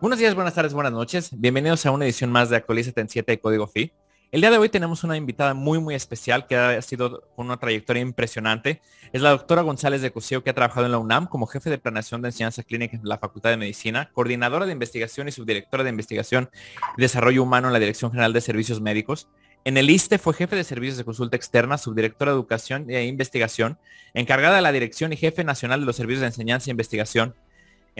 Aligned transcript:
Buenos 0.00 0.18
días, 0.18 0.34
buenas 0.34 0.54
tardes, 0.54 0.72
buenas 0.72 0.94
noches. 0.94 1.28
Bienvenidos 1.30 1.84
a 1.84 1.90
una 1.90 2.06
edición 2.06 2.32
más 2.32 2.48
de 2.48 2.56
Actualízate 2.56 3.02
en 3.02 3.10
7 3.10 3.32
de 3.32 3.38
Código 3.38 3.66
FI. 3.66 3.92
El 4.32 4.40
día 4.40 4.50
de 4.50 4.56
hoy 4.56 4.70
tenemos 4.70 5.04
una 5.04 5.14
invitada 5.14 5.52
muy, 5.52 5.78
muy 5.78 5.94
especial 5.94 6.46
que 6.46 6.56
ha 6.56 6.80
sido 6.80 7.28
una 7.36 7.58
trayectoria 7.58 8.00
impresionante. 8.00 8.80
Es 9.12 9.20
la 9.20 9.28
doctora 9.28 9.60
González 9.60 10.00
de 10.00 10.10
Cuseo, 10.10 10.42
que 10.42 10.48
ha 10.48 10.54
trabajado 10.54 10.86
en 10.86 10.92
la 10.92 10.98
UNAM 10.98 11.26
como 11.26 11.46
jefe 11.46 11.68
de 11.68 11.76
planeación 11.76 12.22
de 12.22 12.28
enseñanza 12.28 12.62
clínica 12.62 12.96
en 12.96 13.06
la 13.06 13.18
Facultad 13.18 13.50
de 13.50 13.58
Medicina, 13.58 14.08
coordinadora 14.14 14.64
de 14.64 14.72
investigación 14.72 15.28
y 15.28 15.32
subdirectora 15.32 15.84
de 15.84 15.90
investigación 15.90 16.48
y 16.96 17.02
desarrollo 17.02 17.42
humano 17.42 17.66
en 17.66 17.74
la 17.74 17.78
Dirección 17.78 18.10
General 18.10 18.32
de 18.32 18.40
Servicios 18.40 18.80
Médicos. 18.80 19.28
En 19.66 19.76
el 19.76 19.90
ISTE 19.90 20.16
fue 20.16 20.32
jefe 20.32 20.56
de 20.56 20.64
servicios 20.64 20.96
de 20.96 21.04
consulta 21.04 21.36
externa, 21.36 21.76
subdirectora 21.76 22.30
de 22.30 22.36
educación 22.36 22.88
e 22.88 23.04
investigación, 23.04 23.76
encargada 24.14 24.56
de 24.56 24.62
la 24.62 24.72
dirección 24.72 25.12
y 25.12 25.18
jefe 25.18 25.44
nacional 25.44 25.80
de 25.80 25.86
los 25.86 25.96
servicios 25.96 26.22
de 26.22 26.28
enseñanza 26.28 26.70
e 26.70 26.72
investigación 26.72 27.34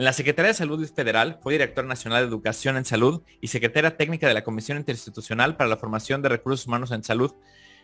en 0.00 0.04
la 0.04 0.14
Secretaría 0.14 0.48
de 0.48 0.54
Salud 0.54 0.90
Federal 0.90 1.38
fue 1.42 1.52
director 1.52 1.84
nacional 1.84 2.22
de 2.22 2.28
Educación 2.30 2.78
en 2.78 2.86
Salud 2.86 3.20
y 3.42 3.48
secretaria 3.48 3.98
técnica 3.98 4.26
de 4.26 4.32
la 4.32 4.42
Comisión 4.42 4.78
Interinstitucional 4.78 5.58
para 5.58 5.68
la 5.68 5.76
Formación 5.76 6.22
de 6.22 6.30
Recursos 6.30 6.66
Humanos 6.66 6.90
en 6.92 7.04
Salud, 7.04 7.34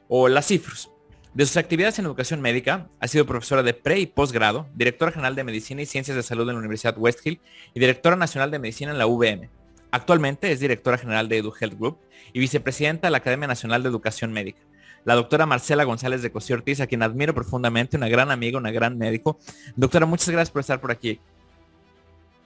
o 0.08 0.26
la 0.26 0.40
CIFRUS. 0.40 0.90
De 1.34 1.44
sus 1.44 1.58
actividades 1.58 1.98
en 1.98 2.06
educación 2.06 2.40
médica, 2.40 2.88
ha 3.00 3.06
sido 3.06 3.26
profesora 3.26 3.62
de 3.62 3.74
pre 3.74 4.00
y 4.00 4.06
posgrado, 4.06 4.66
directora 4.74 5.12
general 5.12 5.34
de 5.34 5.44
Medicina 5.44 5.82
y 5.82 5.86
Ciencias 5.86 6.16
de 6.16 6.22
Salud 6.22 6.48
en 6.48 6.54
la 6.54 6.60
Universidad 6.60 6.96
West 6.96 7.18
Hill 7.22 7.38
y 7.74 7.80
directora 7.80 8.16
nacional 8.16 8.50
de 8.50 8.60
Medicina 8.60 8.92
en 8.92 8.98
la 8.98 9.06
UVM. 9.06 9.50
Actualmente 9.90 10.50
es 10.50 10.58
directora 10.58 10.96
general 10.96 11.28
de 11.28 11.36
EduHealth 11.36 11.78
Group 11.78 11.98
y 12.32 12.38
vicepresidenta 12.38 13.08
de 13.08 13.10
la 13.10 13.18
Academia 13.18 13.46
Nacional 13.46 13.82
de 13.82 13.90
Educación 13.90 14.32
Médica. 14.32 14.60
La 15.04 15.16
doctora 15.16 15.44
Marcela 15.44 15.84
González 15.84 16.22
de 16.22 16.32
Cosío 16.32 16.56
Ortiz, 16.56 16.80
a 16.80 16.86
quien 16.86 17.02
admiro 17.02 17.34
profundamente, 17.34 17.98
una 17.98 18.08
gran 18.08 18.30
amiga, 18.30 18.56
una 18.56 18.70
gran 18.70 18.96
médico. 18.96 19.38
Doctora, 19.76 20.06
muchas 20.06 20.30
gracias 20.30 20.50
por 20.50 20.60
estar 20.60 20.80
por 20.80 20.90
aquí. 20.90 21.20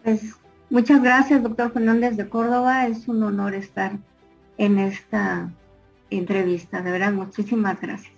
Pues 0.03 0.35
muchas 0.71 1.03
gracias, 1.03 1.43
doctor 1.43 1.73
Fernández 1.73 2.17
de 2.17 2.29
Córdoba. 2.29 2.87
Es 2.87 3.09
un 3.09 3.23
honor 3.23 3.55
estar 3.55 3.93
en 4.59 4.79
esta 4.79 5.51
entrevista. 6.11 6.83
De 6.83 6.91
verdad, 6.91 7.13
muchísimas 7.13 7.81
gracias. 7.81 8.13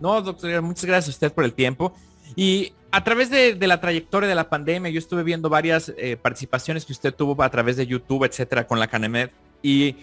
No, 0.00 0.20
doctor, 0.20 0.62
muchas 0.62 0.84
gracias 0.84 1.08
a 1.08 1.16
usted 1.16 1.32
por 1.32 1.44
el 1.44 1.52
tiempo. 1.52 1.92
Y 2.36 2.72
a 2.90 3.04
través 3.04 3.30
de, 3.30 3.56
la 3.66 3.80
trayectoria 3.80 4.28
de 4.28 4.34
la 4.34 4.48
pandemia, 4.48 4.90
yo 4.90 4.98
estuve 4.98 5.22
viendo 5.22 5.48
varias 5.48 5.92
eh, 5.96 6.16
participaciones 6.16 6.84
que 6.84 6.92
usted 6.92 7.14
tuvo 7.14 7.42
a 7.42 7.50
través 7.50 7.76
de 7.76 7.86
YouTube, 7.86 8.24
etcétera, 8.24 8.66
con 8.66 8.78
la 8.78 8.86
CANEMED. 8.86 9.30
Y 9.62 9.96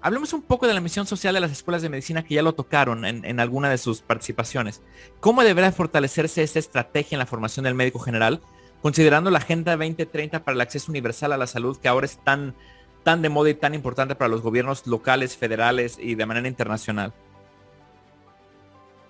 hablemos 0.00 0.32
un 0.32 0.42
poco 0.42 0.66
de 0.66 0.74
la 0.74 0.80
misión 0.80 1.06
social 1.06 1.34
de 1.34 1.40
las 1.40 1.52
escuelas 1.52 1.82
de 1.82 1.88
medicina 1.88 2.24
que 2.24 2.34
ya 2.34 2.42
lo 2.42 2.54
tocaron 2.54 3.04
en, 3.04 3.24
en 3.24 3.40
alguna 3.40 3.70
de 3.70 3.78
sus 3.78 4.02
participaciones. 4.02 4.82
¿Cómo 5.20 5.42
deberá 5.42 5.72
fortalecerse 5.72 6.42
esta 6.42 6.58
estrategia 6.58 7.16
en 7.16 7.20
la 7.20 7.26
formación 7.26 7.64
del 7.64 7.74
médico 7.74 7.98
general 7.98 8.40
considerando 8.82 9.30
la 9.30 9.38
Agenda 9.38 9.76
2030 9.76 10.44
para 10.44 10.54
el 10.54 10.60
acceso 10.60 10.90
universal 10.90 11.32
a 11.32 11.36
la 11.36 11.46
salud 11.46 11.76
que 11.78 11.88
ahora 11.88 12.06
es 12.06 12.18
tan, 12.24 12.54
tan 13.02 13.22
de 13.22 13.28
moda 13.28 13.50
y 13.50 13.54
tan 13.54 13.74
importante 13.74 14.14
para 14.14 14.28
los 14.28 14.42
gobiernos 14.42 14.86
locales, 14.86 15.36
federales 15.36 15.98
y 16.00 16.14
de 16.14 16.26
manera 16.26 16.48
internacional? 16.48 17.12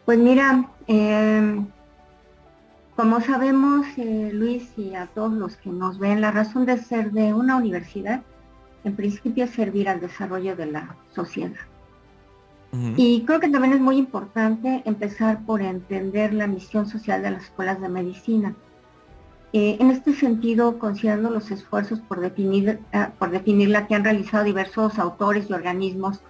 Pues 0.04 0.18
mira, 0.18 0.70
em, 0.86 1.66
como 2.96 3.20
sabemos, 3.20 3.86
eh, 3.98 4.30
Luis, 4.32 4.70
y 4.76 4.94
a 4.94 5.06
todos 5.06 5.32
los 5.32 5.56
que 5.56 5.70
nos 5.70 5.98
ven, 5.98 6.20
la 6.20 6.30
razón 6.30 6.64
de 6.64 6.78
ser 6.78 7.12
de 7.12 7.34
una 7.34 7.56
universidad, 7.56 8.22
en 8.84 8.96
principio, 8.96 9.44
es 9.44 9.50
servir 9.50 9.88
al 9.88 10.00
desarrollo 10.00 10.56
de 10.56 10.66
la 10.66 10.96
sociedad. 11.14 11.60
Y 12.96 13.22
creo 13.24 13.40
que 13.40 13.48
también 13.48 13.72
es 13.72 13.80
muy 13.80 13.96
importante 13.96 14.82
empezar 14.84 15.44
por 15.46 15.62
entender 15.62 16.34
la 16.34 16.46
misión 16.46 16.86
social 16.86 17.22
de 17.22 17.30
las 17.30 17.44
escuelas 17.44 17.80
de 17.80 17.88
medicina 17.88 18.54
eh, 19.52 19.76
en 19.80 19.90
este 19.90 20.14
sentido, 20.14 20.78
considerando 20.78 21.30
los 21.30 21.50
esfuerzos 21.50 22.00
por 22.00 22.20
definir, 22.20 22.80
ah, 22.92 23.12
por 23.18 23.30
definirla 23.30 23.86
que 23.86 23.94
han 23.94 24.04
realizado 24.04 24.44
diversos 24.44 24.98
autores 24.98 25.48
y 25.48 25.54
organismos, 25.54 26.20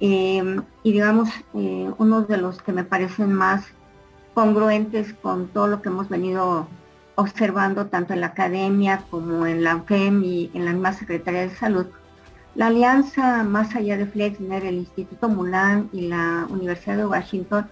em, 0.00 0.62
y 0.82 0.92
digamos, 0.92 1.28
eh, 1.54 1.90
uno 1.98 2.22
de 2.22 2.38
los 2.38 2.60
que 2.62 2.72
me 2.72 2.84
parecen 2.84 3.32
más 3.32 3.66
congruentes 4.34 5.14
con 5.14 5.48
todo 5.48 5.66
lo 5.68 5.82
que 5.82 5.90
hemos 5.90 6.08
venido 6.08 6.66
observando 7.14 7.86
tanto 7.86 8.14
en 8.14 8.20
la 8.22 8.28
academia 8.28 9.04
como 9.10 9.46
en 9.46 9.62
la 9.62 9.76
UFEM 9.76 10.24
y 10.24 10.50
en 10.54 10.64
la 10.64 10.72
misma 10.72 10.92
Secretaría 10.94 11.42
de 11.42 11.50
Salud, 11.50 11.86
la 12.54 12.68
alianza 12.68 13.44
más 13.44 13.76
allá 13.76 13.96
de 13.96 14.06
Flexner, 14.06 14.64
el 14.64 14.76
Instituto 14.76 15.28
Mulan 15.28 15.88
y 15.92 16.08
la 16.08 16.46
Universidad 16.50 16.96
de 16.96 17.06
Washington 17.06 17.68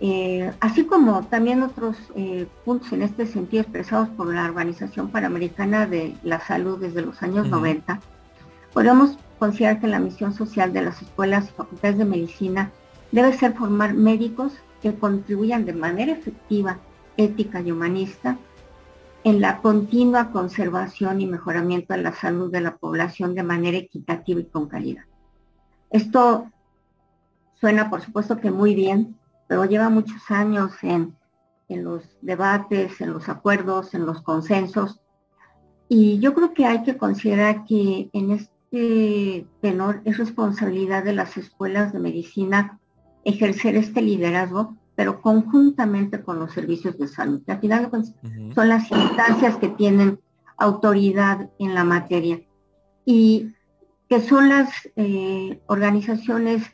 eh, 0.00 0.52
así 0.60 0.84
como 0.84 1.22
también 1.26 1.62
otros 1.62 1.96
eh, 2.14 2.46
puntos 2.64 2.92
en 2.92 3.02
este 3.02 3.26
sentido 3.26 3.62
expresados 3.62 4.08
por 4.10 4.32
la 4.32 4.44
Organización 4.44 5.10
Panamericana 5.10 5.86
de 5.86 6.14
la 6.22 6.40
Salud 6.40 6.78
desde 6.78 7.02
los 7.02 7.22
años 7.22 7.48
90, 7.48 8.00
podemos 8.74 9.18
considerar 9.38 9.80
que 9.80 9.86
la 9.86 9.98
misión 9.98 10.34
social 10.34 10.72
de 10.72 10.82
las 10.82 11.00
escuelas 11.00 11.48
y 11.48 11.52
facultades 11.52 11.98
de 11.98 12.04
medicina 12.04 12.72
debe 13.10 13.32
ser 13.32 13.54
formar 13.54 13.94
médicos 13.94 14.52
que 14.82 14.94
contribuyan 14.94 15.64
de 15.64 15.72
manera 15.72 16.12
efectiva, 16.12 16.78
ética 17.16 17.60
y 17.62 17.72
humanista 17.72 18.36
en 19.24 19.40
la 19.40 19.60
continua 19.62 20.30
conservación 20.30 21.20
y 21.20 21.26
mejoramiento 21.26 21.94
de 21.94 22.02
la 22.02 22.14
salud 22.14 22.52
de 22.52 22.60
la 22.60 22.76
población 22.76 23.34
de 23.34 23.42
manera 23.42 23.78
equitativa 23.78 24.40
y 24.40 24.44
con 24.44 24.68
calidad. 24.68 25.04
Esto 25.90 26.50
suena, 27.58 27.90
por 27.90 28.02
supuesto, 28.02 28.38
que 28.38 28.50
muy 28.50 28.74
bien, 28.74 29.16
pero 29.46 29.64
lleva 29.64 29.88
muchos 29.88 30.30
años 30.30 30.72
en, 30.82 31.16
los 31.68 32.02
debates, 32.22 33.00
en 33.00 33.12
los 33.12 33.28
acuerdos, 33.28 33.94
en 33.94 34.06
los 34.06 34.22
consensos. 34.22 35.00
Y 35.88 36.18
yo 36.18 36.34
creo 36.34 36.52
que 36.52 36.66
hay 36.66 36.82
que 36.82 36.96
considerar 36.96 37.64
que 37.64 38.10
en 38.12 38.30
este 38.32 39.46
tenor 39.60 40.02
es 40.04 40.18
responsabilidad 40.18 41.04
de 41.04 41.12
las 41.12 41.36
escuelas 41.36 41.92
de 41.92 41.98
medicina 42.00 42.78
ejercer 43.24 43.76
este 43.76 44.02
liderazgo, 44.02 44.76
pero 44.94 45.20
conjuntamente 45.20 46.22
con 46.22 46.38
los 46.38 46.52
servicios 46.52 46.96
de 46.98 47.08
salud. 47.08 47.42
al 47.46 47.60
final 47.60 47.90
son 48.54 48.68
las 48.68 48.90
instancias 48.90 49.56
que 49.56 49.68
tienen 49.68 50.20
autoridad 50.56 51.50
en 51.58 51.74
la 51.74 51.84
materia 51.84 52.40
y 53.04 53.52
que 54.08 54.20
son 54.20 54.48
las 54.48 54.70
eh, 54.96 55.60
organizaciones 55.66 56.64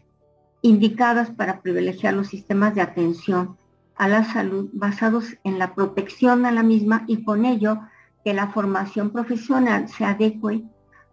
indicadas 0.62 1.30
para 1.30 1.60
privilegiar 1.60 2.14
los 2.14 2.28
sistemas 2.28 2.74
de 2.74 2.80
atención 2.80 3.56
a 3.96 4.08
la 4.08 4.24
salud 4.24 4.70
basados 4.72 5.36
en 5.44 5.58
la 5.58 5.74
protección 5.74 6.46
a 6.46 6.52
la 6.52 6.62
misma 6.62 7.04
y 7.06 7.24
con 7.24 7.44
ello 7.44 7.80
que 8.24 8.32
la 8.32 8.48
formación 8.48 9.10
profesional 9.10 9.88
se 9.88 10.04
adecue 10.04 10.62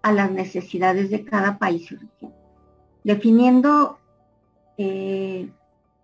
a 0.02 0.12
las 0.12 0.32
necesidades 0.32 1.10
de 1.10 1.26
cada 1.26 1.58
país 1.58 1.92
y 1.92 1.96
región, 1.96 2.34
definiendo 3.04 4.00
eh, 4.78 5.50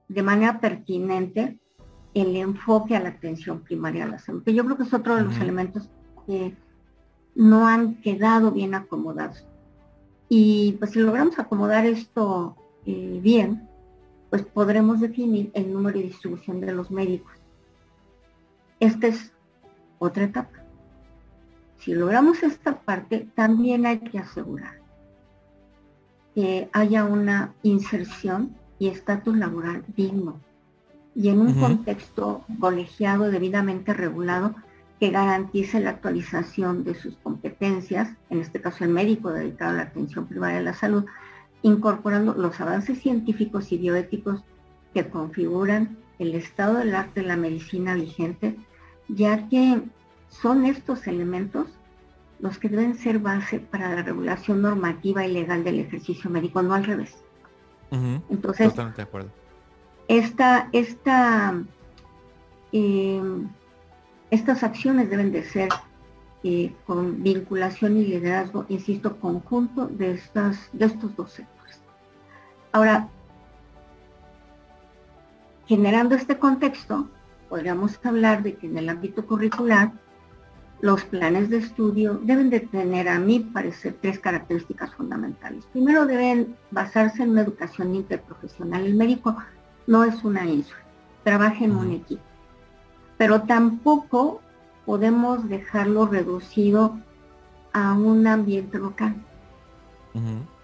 de 0.07 0.23
manera 0.23 0.59
pertinente 0.59 1.57
el 2.13 2.35
enfoque 2.35 2.95
a 2.95 3.00
la 3.00 3.09
atención 3.09 3.62
primaria 3.62 4.06
a 4.06 4.07
la 4.07 4.19
salud, 4.19 4.44
que 4.44 4.53
yo 4.53 4.66
creo 4.66 4.77
que 4.77 4.83
es 4.83 4.94
otro 4.94 5.16
de 5.16 5.23
los 5.23 5.38
elementos 5.38 5.89
que 6.25 6.56
no 7.35 7.67
han 7.67 7.95
quedado 7.95 8.51
bien 8.51 8.73
acomodados. 8.73 9.45
Y 10.27 10.73
pues 10.79 10.91
si 10.91 11.00
logramos 11.00 11.38
acomodar 11.38 11.85
esto 11.85 12.56
eh, 12.85 13.19
bien, 13.22 13.68
pues 14.29 14.44
podremos 14.44 15.00
definir 15.00 15.51
el 15.53 15.72
número 15.72 16.00
y 16.00 16.03
distribución 16.03 16.62
de 16.62 16.73
los 16.73 16.91
médicos. 16.91 17.34
Esta 18.79 19.07
es 19.07 19.31
otra 20.00 20.25
etapa. 20.25 20.63
Si 21.78 21.94
logramos 21.94 22.44
esta 22.44 22.79
parte, 22.79 23.28
también 23.35 23.85
hay 23.85 24.00
que 24.00 24.19
asegurar 24.19 24.79
que 26.34 26.69
haya 26.74 27.06
una 27.06 27.53
inserción 27.63 28.56
y 28.78 28.90
estatus 28.90 29.38
laboral 29.38 29.84
digno 29.95 30.40
y 31.16 31.29
en 31.29 31.40
un 31.40 31.53
contexto 31.53 32.44
colegiado 32.59 33.31
debidamente 33.31 33.94
regulado 33.94 34.54
que 35.00 35.12
garantice 35.12 35.80
la 35.80 35.92
actualización 35.92 36.83
de 36.83 36.95
sus 36.95 37.15
competencias, 37.18 38.10
en 38.30 38.42
este 38.42 38.60
caso 38.62 38.83
el 38.83 38.89
médico 38.89 39.31
dedicado 39.31 39.71
a 39.71 39.75
la 39.75 39.83
atención 39.83 40.27
primaria 40.27 40.57
de 40.57 40.63
la 40.63 40.74
salud, 40.74 41.06
incorporando 41.65 42.35
los 42.35 42.62
avances 42.62 43.00
científicos 43.00 43.71
y 43.71 43.79
bioéticos 43.79 44.44
que 44.94 45.09
configuran 45.09 45.97
el 46.19 46.35
estado 46.35 46.75
del 46.75 46.94
arte 46.94 47.21
de 47.21 47.27
la 47.27 47.38
medicina 47.38 47.95
vigente, 47.95 48.56
ya 49.07 49.50
que 49.50 49.81
son 50.29 50.65
estos 50.65 51.07
elementos 51.07 51.65
los 52.39 52.59
que 52.59 52.69
deben 52.69 52.94
ser 52.94 53.17
base 53.17 53.59
para 53.59 53.95
la 53.95 54.03
regulación 54.03 54.62
normativa 54.62 55.25
y 55.25 55.33
legal 55.33 55.63
del 55.63 55.79
ejercicio 55.79 56.29
médico, 56.29 56.62
no 56.62 56.75
al 56.75 56.83
revés. 56.83 57.15
Entonces, 58.29 58.69
Totalmente 58.69 58.97
de 58.97 59.03
acuerdo. 59.03 59.29
Esta, 60.07 60.69
esta, 60.71 61.63
em, 62.73 63.47
estas 64.29 64.62
acciones 64.62 65.09
deben 65.09 65.31
de 65.31 65.44
ser 65.44 65.69
eh, 66.44 66.75
con 66.85 67.23
vinculación 67.23 67.97
y 67.97 68.06
liderazgo, 68.06 68.65
insisto, 68.69 69.19
conjunto 69.19 69.88
de, 69.88 70.12
estas, 70.12 70.69
de 70.73 70.85
estos 70.85 71.15
dos 71.15 71.31
sectores. 71.31 71.55
Ahora, 72.75 73.07
generando 75.66 76.13
este 76.13 76.38
contexto, 76.38 77.07
podríamos 77.48 77.98
hablar 78.04 78.44
de 78.44 78.57
que 78.57 78.68
en 78.68 78.77
el 78.77 78.89
ámbito 78.89 79.25
curricular 79.25 79.94
los 80.81 81.06
planes 81.06 81.50
de 81.50 81.60
estudio 81.60 82.19
deben 82.22 82.50
de 82.50 82.60
tener, 82.60 83.07
a 83.07 83.18
mí 83.18 83.39
parecer, 83.39 83.95
tres 84.01 84.19
características 84.19 84.94
fundamentales. 84.94 85.66
Primero, 85.68 86.06
deben 86.06 86.57
basarse 86.69 87.24
en 87.24 87.30
una 87.30 87.44
educación 87.44 87.95
interprofesional. 87.95 88.86
El 88.86 88.95
médico 88.95 89.38
no 89.88 90.04
es 90.04 90.22
una 90.25 90.45
isla, 90.45 90.75
trabaja 91.24 91.63
en 91.63 91.77
un 91.77 91.94
equipo. 91.94 92.24
Pero 93.18 93.44
tampoco 93.44 94.42
podemos 94.86 95.48
dejarlo 95.48 96.07
reducido 96.07 97.00
a 97.72 97.94
un 97.94 98.27
ambiente 98.27 98.77
local 98.77 99.16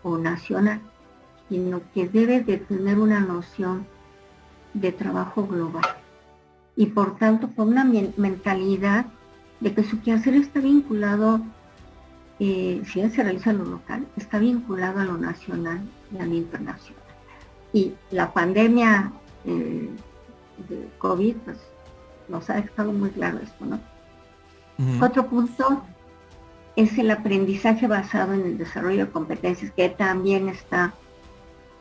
o 0.04 0.18
nacional, 0.18 0.81
sino 1.51 1.81
que 1.94 2.07
debe 2.07 2.39
de 2.39 2.56
tener 2.56 2.98
una 2.98 3.19
noción 3.19 3.86
de 4.74 4.94
trabajo 4.94 5.45
global 5.45 5.83
y 6.77 6.86
por 6.86 7.18
tanto 7.18 7.50
con 7.53 7.68
una 7.68 7.83
mentalidad 7.83 9.06
de 9.59 9.74
que 9.74 9.83
su 9.83 10.00
quehacer 10.01 10.36
está 10.36 10.62
vinculado, 10.62 11.42
eh, 12.39 12.81
si 12.86 13.01
él 13.01 13.12
se 13.12 13.21
realiza 13.21 13.51
lo 13.51 13.65
local, 13.65 14.07
está 14.15 14.39
vinculado 14.39 15.01
a 15.01 15.03
lo 15.03 15.18
nacional 15.18 15.81
y 16.13 16.19
a 16.19 16.25
lo 16.25 16.36
internacional. 16.36 17.03
Y 17.74 17.95
la 18.12 18.31
pandemia 18.31 19.12
eh, 19.44 19.89
de 20.69 20.88
COVID, 21.00 21.36
pues 21.44 21.57
nos 22.30 22.50
ha 22.50 22.62
dejado 22.62 22.94
muy 22.94 23.09
claro 23.09 23.39
esto, 23.39 23.65
¿no? 23.65 23.80
Otro 25.06 25.27
punto 25.27 25.83
es 26.77 26.98
el 26.98 27.12
aprendizaje 27.12 27.88
basado 27.88 28.33
en 28.33 28.42
el 28.42 28.57
desarrollo 28.57 29.06
de 29.06 29.12
competencias, 29.12 29.74
que 29.74 29.89
también 29.89 30.48
está 30.48 30.94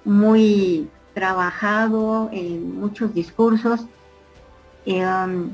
muy 0.04 0.88
trabajado 1.14 2.28
en 2.32 2.78
muchos 2.78 3.12
discursos. 3.14 3.86
Eh, 4.86 5.04
um, 5.04 5.50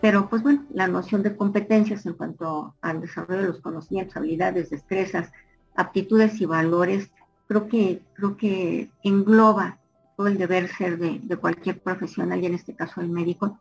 pero 0.00 0.28
pues 0.28 0.42
bueno, 0.42 0.64
la 0.72 0.86
noción 0.86 1.22
de 1.22 1.36
competencias 1.36 2.06
en 2.06 2.14
cuanto 2.14 2.74
al 2.80 3.00
desarrollo 3.00 3.42
de 3.42 3.48
los 3.48 3.60
conocimientos, 3.60 4.16
habilidades, 4.16 4.70
destrezas, 4.70 5.32
aptitudes 5.74 6.40
y 6.40 6.46
valores, 6.46 7.10
creo 7.46 7.68
que, 7.68 8.02
creo 8.14 8.36
que 8.36 8.90
engloba 9.02 9.78
todo 10.16 10.28
el 10.28 10.38
deber 10.38 10.68
ser 10.68 10.98
de, 10.98 11.36
cualquier 11.36 11.80
profesional 11.80 12.42
y 12.42 12.46
en 12.46 12.54
este 12.54 12.74
caso 12.74 13.00
el 13.00 13.08
médico. 13.08 13.58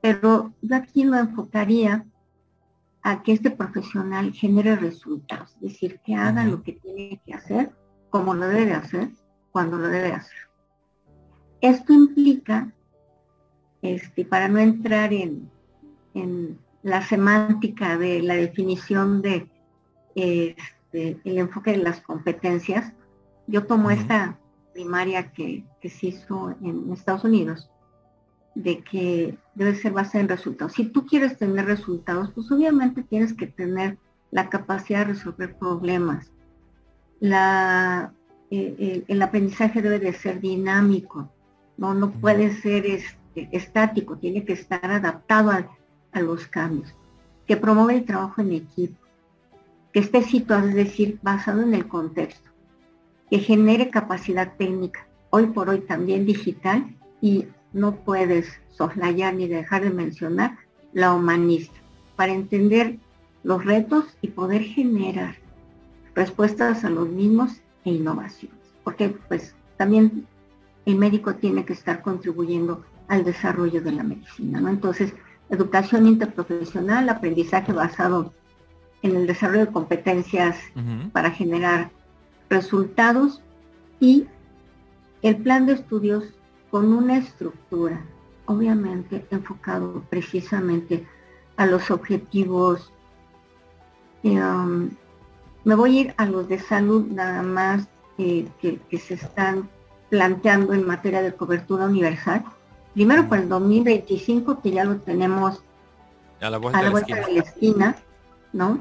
Pero 0.00 0.52
yo 0.60 0.76
aquí 0.76 1.04
lo 1.04 1.16
enfocaría 1.16 2.04
a 3.02 3.22
que 3.22 3.32
este 3.32 3.50
profesional 3.50 4.32
genere 4.32 4.76
resultados, 4.76 5.54
es 5.56 5.60
decir, 5.60 6.00
que 6.04 6.14
haga 6.14 6.44
lo 6.44 6.62
que 6.62 6.72
tiene 6.72 7.20
que 7.24 7.34
hacer, 7.34 7.72
como 8.10 8.34
lo 8.34 8.46
debe 8.46 8.72
hacer, 8.72 9.10
cuando 9.52 9.78
lo 9.78 9.88
debe 9.88 10.12
hacer. 10.12 10.38
Esto 11.60 11.92
implica, 11.92 12.72
este, 13.82 14.24
para 14.24 14.48
no 14.48 14.58
entrar 14.58 15.12
en, 15.12 15.50
en 16.14 16.58
la 16.82 17.02
semántica 17.02 17.96
de 17.96 18.22
la 18.22 18.34
definición 18.34 19.22
de 19.22 19.48
este, 20.14 21.20
el 21.24 21.38
enfoque 21.38 21.72
de 21.72 21.78
las 21.78 22.00
competencias, 22.00 22.92
yo 23.46 23.66
tomo 23.66 23.90
esta 23.90 24.38
primaria 24.72 25.32
que, 25.32 25.64
se 25.82 26.06
hizo 26.08 26.54
en 26.62 26.92
Estados 26.92 27.24
Unidos, 27.24 27.70
de 28.54 28.82
que 28.82 29.38
debe 29.54 29.74
ser 29.74 29.92
basada 29.92 30.20
en 30.20 30.28
resultados. 30.28 30.74
Si 30.74 30.84
tú 30.84 31.06
quieres 31.06 31.38
tener 31.38 31.66
resultados, 31.66 32.30
pues 32.32 32.50
obviamente 32.50 33.02
tienes 33.02 33.32
que 33.32 33.46
tener 33.46 33.98
la 34.30 34.48
capacidad 34.48 35.00
de 35.00 35.12
resolver 35.12 35.56
problemas. 35.56 36.30
La, 37.20 38.12
eh, 38.54 39.04
el, 39.08 39.22
aprendizaje 39.22 39.80
debe 39.80 39.98
de 39.98 40.12
ser 40.12 40.38
dinámico, 40.38 41.30
no, 41.78 41.94
no 41.94 42.10
puede 42.10 42.52
ser 42.60 42.84
este, 42.84 43.48
estático, 43.50 44.18
tiene 44.18 44.44
que 44.44 44.52
estar 44.52 44.84
adaptado 44.90 45.50
al, 45.50 45.70
a 46.12 46.20
los 46.20 46.46
cambios, 46.48 46.94
que 47.46 47.56
promueve 47.56 47.94
el 47.94 48.04
trabajo 48.04 48.42
en 48.42 48.52
equipo, 48.52 48.98
que 49.90 50.00
esté 50.00 50.22
situado, 50.22 50.68
es 50.68 50.74
decir, 50.74 51.18
basado 51.22 51.62
en 51.62 51.72
el 51.72 51.88
contexto, 51.88 52.50
que 53.30 53.38
genere 53.38 53.88
capacidad 53.88 54.54
técnica, 54.58 55.06
hoy 55.30 55.46
por 55.46 55.70
hoy 55.70 55.80
también 55.80 56.26
digital, 56.26 56.94
y 57.22 57.46
no 57.72 57.96
puedes 57.96 58.60
soslayar 58.68 59.32
ni 59.32 59.48
dejar 59.48 59.82
de 59.84 59.90
mencionar 59.90 60.58
la 60.92 61.14
humanista, 61.14 61.80
para 62.16 62.34
entender 62.34 62.98
los 63.44 63.64
retos 63.64 64.04
y 64.20 64.28
poder 64.28 64.60
generar 64.62 65.36
respuestas 66.14 66.84
a 66.84 66.90
los 66.90 67.08
mismos 67.08 67.62
e 67.84 67.90
innovaciones, 67.90 68.58
porque 68.84 69.16
pues 69.28 69.54
también 69.76 70.26
el 70.86 70.96
médico 70.96 71.34
tiene 71.34 71.64
que 71.64 71.72
estar 71.72 72.02
contribuyendo 72.02 72.84
al 73.08 73.24
desarrollo 73.24 73.82
de 73.82 73.92
la 73.92 74.02
medicina, 74.02 74.60
¿no? 74.60 74.68
Entonces, 74.68 75.14
educación 75.50 76.06
interprofesional, 76.06 77.08
aprendizaje 77.08 77.72
basado 77.72 78.32
en 79.02 79.16
el 79.16 79.26
desarrollo 79.26 79.66
de 79.66 79.72
competencias 79.72 80.56
para 81.12 81.30
generar 81.30 81.90
resultados 82.48 83.42
y 84.00 84.26
el 85.22 85.36
plan 85.36 85.66
de 85.66 85.74
estudios 85.74 86.24
con 86.70 86.92
una 86.92 87.18
estructura, 87.18 88.02
obviamente 88.46 89.26
enfocado 89.30 90.04
precisamente 90.08 91.06
a 91.56 91.66
los 91.66 91.90
objetivos. 91.90 92.92
Um, 94.24 94.90
me 95.64 95.74
voy 95.74 95.98
a 95.98 96.00
ir 96.00 96.14
a 96.16 96.26
los 96.26 96.48
de 96.48 96.58
salud 96.58 97.06
nada 97.06 97.42
más 97.42 97.88
eh, 98.18 98.48
que, 98.60 98.78
que 98.90 98.98
se 98.98 99.14
están 99.14 99.68
planteando 100.10 100.74
en 100.74 100.86
materia 100.86 101.22
de 101.22 101.34
cobertura 101.34 101.86
universal 101.86 102.44
Primero 102.94 103.26
por 103.28 103.38
el 103.38 103.48
2025, 103.48 104.60
que 104.60 104.70
ya 104.70 104.84
lo 104.84 104.96
tenemos 104.96 105.62
a 106.40 106.50
la 106.50 106.58
vuelta, 106.58 106.80
de, 107.26 107.34
la 107.34 107.40
esquina, 107.40 107.96
¿no? 108.52 108.78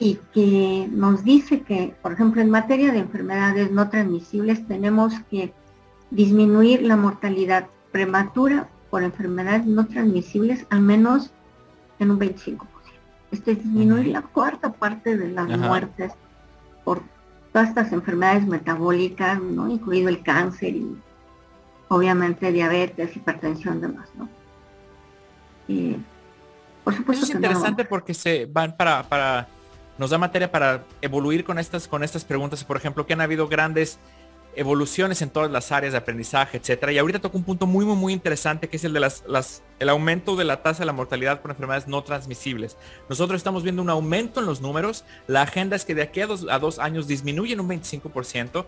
Y 0.00 0.18
que 0.32 0.88
nos 0.90 1.22
dice 1.22 1.60
que, 1.62 1.94
por 2.02 2.12
ejemplo, 2.12 2.40
en 2.40 2.50
materia 2.50 2.92
de 2.92 2.98
enfermedades 2.98 3.70
no 3.70 3.88
transmisibles, 3.90 4.66
tenemos 4.66 5.14
que 5.30 5.52
disminuir 6.10 6.82
la 6.82 6.96
mortalidad 6.96 7.68
prematura 7.92 8.68
por 8.90 9.02
enfermedades 9.02 9.66
no 9.66 9.86
transmisibles 9.86 10.66
al 10.70 10.80
menos 10.80 11.30
en 11.98 12.10
un 12.10 12.18
25%. 12.18 12.66
Esto 13.30 13.50
es 13.50 13.58
disminuir 13.58 14.08
la 14.08 14.22
cuarta 14.22 14.72
parte 14.72 15.16
de 15.16 15.28
las 15.28 15.48
muertes 15.58 16.12
por 16.84 17.02
todas 17.52 17.68
estas 17.68 17.92
enfermedades 17.92 18.46
metabólicas, 18.46 19.40
¿no? 19.40 19.68
incluido 19.68 20.08
el 20.08 20.22
cáncer 20.22 20.74
y 20.74 20.98
obviamente 21.88 22.52
diabetes, 22.52 23.16
hipertensión, 23.16 23.80
demás, 23.80 24.08
¿no? 24.16 24.28
Y 25.66 25.96
por 26.84 26.94
supuesto. 26.94 27.24
Eso 27.24 27.32
es 27.32 27.36
interesante 27.36 27.84
porque 27.84 28.14
se 28.14 28.46
van 28.46 28.76
para, 28.76 29.02
para, 29.02 29.48
nos 29.98 30.10
da 30.10 30.18
materia 30.18 30.50
para 30.50 30.84
evoluir 31.02 31.44
con 31.44 31.58
estas, 31.58 31.86
con 31.86 32.02
estas 32.02 32.24
preguntas, 32.24 32.64
por 32.64 32.76
ejemplo, 32.76 33.06
que 33.06 33.12
han 33.12 33.20
habido 33.20 33.48
grandes 33.48 33.98
evoluciones 34.58 35.22
en 35.22 35.30
todas 35.30 35.50
las 35.50 35.72
áreas 35.72 35.92
de 35.92 35.98
aprendizaje, 35.98 36.58
etcétera. 36.58 36.92
Y 36.92 36.98
ahorita 36.98 37.20
toca 37.20 37.36
un 37.36 37.44
punto 37.44 37.66
muy, 37.66 37.84
muy, 37.84 37.96
muy 37.96 38.12
interesante, 38.12 38.68
que 38.68 38.76
es 38.76 38.84
el 38.84 38.92
de 38.92 39.00
las, 39.00 39.24
el 39.78 39.88
aumento 39.88 40.36
de 40.36 40.44
la 40.44 40.62
tasa 40.62 40.80
de 40.80 40.86
la 40.86 40.92
mortalidad 40.92 41.40
por 41.40 41.50
enfermedades 41.50 41.88
no 41.88 42.02
transmisibles. 42.02 42.76
Nosotros 43.08 43.38
estamos 43.38 43.62
viendo 43.62 43.82
un 43.82 43.90
aumento 43.90 44.40
en 44.40 44.46
los 44.46 44.60
números. 44.60 45.04
La 45.26 45.42
agenda 45.42 45.76
es 45.76 45.84
que 45.84 45.94
de 45.94 46.02
aquí 46.02 46.20
a 46.20 46.26
dos, 46.26 46.46
a 46.50 46.58
dos 46.58 46.78
años 46.78 47.06
disminuyen 47.06 47.60
un 47.60 47.68
25%. 47.68 48.66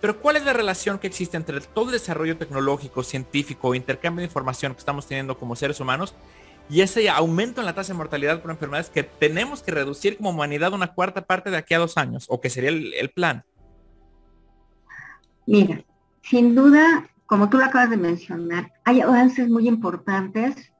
Pero 0.00 0.20
¿cuál 0.20 0.36
es 0.36 0.44
la 0.44 0.52
relación 0.52 0.98
que 0.98 1.06
existe 1.06 1.36
entre 1.36 1.60
todo 1.60 1.86
el 1.86 1.92
desarrollo 1.92 2.36
tecnológico, 2.36 3.02
científico, 3.02 3.74
intercambio 3.74 4.20
de 4.20 4.26
información 4.26 4.74
que 4.74 4.80
estamos 4.80 5.06
teniendo 5.06 5.38
como 5.38 5.56
seres 5.56 5.80
humanos 5.80 6.14
y 6.68 6.80
ese 6.80 7.08
aumento 7.08 7.60
en 7.60 7.66
la 7.66 7.74
tasa 7.74 7.92
de 7.92 7.98
mortalidad 7.98 8.42
por 8.42 8.50
enfermedades 8.50 8.90
que 8.90 9.02
tenemos 9.02 9.62
que 9.62 9.70
reducir 9.70 10.16
como 10.16 10.30
humanidad 10.30 10.72
una 10.72 10.92
cuarta 10.92 11.22
parte 11.22 11.50
de 11.50 11.56
aquí 11.56 11.74
a 11.74 11.78
dos 11.78 11.96
años, 11.96 12.26
o 12.28 12.40
que 12.40 12.50
sería 12.50 12.70
el, 12.70 13.10
plan? 13.10 13.44
Mira, 15.46 15.84
sin 16.22 16.54
duda, 16.54 17.08
como 17.26 17.48
tú 17.48 17.58
lo 17.58 17.64
acabas 17.64 17.90
de 17.90 17.96
mencionar, 17.96 18.72
hay 18.84 19.00
avances 19.00 19.48
muy 19.48 19.68
importantes 19.68 20.72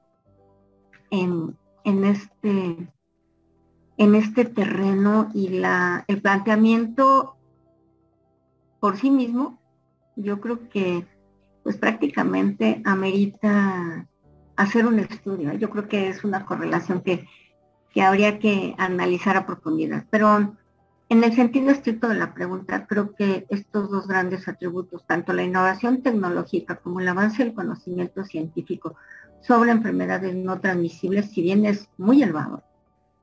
en, 1.09 1.57
en 1.83 2.03
este 2.03 2.91
en 3.97 4.13
este 4.13 4.45
terreno 4.45 5.29
y 5.33 5.49
la, 5.49 6.05
el 6.07 6.21
planteamiento 6.21 7.35
por 8.79 8.97
sí 8.97 9.09
mismo, 9.09 9.59
yo 10.15 10.39
creo 10.39 10.69
que 10.69 11.05
pues 11.63 11.77
prácticamente 11.77 12.81
amerita 12.85 14.07
hacer 14.55 14.85
un 14.85 14.99
estudio. 14.99 15.53
Yo 15.53 15.69
creo 15.69 15.87
que 15.87 16.09
es 16.09 16.23
una 16.23 16.45
correlación 16.45 17.01
que, 17.01 17.27
que 17.91 18.01
habría 18.01 18.39
que 18.39 18.75
analizar 18.77 19.35
a 19.35 19.45
profundidad. 19.45 20.05
Pero 20.09 20.55
en 21.09 21.23
el 21.23 21.33
sentido 21.33 21.71
estricto 21.71 22.09
de 22.09 22.15
la 22.15 22.33
pregunta, 22.33 22.85
creo 22.85 23.15
que 23.15 23.45
estos 23.49 23.89
dos 23.89 24.07
grandes 24.07 24.47
atributos, 24.47 25.05
tanto 25.07 25.31
la 25.33 25.43
innovación 25.43 26.01
tecnológica 26.01 26.75
como 26.75 26.99
el 26.99 27.07
avance 27.07 27.43
del 27.43 27.53
conocimiento 27.53 28.25
científico 28.25 28.95
sobre 29.41 29.71
enfermedades 29.71 30.35
no 30.35 30.59
transmisibles, 30.59 31.31
si 31.31 31.41
bien 31.41 31.65
es 31.65 31.89
muy 31.97 32.23
elevado 32.23 32.63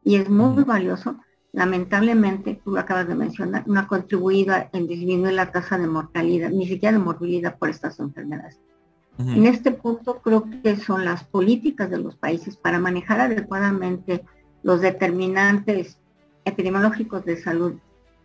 y 0.02 0.16
es 0.16 0.30
muy 0.30 0.64
valioso, 0.64 1.16
lamentablemente, 1.52 2.60
tú 2.64 2.72
lo 2.72 2.80
acabas 2.80 3.06
de 3.06 3.14
mencionar, 3.14 3.68
no 3.68 3.80
ha 3.80 3.86
contribuido 3.86 4.54
en 4.72 4.86
disminuir 4.86 5.34
la 5.34 5.52
tasa 5.52 5.76
de 5.76 5.86
mortalidad, 5.86 6.50
ni 6.50 6.66
siquiera 6.66 6.96
de 6.96 7.04
morbilidad 7.04 7.58
por 7.58 7.68
estas 7.68 7.98
enfermedades. 8.00 8.60
En 9.18 9.46
este 9.46 9.70
punto 9.70 10.20
creo 10.22 10.48
que 10.62 10.76
son 10.76 11.04
las 11.04 11.22
políticas 11.22 11.88
de 11.88 11.98
los 11.98 12.16
países 12.16 12.56
para 12.56 12.80
manejar 12.80 13.20
adecuadamente 13.20 14.24
los 14.64 14.80
determinantes 14.80 16.00
epidemiológicos 16.44 17.24
de 17.24 17.36
salud 17.36 17.74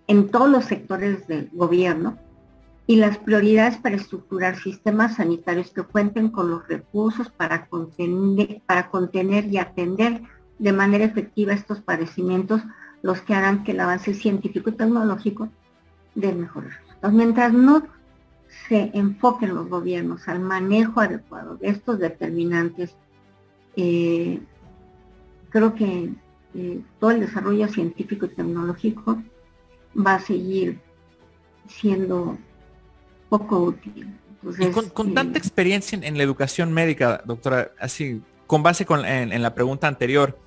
en 0.07 0.29
todos 0.29 0.49
los 0.49 0.65
sectores 0.65 1.27
del 1.27 1.49
gobierno 1.53 2.17
y 2.87 2.95
las 2.95 3.19
prioridades 3.19 3.77
para 3.77 3.95
estructurar 3.95 4.57
sistemas 4.57 5.17
sanitarios 5.17 5.69
que 5.69 5.83
cuenten 5.83 6.29
con 6.29 6.49
los 6.49 6.67
recursos 6.67 7.29
para 7.29 7.67
contener, 7.67 9.45
y 9.45 9.57
atender 9.59 10.23
de 10.57 10.73
manera 10.73 11.05
efectiva 11.05 11.53
estos 11.53 11.81
padecimientos, 11.81 12.63
los 13.03 13.21
que 13.21 13.35
harán 13.35 13.63
que 13.63 13.73
el 13.73 13.79
avance 13.79 14.15
científico 14.15 14.71
y 14.71 14.73
tecnológico 14.73 15.49
dé 16.15 16.33
mejores 16.33 16.75
resultados. 16.75 17.13
Mientras 17.13 17.53
no 17.53 17.83
se 18.67 18.89
enfoquen 18.95 19.53
los 19.53 19.69
gobiernos 19.69 20.27
al 20.27 20.39
manejo 20.39 20.99
adecuado 21.01 21.57
de 21.57 21.69
estos 21.69 21.99
determinantes, 21.99 22.95
eh, 23.75 24.41
creo 25.51 25.75
que 25.75 26.11
eh, 26.55 26.81
todo 26.99 27.11
el 27.11 27.19
desarrollo 27.19 27.67
científico 27.67 28.25
y 28.25 28.29
tecnológico 28.29 29.21
va 29.95 30.15
a 30.15 30.19
seguir 30.19 30.79
siendo 31.67 32.37
poco 33.29 33.59
útil. 33.59 34.17
y 34.57 34.71
con, 34.71 35.13
tanta 35.13 35.37
eh, 35.37 35.39
experiencia 35.39 35.99
en, 36.01 36.17
la 36.17 36.23
educación 36.23 36.73
médica, 36.73 37.21
doctora, 37.25 37.71
así, 37.79 38.21
con 38.47 38.63
base 38.63 38.85
con, 38.85 39.05
en, 39.05 39.41
la 39.41 39.53
pregunta 39.53 39.87
anterior, 39.87 40.39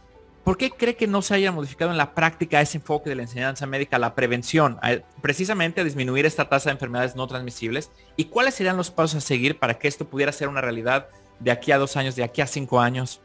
¿por 0.42 0.56
qué 0.56 0.70
cree 0.70 0.96
que 0.96 1.06
no 1.06 1.22
se 1.22 1.34
haya 1.34 1.52
modificado 1.52 1.92
en 1.92 1.96
la 1.96 2.14
práctica 2.14 2.60
ese 2.60 2.78
enfoque 2.78 3.10
de 3.10 3.16
la 3.16 3.22
enseñanza 3.22 3.66
médica, 3.66 3.98
la 3.98 4.16
prevención, 4.16 4.78
precisamente 5.20 5.82
a 5.82 5.84
disminuir 5.84 6.26
esta 6.26 6.48
tasa 6.48 6.70
de 6.70 6.74
enfermedades 6.74 7.14
no 7.14 7.28
transmisibles? 7.28 7.92
¿Y 8.16 8.24
cuáles 8.24 8.54
serían 8.54 8.76
los 8.76 8.90
pasos 8.90 9.18
a 9.18 9.20
seguir 9.20 9.60
para 9.60 9.78
que 9.78 9.86
esto 9.86 10.08
pudiera 10.08 10.32
ser 10.32 10.48
una 10.48 10.60
realidad 10.60 11.06
de 11.38 11.52
aquí 11.52 11.70
a 11.70 11.78
dos 11.78 11.96
años, 11.96 12.16
de 12.16 12.24
aquí 12.24 12.40
a 12.40 12.46
cinco 12.48 12.80
años? 12.80 13.20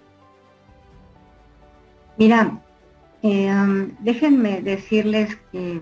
Mira, 2.17 2.59
eh, 3.23 3.51
um, 3.51 3.91
déjenme 3.99 4.61
decirles 4.61 5.37
que 5.51 5.81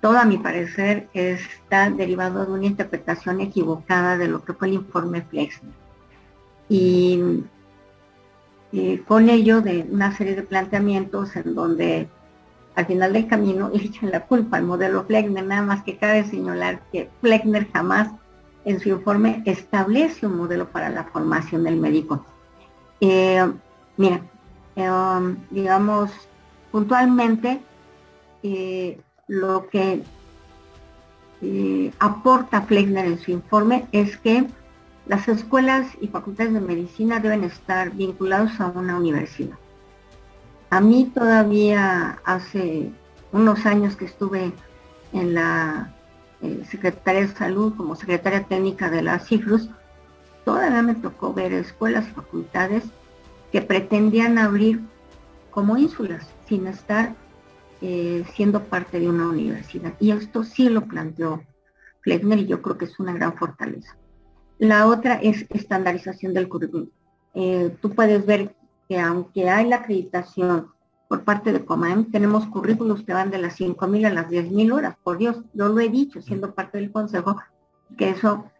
todo 0.00 0.18
a 0.18 0.24
mi 0.24 0.38
parecer 0.38 1.08
está 1.12 1.90
derivado 1.90 2.46
de 2.46 2.52
una 2.52 2.66
interpretación 2.66 3.40
equivocada 3.40 4.16
de 4.16 4.28
lo 4.28 4.44
que 4.44 4.52
fue 4.52 4.68
el 4.68 4.74
informe 4.74 5.22
Flexner. 5.22 5.72
Y 6.68 7.42
con 9.06 9.30
ello 9.30 9.60
de 9.62 9.86
una 9.90 10.14
serie 10.14 10.36
de 10.36 10.42
planteamientos 10.42 11.34
en 11.36 11.54
donde 11.54 12.08
al 12.74 12.86
final 12.86 13.12
del 13.12 13.26
camino 13.26 13.70
echan 13.74 14.10
la 14.10 14.26
culpa 14.26 14.56
al 14.56 14.64
modelo 14.64 15.04
Flexner, 15.04 15.44
nada 15.44 15.62
más 15.62 15.82
que 15.82 15.96
cabe 15.96 16.22
señalar 16.24 16.80
que 16.92 17.10
Flexner 17.20 17.66
jamás 17.72 18.10
en 18.64 18.78
su 18.78 18.90
informe 18.90 19.42
establece 19.46 20.26
un 20.26 20.36
modelo 20.36 20.68
para 20.68 20.90
la 20.90 21.04
formación 21.04 21.64
del 21.64 21.76
médico. 21.76 22.24
Eh, 23.00 23.44
mira, 23.96 24.20
eh, 24.76 25.36
digamos, 25.50 26.27
puntualmente, 26.70 27.60
eh, 28.42 29.00
lo 29.26 29.68
que 29.68 30.02
eh, 31.42 31.92
aporta 31.98 32.62
Fleckner 32.62 33.06
en 33.06 33.18
su 33.18 33.30
informe 33.30 33.86
es 33.92 34.16
que 34.16 34.46
las 35.06 35.28
escuelas 35.28 35.86
y 36.00 36.08
facultades 36.08 36.52
de 36.52 36.60
medicina 36.60 37.20
deben 37.20 37.44
estar 37.44 37.90
vinculados 37.90 38.60
a 38.60 38.66
una 38.66 38.96
universidad. 38.96 39.56
A 40.70 40.80
mí 40.80 41.10
todavía 41.14 42.18
hace 42.24 42.90
unos 43.32 43.64
años 43.64 43.96
que 43.96 44.04
estuve 44.04 44.52
en 45.12 45.34
la 45.34 45.94
eh, 46.42 46.62
Secretaría 46.68 47.22
de 47.22 47.28
Salud 47.28 47.74
como 47.76 47.96
secretaria 47.96 48.44
técnica 48.44 48.90
de 48.90 49.02
la 49.02 49.18
CIFRUS, 49.18 49.70
todavía 50.44 50.82
me 50.82 50.94
tocó 50.94 51.32
ver 51.32 51.52
escuelas 51.52 52.06
y 52.08 52.12
facultades 52.12 52.84
que 53.50 53.62
pretendían 53.62 54.38
abrir 54.38 54.80
como 55.50 55.78
ínsulas, 55.78 56.26
sin 56.48 56.66
estar 56.66 57.14
eh, 57.80 58.24
siendo 58.34 58.64
parte 58.64 58.98
de 58.98 59.08
una 59.08 59.28
universidad. 59.28 59.94
Y 60.00 60.10
esto 60.10 60.42
sí 60.42 60.68
lo 60.68 60.82
planteó 60.86 61.42
Fleckner 62.00 62.38
y 62.40 62.46
yo 62.46 62.62
creo 62.62 62.78
que 62.78 62.86
es 62.86 62.98
una 62.98 63.12
gran 63.12 63.36
fortaleza. 63.36 63.96
La 64.58 64.86
otra 64.86 65.14
es 65.14 65.46
estandarización 65.50 66.34
del 66.34 66.48
currículum. 66.48 66.88
Eh, 67.34 67.76
tú 67.80 67.90
puedes 67.90 68.26
ver 68.26 68.56
que 68.88 68.98
aunque 68.98 69.48
hay 69.48 69.68
la 69.68 69.76
acreditación 69.76 70.72
por 71.08 71.22
parte 71.22 71.52
de 71.52 71.64
COMAEM, 71.64 72.10
tenemos 72.10 72.46
currículos 72.46 73.02
que 73.04 73.12
van 73.12 73.30
de 73.30 73.38
las 73.38 73.60
5.000 73.60 74.06
a 74.06 74.10
las 74.10 74.28
10.000 74.28 74.72
horas. 74.72 74.96
Por 75.02 75.18
Dios, 75.18 75.42
yo 75.54 75.68
lo 75.68 75.78
he 75.78 75.88
dicho 75.88 76.20
siendo 76.20 76.54
parte 76.54 76.78
del 76.78 76.90
consejo, 76.90 77.36
que 77.96 78.10
eso 78.10 78.50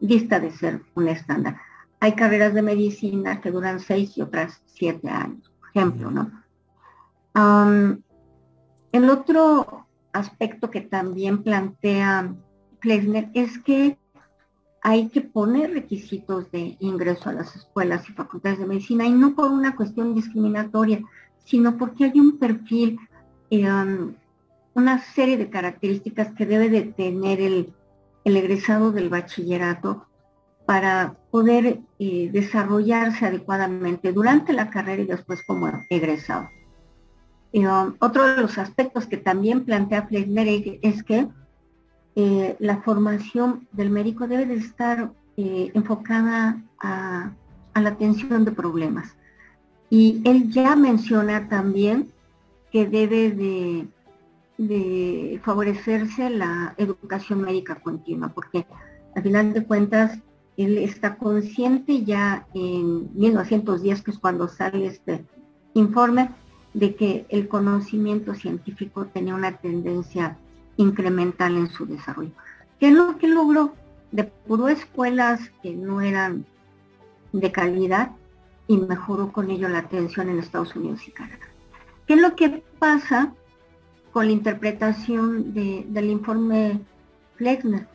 dista 0.00 0.38
de 0.40 0.50
ser 0.50 0.82
un 0.94 1.08
estándar. 1.08 1.56
Hay 1.98 2.12
carreras 2.12 2.54
de 2.54 2.62
medicina 2.62 3.40
que 3.40 3.50
duran 3.50 3.80
6 3.80 4.16
y 4.16 4.22
otras 4.22 4.62
7 4.66 5.08
años, 5.08 5.50
por 5.58 5.68
ejemplo, 5.70 6.10
¿no? 6.10 6.39
El 7.34 9.08
otro 9.08 9.86
aspecto 10.12 10.70
que 10.70 10.80
también 10.80 11.42
plantea 11.42 12.34
Klesner 12.80 13.30
es 13.34 13.58
que 13.58 13.98
hay 14.82 15.08
que 15.08 15.20
poner 15.20 15.72
requisitos 15.72 16.50
de 16.50 16.76
ingreso 16.80 17.28
a 17.28 17.34
las 17.34 17.54
escuelas 17.54 18.08
y 18.08 18.12
facultades 18.12 18.58
de 18.58 18.66
medicina 18.66 19.06
y 19.06 19.12
no 19.12 19.34
por 19.34 19.50
una 19.50 19.76
cuestión 19.76 20.14
discriminatoria, 20.14 21.02
sino 21.44 21.76
porque 21.76 22.04
hay 22.04 22.18
un 22.18 22.38
perfil, 22.38 22.98
um, 23.50 24.14
una 24.74 24.98
serie 25.00 25.36
de 25.36 25.50
características 25.50 26.32
que 26.32 26.46
debe 26.46 26.70
de 26.70 26.82
tener 26.82 27.40
el, 27.40 27.74
egresado 28.24 28.92
del 28.92 29.08
bachillerato 29.08 30.06
para 30.64 31.16
poder 31.30 31.80
eh, 31.98 32.30
desarrollarse 32.32 33.26
adecuadamente 33.26 34.12
durante 34.12 34.52
la 34.52 34.70
carrera 34.70 35.02
y 35.02 35.06
después 35.06 35.42
como 35.44 35.68
egresado. 35.90 36.48
Um, 37.52 37.94
otro 37.98 38.26
de 38.26 38.42
los 38.42 38.58
aspectos 38.58 39.06
que 39.06 39.16
también 39.16 39.64
plantea 39.64 40.06
Fleisner 40.06 40.78
es 40.82 41.02
que 41.02 41.26
eh, 42.14 42.56
la 42.60 42.82
formación 42.82 43.66
del 43.72 43.90
médico 43.90 44.28
debe 44.28 44.46
de 44.46 44.54
estar 44.54 45.10
eh, 45.36 45.70
enfocada 45.74 46.62
a, 46.80 47.32
la 47.74 47.88
atención 47.88 48.44
de 48.44 48.52
problemas. 48.52 49.16
Y 49.88 50.20
él 50.24 50.50
ya 50.50 50.76
menciona 50.76 51.48
también 51.48 52.12
que 52.70 52.86
debe 52.86 53.30
de, 53.30 53.88
de 54.58 55.40
favorecerse 55.42 56.30
la 56.30 56.74
educación 56.76 57.40
médica 57.40 57.76
continua, 57.76 58.28
porque 58.28 58.66
al 59.16 59.22
final 59.22 59.52
de 59.52 59.64
cuentas 59.64 60.18
él 60.56 60.78
está 60.78 61.16
consciente 61.16 62.04
ya 62.04 62.46
en 62.54 63.08
1910, 63.18 64.02
que 64.02 64.10
es 64.10 64.18
cuando 64.18 64.46
sale 64.46 64.86
este 64.86 65.24
informe, 65.74 66.30
de 66.74 66.94
que 66.94 67.26
el 67.28 67.48
conocimiento 67.48 68.34
científico 68.34 69.06
tenía 69.06 69.34
una 69.34 69.56
tendencia 69.56 70.38
incremental 70.76 71.56
en 71.56 71.68
su 71.68 71.86
desarrollo. 71.86 72.32
¿Qué 72.78 72.88
es 72.88 72.94
lo 72.94 73.18
que 73.18 73.28
logró? 73.28 73.74
Depuró 74.12 74.68
escuelas 74.68 75.50
que 75.62 75.74
no 75.74 76.00
eran 76.00 76.46
de 77.32 77.52
calidad 77.52 78.12
y 78.66 78.76
mejoró 78.76 79.32
con 79.32 79.50
ello 79.50 79.68
la 79.68 79.78
atención 79.78 80.28
en 80.28 80.38
Estados 80.38 80.74
Unidos 80.76 81.06
y 81.06 81.10
Canadá. 81.10 81.38
¿Qué 82.06 82.14
es 82.14 82.20
lo 82.20 82.34
que 82.34 82.62
pasa 82.78 83.32
con 84.12 84.26
la 84.26 84.32
interpretación 84.32 85.52
del 85.54 86.10
informe 86.10 86.80
Flexner? 87.36 87.86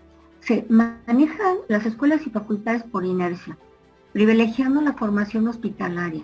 Se 0.42 0.66
manejan 0.70 1.58
las 1.68 1.86
escuelas 1.86 2.26
y 2.28 2.30
facultades 2.30 2.84
por 2.84 3.04
inercia, 3.04 3.58
privilegiando 4.14 4.80
la 4.82 4.94
formación 4.94 5.48
hospitalaria, 5.48 6.24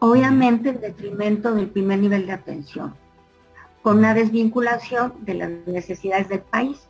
obviamente 0.00 0.70
en 0.70 0.80
detrimento 0.80 1.54
del 1.54 1.68
primer 1.68 2.00
nivel 2.00 2.26
de 2.26 2.32
atención, 2.32 2.94
con 3.82 3.98
una 3.98 4.14
desvinculación 4.14 5.14
de 5.20 5.34
las 5.34 5.50
necesidades 5.66 6.28
del 6.28 6.40
país 6.40 6.88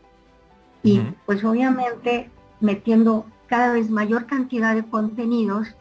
y 0.82 1.00
pues 1.26 1.44
obviamente 1.44 2.30
metiendo 2.60 3.26
cada 3.46 3.72
vez 3.72 3.90
mayor 3.90 4.26
cantidad 4.26 4.74
de 4.74 4.84
contenidos 4.84 5.76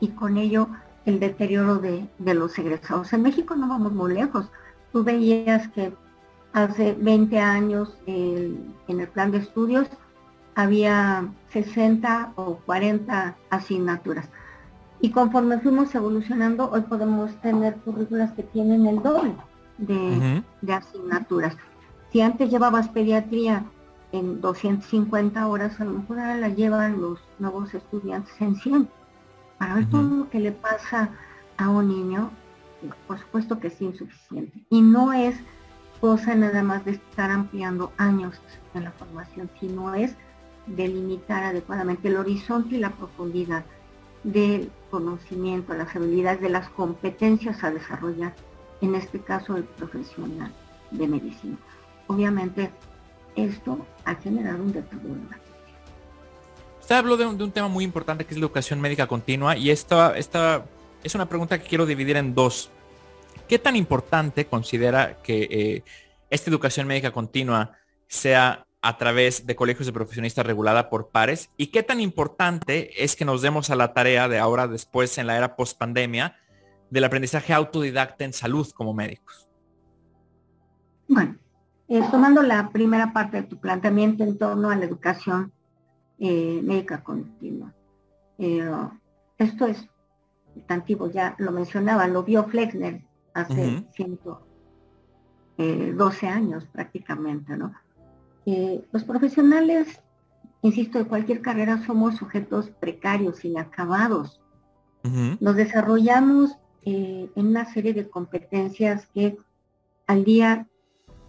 y 0.00 0.08
con 0.08 0.36
ello 0.36 0.68
el 1.06 1.20
deterioro 1.20 1.78
de, 1.78 2.08
los 2.18 2.58
egresados. 2.58 3.12
En 3.12 3.22
México 3.22 3.56
no 3.56 3.68
vamos 3.68 3.92
muy 3.92 4.14
lejos. 4.14 4.50
Tú 4.92 5.04
veías 5.04 5.68
que 5.68 5.92
hace 6.52 6.94
20 6.98 7.38
años 7.38 7.98
en 8.06 8.74
el 8.88 9.08
plan 9.08 9.32
de 9.32 9.38
estudios 9.38 9.88
había 10.54 11.28
60 11.50 12.32
o 12.36 12.56
40 12.64 13.36
asignaturas. 13.50 14.28
Y 15.04 15.10
conforme 15.10 15.60
fuimos 15.60 15.94
evolucionando, 15.94 16.70
hoy 16.70 16.80
podemos 16.80 17.30
tener 17.42 17.76
currículas 17.76 18.32
que 18.32 18.42
tienen 18.42 18.86
el 18.86 19.02
doble 19.02 19.34
de, 19.76 20.42
asignaturas. 20.72 21.58
Si 22.10 22.22
antes 22.22 22.48
llevabas 22.48 22.88
pediatría 22.88 23.66
en 24.12 24.40
250 24.40 25.46
horas, 25.46 25.78
a 25.78 25.84
lo 25.84 25.90
mejor 25.90 26.20
ahora 26.20 26.36
la 26.36 26.48
llevan 26.48 27.02
los 27.02 27.20
nuevos 27.38 27.74
estudiantes 27.74 28.32
en 28.40 28.56
100. 28.56 28.88
Para 29.58 29.74
ver 29.74 29.90
todo 29.90 30.04
lo 30.04 30.30
que 30.30 30.40
le 30.40 30.52
pasa 30.52 31.10
a 31.58 31.68
un 31.68 31.88
niño, 31.88 32.30
por 33.06 33.18
supuesto 33.18 33.60
que 33.60 33.66
es 33.66 33.82
insuficiente. 33.82 34.58
Y 34.70 34.80
no 34.80 35.12
es 35.12 35.36
cosa 36.00 36.34
nada 36.34 36.62
más 36.62 36.82
de 36.86 36.92
estar 36.92 37.30
ampliando 37.30 37.92
años 37.98 38.40
en 38.72 38.84
la 38.84 38.92
formación, 38.92 39.50
sino 39.60 39.94
es 39.94 40.16
delimitar 40.66 41.44
adecuadamente 41.44 42.08
el 42.08 42.16
horizonte 42.16 42.76
y 42.76 42.78
la 42.78 42.88
profundidad 42.88 43.66
del 44.22 44.70
conocimiento, 44.94 45.74
las 45.74 45.96
habilidades, 45.96 46.40
de 46.40 46.50
las 46.50 46.68
competencias 46.68 47.64
a 47.64 47.72
desarrollar 47.72 48.32
en 48.80 48.94
este 48.94 49.18
caso 49.18 49.56
el 49.56 49.64
profesional 49.64 50.52
de 50.92 51.08
medicina. 51.08 51.56
Obviamente 52.06 52.70
esto 53.34 53.84
ha 54.04 54.14
generado 54.14 54.62
un 54.62 54.72
deterioro. 54.72 55.18
Usted 56.80 56.94
habló 56.94 57.16
de 57.16 57.26
un, 57.26 57.50
tema 57.50 57.66
muy 57.66 57.82
importante 57.82 58.24
que 58.24 58.34
es 58.34 58.38
la 58.38 58.44
educación 58.46 58.80
médica 58.80 59.08
continua 59.08 59.56
y 59.56 59.70
esta, 59.70 60.16
esta 60.16 60.64
es 61.02 61.12
una 61.16 61.28
pregunta 61.28 61.58
que 61.58 61.66
quiero 61.66 61.86
dividir 61.86 62.16
en 62.16 62.32
dos. 62.32 62.70
¿Qué 63.48 63.58
tan 63.58 63.74
importante 63.74 64.46
considera 64.46 65.16
que 65.24 65.48
eh, 65.50 65.82
esta 66.30 66.50
educación 66.50 66.86
médica 66.86 67.10
continua 67.10 67.72
sea 68.06 68.64
a 68.84 68.96
través 68.98 69.46
de 69.46 69.56
colegios 69.56 69.86
de 69.86 69.94
profesionistas 69.94 70.44
regulada 70.44 70.90
por 70.90 71.08
pares? 71.08 71.48
¿Y 71.56 71.68
qué 71.68 71.82
tan 71.82 72.00
importante 72.00 73.02
es 73.02 73.16
que 73.16 73.24
nos 73.24 73.40
demos 73.40 73.70
a 73.70 73.76
la 73.76 73.94
tarea 73.94 74.28
de 74.28 74.38
ahora, 74.38 74.68
después, 74.68 75.16
en 75.16 75.26
la 75.26 75.38
era 75.38 75.56
post 75.56 75.78
pandemia, 75.78 76.36
del 76.90 77.04
aprendizaje 77.04 77.54
autodidacta 77.54 78.26
en 78.26 78.34
salud 78.34 78.70
como 78.74 78.92
médicos? 78.92 79.48
Bueno, 81.08 81.36
eh, 81.88 82.02
tomando 82.10 82.42
la 82.42 82.68
primera 82.68 83.14
parte 83.14 83.38
de 83.38 83.44
tu 83.44 83.58
planteamiento 83.58 84.22
en 84.22 84.36
torno 84.36 84.68
a 84.68 84.76
la 84.76 84.84
educación 84.84 85.50
eh, 86.18 86.60
médica 86.62 87.02
continua. 87.02 87.72
Eh, 88.36 88.70
esto 89.38 89.66
es 89.66 89.88
antiguo, 90.68 91.10
ya 91.10 91.34
lo 91.38 91.52
mencionaba, 91.52 92.06
lo 92.06 92.22
vio 92.22 92.44
Flexner 92.44 93.00
hace 93.32 93.86
112 93.94 96.28
años 96.28 96.66
prácticamente, 96.66 97.56
¿no? 97.56 97.72
Los 98.46 99.04
profesionales, 99.04 100.00
insisto, 100.62 100.98
de 100.98 101.06
cualquier 101.06 101.40
carrera 101.40 101.84
somos 101.86 102.16
sujetos 102.16 102.70
precarios, 102.70 103.44
inacabados. 103.44 104.40
Nos 105.40 105.56
desarrollamos 105.56 106.56
en 106.82 107.30
una 107.34 107.66
serie 107.72 107.92
de 107.92 108.08
competencias 108.08 109.06
que 109.14 109.36
al 110.06 110.24
día, 110.24 110.66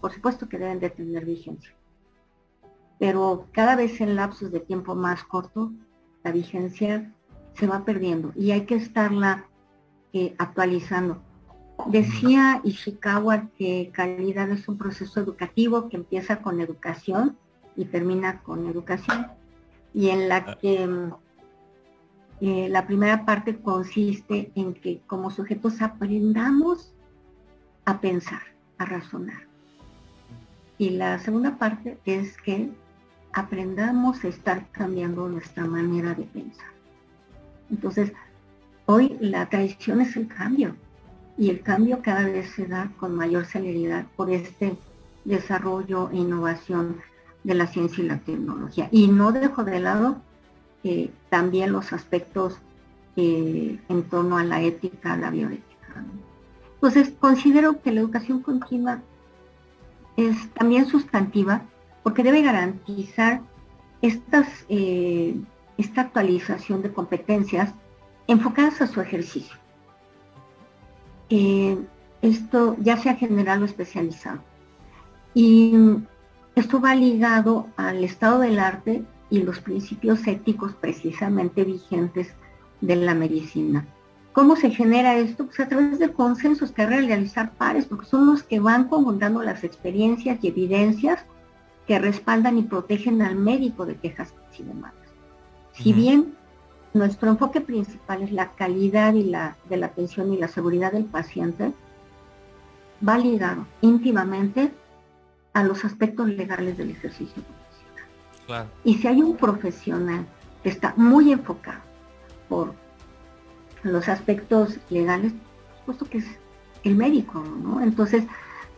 por 0.01 0.11
supuesto 0.13 0.47
que 0.47 0.57
deben 0.57 0.79
de 0.79 0.89
tener 0.89 1.25
vigencia. 1.25 1.75
Pero 2.99 3.47
cada 3.51 3.75
vez 3.75 3.99
en 4.01 4.15
lapsos 4.15 4.51
de 4.51 4.59
tiempo 4.59 4.95
más 4.95 5.23
corto, 5.23 5.71
la 6.23 6.31
vigencia 6.31 7.13
se 7.53 7.67
va 7.67 7.85
perdiendo 7.85 8.31
y 8.35 8.51
hay 8.51 8.65
que 8.65 8.75
estarla 8.75 9.47
eh, 10.13 10.35
actualizando. 10.37 11.21
Decía 11.87 12.61
Ishikawa 12.63 13.49
que 13.57 13.91
calidad 13.93 14.49
es 14.49 14.67
un 14.67 14.77
proceso 14.77 15.19
educativo 15.19 15.87
que 15.87 15.97
empieza 15.97 16.41
con 16.41 16.59
educación 16.59 17.37
y 17.75 17.85
termina 17.85 18.41
con 18.41 18.67
educación 18.67 19.27
y 19.93 20.09
en 20.09 20.27
la 20.27 20.37
ah. 20.37 20.57
que 20.59 20.89
eh, 22.41 22.69
la 22.69 22.87
primera 22.87 23.23
parte 23.25 23.57
consiste 23.57 24.51
en 24.55 24.73
que 24.73 25.01
como 25.05 25.29
sujetos 25.29 25.81
aprendamos 25.81 26.91
a 27.85 28.01
pensar, 28.01 28.41
a 28.77 28.85
razonar. 28.85 29.43
Y 30.77 30.91
la 30.91 31.19
segunda 31.19 31.57
parte 31.57 31.97
es 32.05 32.35
que 32.37 32.71
aprendamos 33.31 34.23
a 34.23 34.29
estar 34.29 34.69
cambiando 34.71 35.29
nuestra 35.29 35.65
manera 35.65 36.13
de 36.13 36.23
pensar. 36.23 36.71
Entonces, 37.69 38.11
hoy 38.85 39.17
la 39.19 39.47
tradición 39.47 40.01
es 40.01 40.15
el 40.15 40.27
cambio 40.27 40.75
y 41.37 41.49
el 41.49 41.61
cambio 41.61 42.01
cada 42.01 42.23
vez 42.23 42.49
se 42.51 42.65
da 42.65 42.91
con 42.97 43.15
mayor 43.15 43.45
celeridad 43.45 44.05
por 44.15 44.29
este 44.29 44.77
desarrollo 45.25 46.09
e 46.11 46.17
innovación 46.17 46.97
de 47.43 47.55
la 47.55 47.67
ciencia 47.67 48.03
y 48.03 48.07
la 48.07 48.19
tecnología. 48.19 48.87
Y 48.91 49.07
no 49.07 49.31
dejo 49.31 49.63
de 49.63 49.79
lado 49.79 50.21
también 51.29 51.71
los 51.71 51.93
aspectos 51.93 52.59
eh, 53.15 53.79
en 53.89 54.03
torno 54.03 54.37
a 54.37 54.43
la 54.43 54.61
ética, 54.61 55.17
la 55.17 55.31
bioética. 55.31 56.05
Entonces, 56.75 57.13
considero 57.19 57.81
que 57.81 57.91
la 57.91 58.01
educación 58.01 58.41
continua 58.41 59.01
es 60.17 60.49
también 60.53 60.85
sustantiva 60.85 61.63
porque 62.03 62.23
debe 62.23 62.41
garantizar 62.41 63.41
estas, 64.01 64.47
eh, 64.69 65.35
esta 65.77 66.01
actualización 66.01 66.83
de 66.83 66.93
competencias 66.93 67.73
enfocadas 68.27 68.81
a 68.81 68.87
su 68.87 69.01
ejercicio. 69.01 69.57
Eh, 71.29 71.77
esto 72.21 72.75
ya 72.79 72.97
sea 72.97 73.15
general 73.15 73.61
o 73.61 73.65
especializado. 73.65 74.39
Y 75.33 75.73
esto 76.55 76.79
va 76.79 76.95
ligado 76.95 77.67
al 77.75 78.03
estado 78.03 78.39
del 78.39 78.59
arte 78.59 79.03
y 79.29 79.41
los 79.41 79.59
principios 79.59 80.25
éticos 80.27 80.73
precisamente 80.73 81.63
vigentes 81.63 82.33
de 82.81 82.95
la 82.95 83.13
medicina. 83.13 83.85
¿Cómo 84.33 84.55
se 84.55 84.69
genera 84.69 85.17
esto? 85.17 85.45
Pues 85.45 85.59
a 85.59 85.67
través 85.67 85.97
de 85.99 86.11
consensos 86.11 86.71
que 86.71 86.85
realizar 86.85 87.51
pares, 87.53 87.85
porque 87.85 88.05
son 88.05 88.25
los 88.27 88.43
que 88.43 88.59
van 88.59 88.89
conjuntando 88.89 89.41
las 89.41 89.63
experiencias 89.63 90.39
y 90.41 90.47
evidencias 90.49 91.25
que 91.87 91.99
respaldan 91.99 92.57
y 92.57 92.63
protegen 92.63 93.21
al 93.21 93.35
médico 93.35 93.85
de 93.85 93.95
quejas 93.95 94.33
y 94.57 94.63
demandas. 94.63 94.93
Si 95.73 95.93
bien 95.93 96.33
nuestro 96.95 97.29
enfoque 97.29 97.61
principal 97.61 98.23
es 98.23 98.31
la 98.31 98.51
calidad 98.53 99.13
y 99.13 99.23
la, 99.23 99.55
de 99.69 99.77
la 99.77 99.87
atención 99.87 100.33
y 100.33 100.37
la 100.37 100.47
seguridad 100.47 100.91
del 100.93 101.05
paciente, 101.05 101.73
va 103.07 103.17
ligado 103.17 103.67
íntimamente 103.81 104.71
a 105.53 105.63
los 105.63 105.85
aspectos 105.85 106.27
legales 106.29 106.77
del 106.77 106.91
ejercicio 106.91 107.43
y 108.83 108.95
si 108.95 109.07
hay 109.07 109.21
un 109.21 109.35
profesional 109.37 110.25
que 110.63 110.69
está 110.69 110.93
muy 110.97 111.31
enfocado 111.31 111.81
por 112.47 112.73
los 113.83 114.07
aspectos 114.07 114.79
legales, 114.89 115.33
supuesto 115.79 116.05
que 116.05 116.19
es 116.19 116.25
el 116.83 116.95
médico, 116.95 117.43
¿no? 117.63 117.81
Entonces, 117.81 118.23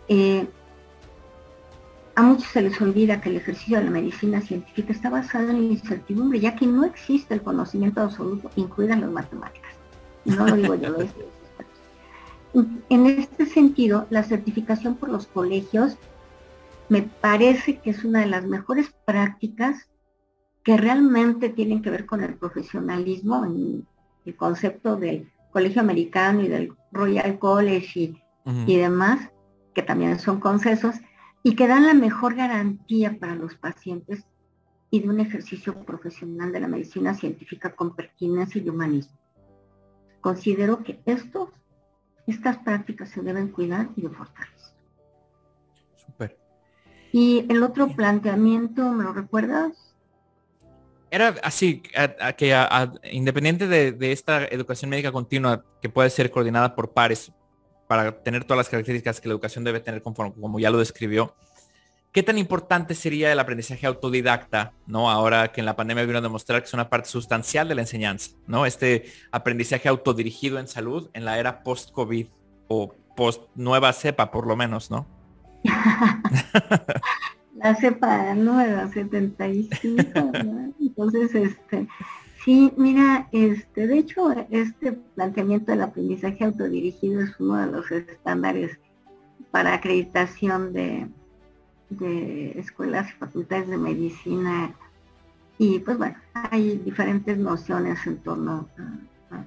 eh, 0.07 0.47
a 2.17 2.23
muchos 2.23 2.47
se 2.47 2.63
les 2.63 2.81
olvida 2.81 3.21
que 3.21 3.29
el 3.29 3.35
ejercicio 3.35 3.77
de 3.77 3.83
la 3.83 3.91
medicina 3.91 4.41
científica 4.41 4.91
está 4.91 5.11
basado 5.11 5.51
en 5.51 5.67
la 5.67 5.73
incertidumbre, 5.73 6.39
ya 6.39 6.55
que 6.55 6.65
no 6.65 6.83
existe 6.83 7.35
el 7.35 7.43
conocimiento 7.43 8.01
absoluto, 8.01 8.49
incluidas 8.55 8.99
las 8.99 9.11
matemáticas. 9.11 9.71
No 10.25 10.47
lo 10.47 10.55
digo 10.55 10.73
yo, 10.73 10.89
lo 10.89 10.97
digo 10.97 11.13
En 12.89 13.05
este 13.05 13.45
sentido, 13.45 14.07
la 14.09 14.23
certificación 14.23 14.95
por 14.95 15.09
los 15.09 15.27
colegios 15.27 15.95
me 16.89 17.03
parece 17.03 17.77
que 17.77 17.91
es 17.91 18.03
una 18.03 18.21
de 18.21 18.25
las 18.25 18.47
mejores 18.47 18.95
prácticas 19.05 19.87
que 20.63 20.75
realmente 20.75 21.49
tienen 21.49 21.83
que 21.83 21.91
ver 21.91 22.07
con 22.07 22.23
el 22.23 22.33
profesionalismo, 22.33 23.45
en 23.45 23.85
el 24.25 24.35
concepto 24.35 24.95
del 24.95 25.31
colegio 25.51 25.81
americano 25.81 26.41
y 26.41 26.47
del 26.47 26.73
Royal 26.91 27.37
College 27.37 28.15
y, 28.65 28.75
demás, 28.75 29.29
que 29.75 29.83
también 29.83 30.17
son 30.17 30.39
concesos, 30.39 30.95
y 31.47 31.55
que 31.55 31.65
dan 31.65 31.85
la 31.85 31.93
mejor 31.93 32.35
garantía 32.35 33.17
para 33.21 33.33
los 33.33 33.55
pacientes 33.55 34.25
y 34.91 34.99
de 34.99 35.07
un 35.07 35.21
ejercicio 35.21 35.81
profesional 35.85 36.51
de 36.51 36.59
la 36.59 36.67
medicina 36.67 37.13
científica 37.13 37.73
con 37.73 37.95
pertinencia 37.95 38.61
y 38.61 38.67
humanismo. 38.67 39.17
Considero 40.19 40.83
que 40.83 40.99
estos, 41.05 41.51
estas 42.27 42.57
prácticas 42.57 43.07
se 43.11 43.21
deben 43.21 43.47
cuidar 43.47 43.87
y 43.95 44.01
de 44.01 44.09
fortalecer. 44.09 44.73
Super. 45.95 46.37
Y 47.13 47.45
el 47.47 47.63
otro 47.63 47.95
planteamiento, 47.95 48.91
¿me 48.91 49.05
lo 49.05 49.13
recuerdas? 49.13 49.95
Era 51.09 51.33
así, 51.43 51.81
que 52.35 52.67
independiente 53.09 53.69
de, 53.69 54.11
esta 54.11 54.43
educación 54.43 54.89
médica 54.89 55.13
continua 55.13 55.63
que 55.81 55.87
puede 55.87 56.09
ser 56.09 56.29
coordinada 56.29 56.75
por 56.75 56.91
pares 56.91 57.31
para 57.87 58.23
tener 58.23 58.43
todas 58.43 58.57
las 58.57 58.69
características 58.69 59.21
que 59.21 59.27
la 59.27 59.33
educación 59.33 59.63
debe 59.63 59.79
tener 59.79 60.01
conforme, 60.01 60.33
como 60.39 60.59
ya 60.59 60.69
lo 60.69 60.77
describió, 60.77 61.35
¿qué 62.11 62.23
tan 62.23 62.37
importante 62.37 62.95
sería 62.95 63.31
el 63.31 63.39
aprendizaje 63.39 63.87
autodidacta, 63.87 64.73
¿no? 64.85 65.09
Ahora 65.09 65.51
que 65.51 65.61
en 65.61 65.65
la 65.65 65.75
pandemia 65.75 66.05
vino 66.05 66.17
a 66.19 66.21
demostrar 66.21 66.61
que 66.61 66.67
es 66.67 66.73
una 66.73 66.89
parte 66.89 67.09
sustancial 67.09 67.67
de 67.67 67.75
la 67.75 67.81
enseñanza, 67.81 68.31
¿no? 68.47 68.65
Este 68.65 69.05
aprendizaje 69.31 69.87
autodirigido 69.87 70.59
en 70.59 70.67
salud 70.67 71.09
en 71.13 71.25
la 71.25 71.39
era 71.39 71.63
post-COVID 71.63 72.27
o 72.67 72.93
post 73.15 73.43
nueva 73.55 73.93
cepa 73.93 74.31
por 74.31 74.47
lo 74.47 74.55
menos, 74.55 74.91
¿no? 74.91 75.07
la 77.55 77.75
cepa 77.75 78.33
nueva, 78.35 78.87
75, 78.87 80.31
Entonces, 80.79 81.35
este, 81.35 81.87
sí, 82.47 82.71
mira, 82.77 83.27
este, 83.33 83.87
de 83.87 83.97
hecho, 83.97 84.31
este 84.49 84.93
planteamiento 84.93 85.73
del 85.73 85.81
aprendizaje 85.81 86.45
autodirigido 86.45 87.19
es 87.19 87.37
uno 87.41 87.57
de 87.57 87.67
los 87.73 87.91
estándares 87.91 88.79
para 89.51 89.73
acreditación 89.73 90.71
de, 90.71 91.09
escuelas 92.57 93.09
y 93.09 93.17
facultades 93.19 93.67
de 93.67 93.75
medicina. 93.75 94.73
Y 95.57 95.79
pues 95.79 95.97
bueno, 95.97 96.15
hay 96.35 96.77
diferentes 96.77 97.37
nociones 97.37 98.07
en 98.07 98.17
torno 98.19 98.69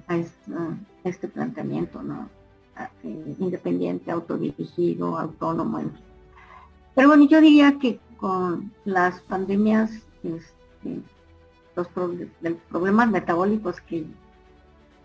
a, 0.07 0.17
este, 1.03 1.27
planteamiento, 1.27 2.03
¿no? 2.03 2.29
Eh, 3.03 3.35
independiente, 3.39 4.11
autodirigido, 4.11 5.17
autónomo, 5.17 5.81
pero 6.93 7.07
bueno, 7.07 7.25
yo 7.27 7.41
diría 7.41 7.79
que 7.79 7.99
con 8.17 8.71
las 8.85 9.21
pandemias, 9.21 9.91
este, 10.23 11.01
los 11.75 11.87
problemas 12.69 13.09
metabólicos 13.09 13.79
que 13.81 14.05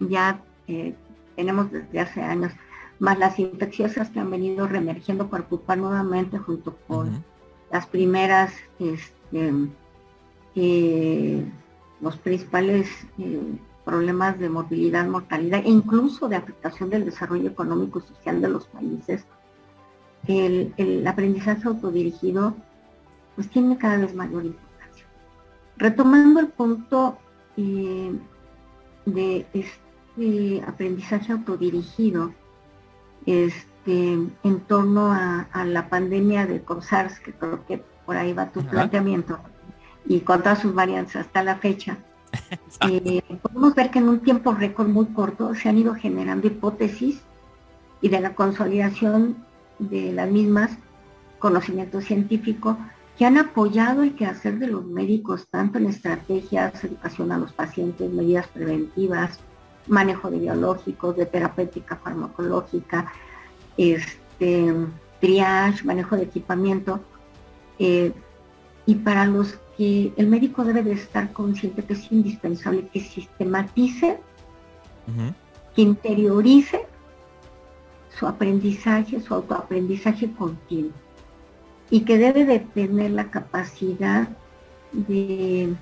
ya 0.01 0.43
eh, 0.69 0.95
tenemos 1.37 1.71
desde 1.71 2.01
hace 2.01 2.23
años, 2.23 2.53
más 2.99 3.19
las 3.19 3.39
infecciosas 3.39 4.11
que 4.11 4.21
han 4.21 4.31
venido 4.31 4.67
reemergiendo 4.67 5.29
para 5.29 5.45
ocupar 5.45 5.79
nuevamente 5.79 6.39
junto 6.39 6.77
con 6.87 7.25
las 7.71 7.87
primeras, 7.87 8.53
este, 8.79 9.53
eh, 10.55 11.45
los 12.01 12.17
principales 12.19 12.89
eh, 13.19 13.41
problemas 13.85 14.39
de 14.39 14.49
movilidad, 14.49 15.07
mortalidad 15.07 15.61
e 15.65 15.71
incluso 15.71 16.29
de 16.29 16.37
afectación 16.37 16.91
del 16.91 17.05
desarrollo 17.05 17.49
económico 17.49 18.01
y 18.01 18.03
social 18.03 18.41
de 18.41 18.49
los 18.49 18.67
países, 18.67 19.25
el, 20.27 21.07
aprendizaje 21.07 21.69
autodirigido 21.69 22.57
pues 23.37 23.49
tiene 23.49 23.79
cada 23.79 23.99
vez 23.99 24.15
mayor 24.15 24.45
importancia. 24.45 24.66
Retomando 25.79 26.41
el 26.41 26.49
punto 26.49 27.19
eh, 27.57 28.13
de 29.05 29.47
este 29.53 30.63
aprendizaje 30.67 31.33
autodirigido, 31.33 32.33
este, 33.27 34.13
en 34.43 34.61
torno 34.67 35.13
a, 35.13 35.47
la 35.65 35.89
pandemia 35.89 36.47
de 36.47 36.63
COSARS, 36.63 37.21
que 37.21 37.33
creo 37.33 37.67
que 37.67 37.83
por 38.05 38.17
ahí 38.17 38.33
va 38.33 38.51
tu 38.51 38.65
planteamiento, 38.65 39.39
y 40.07 40.21
con 40.21 40.43
todas 40.43 40.61
sus 40.61 40.75
variantes 40.75 41.17
hasta 41.17 41.43
la 41.43 41.57
fecha, 41.57 41.99
eh, 42.89 43.23
podemos 43.43 43.75
ver 43.75 43.91
que 43.91 43.99
en 43.99 44.09
un 44.09 44.21
tiempo 44.21 44.53
récord 44.53 44.89
muy 44.89 45.07
corto 45.07 45.55
se 45.55 45.69
han 45.69 45.79
ido 45.79 45.95
generando 45.95 46.47
hipótesis 46.47 47.23
y 48.01 48.09
de 48.09 48.21
la 48.21 48.35
consolidación 48.35 49.37
de 49.79 50.13
las 50.13 50.31
mismas, 50.31 50.79
conocimiento 51.39 52.01
científico, 52.01 52.79
que 53.17 53.25
han 53.25 53.39
apoyado 53.39 54.03
el 54.03 54.15
quehacer 54.15 54.59
de 54.59 54.67
los 54.67 54.85
médicos, 54.85 55.47
tanto 55.49 55.79
en 55.79 55.87
estrategias, 55.87 56.85
educación 56.85 57.33
a 57.33 57.39
los 57.39 57.53
pacientes, 57.53 58.13
medidas 58.13 58.47
preventivas, 58.49 59.41
manejo 59.87 60.31
de 60.31 60.39
biológicos, 60.39 61.17
de 61.17 61.25
terapéutica 61.25 61.97
farmacológica, 61.97 63.11
este, 63.79 64.75
triage, 65.21 65.85
manejo 65.85 66.17
de 66.17 66.25
equipamiento, 66.25 67.01
eh, 67.79 68.13
y 68.85 68.95
para 68.97 69.25
los 69.25 69.59
que 69.77 70.13
el 70.17 70.27
médico 70.27 70.65
debe 70.65 70.83
de 70.83 70.93
estar 70.93 71.33
consciente 71.33 71.85
que 71.85 71.95
es 71.95 72.13
indispensable 72.13 72.89
que 72.89 73.01
sistematice, 73.01 74.19
que 75.75 75.83
interiorice 75.83 76.87
su 78.19 78.27
aprendizaje, 78.27 79.21
su 79.21 79.35
autoaprendizaje 79.35 80.33
continuo 80.33 81.06
y 81.91 82.01
que 82.01 82.19
debe 82.19 82.45
de 82.45 82.61
tener 82.61 83.13
la 83.13 83.31
capacidad 83.31 84.29
de 84.93 85.75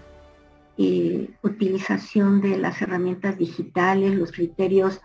eh, 0.77 1.31
utilización 1.43 2.41
de 2.41 2.59
las 2.59 2.83
herramientas 2.83 3.39
digitales, 3.39 4.15
los 4.15 4.33
criterios 4.33 5.01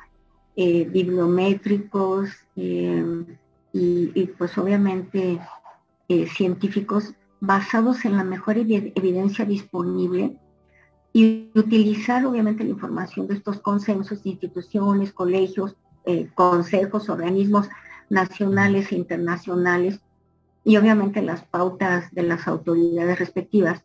eh, 0.56 0.86
bibliométricos 0.86 2.32
eh, 2.56 3.26
y, 3.72 4.26
pues 4.38 4.58
obviamente 4.58 5.40
científicos 6.36 7.14
basados 7.40 8.04
en 8.04 8.18
la 8.18 8.24
mejor 8.24 8.58
evidencia 8.58 9.46
disponible 9.46 10.36
y 11.14 11.52
utilizar 11.54 12.26
obviamente 12.26 12.64
la 12.64 12.72
información 12.72 13.28
de 13.28 13.36
estos 13.36 13.60
consensos, 13.60 14.26
instituciones, 14.26 15.14
colegios, 15.14 15.76
consejos, 16.34 17.10
organismos 17.10 17.70
nacionales 18.10 18.92
e 18.92 18.96
internacionales 18.96 20.02
y 20.64 20.78
obviamente 20.78 21.22
las 21.22 21.44
pautas 21.44 22.14
de 22.14 22.24
las 22.24 22.48
autoridades 22.48 23.18
respectivas 23.20 23.84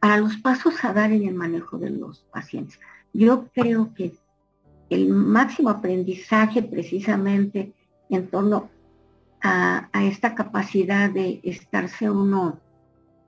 para 0.00 0.16
los 0.18 0.36
pasos 0.38 0.84
a 0.84 0.92
dar 0.92 1.12
en 1.12 1.26
el 1.26 1.34
manejo 1.34 1.78
de 1.78 1.90
los 1.90 2.20
pacientes. 2.32 2.80
Yo 3.12 3.48
creo 3.54 3.92
que 3.94 4.14
el 4.88 5.08
máximo 5.08 5.68
aprendizaje 5.68 6.62
precisamente 6.62 7.72
en 8.08 8.28
torno 8.28 8.70
a, 9.42 9.88
esta 10.04 10.34
capacidad 10.34 11.10
de 11.10 11.40
estarse 11.42 12.08
uno 12.10 12.58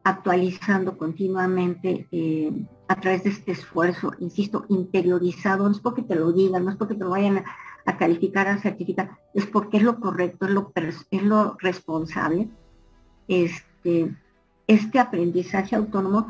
actualizando 0.04 0.96
continuamente 0.96 2.06
eh, 2.10 2.52
a 2.86 2.96
través 3.00 3.24
de 3.24 3.30
este 3.30 3.52
esfuerzo, 3.52 4.12
insisto, 4.20 4.64
interiorizado, 4.68 5.64
no 5.64 5.72
es 5.72 5.80
porque 5.80 6.02
te 6.02 6.14
lo 6.14 6.32
digan, 6.32 6.64
no 6.64 6.70
es 6.70 6.76
porque 6.76 6.94
te 6.94 7.04
lo 7.04 7.10
vayan 7.10 7.38
a, 7.38 7.44
calificar, 7.96 8.48
a 8.48 8.58
certificar, 8.58 9.18
es 9.34 9.46
porque 9.46 9.78
es 9.78 9.82
lo 9.82 10.00
correcto, 10.00 10.46
es 10.46 10.52
lo, 10.52 10.72
es 11.10 11.22
lo 11.22 11.56
responsable. 11.60 12.48
Este, 13.28 14.14
este 14.66 14.98
aprendizaje 14.98 15.76
autónomo 15.76 16.28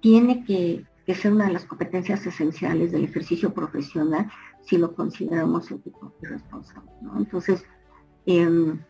tiene 0.00 0.44
que, 0.44 0.84
ser 1.14 1.32
una 1.32 1.46
de 1.46 1.52
las 1.52 1.64
competencias 1.64 2.26
esenciales 2.26 2.90
del 2.90 3.04
ejercicio 3.04 3.54
profesional 3.54 4.28
si 4.62 4.76
lo 4.76 4.92
consideramos 4.94 5.70
ético 5.70 6.12
y 6.20 6.26
responsable. 6.26 6.90
Entonces, 7.16 7.64
em, 8.26 8.80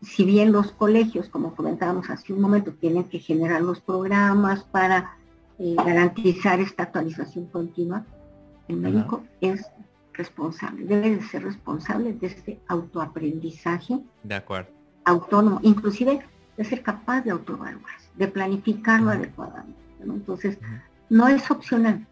si 0.00 0.24
bien 0.24 0.52
los 0.52 0.72
colegios, 0.72 1.28
como 1.28 1.54
comentábamos 1.54 2.08
hace 2.08 2.32
un 2.32 2.40
momento, 2.40 2.72
tienen 2.72 3.04
que 3.04 3.18
generar 3.18 3.60
los 3.60 3.80
programas 3.80 4.64
para 4.64 5.18
eh, 5.58 5.74
garantizar 5.76 6.60
esta 6.60 6.84
actualización 6.84 7.46
continua, 7.46 8.06
el 8.68 8.78
médico 8.78 9.22
es 9.42 9.66
responsable, 10.14 10.84
debe 10.84 11.16
de 11.16 11.22
ser 11.22 11.44
responsable 11.44 12.12
de 12.12 12.26
este 12.26 12.60
autoaprendizaje. 12.68 13.98
De 14.22 14.34
acuerdo. 14.34 14.70
Autónomo, 15.04 15.60
inclusive 15.62 16.24
de 16.56 16.64
ser 16.64 16.82
capaz 16.82 17.22
de 17.22 17.30
autoevaluarse, 17.30 18.08
de 18.14 18.28
planificarlo 18.28 19.10
adecuadamente. 19.10 19.78
Entonces, 20.00 20.58
no 21.08 21.28
es 21.28 21.50
opcional, 21.50 22.06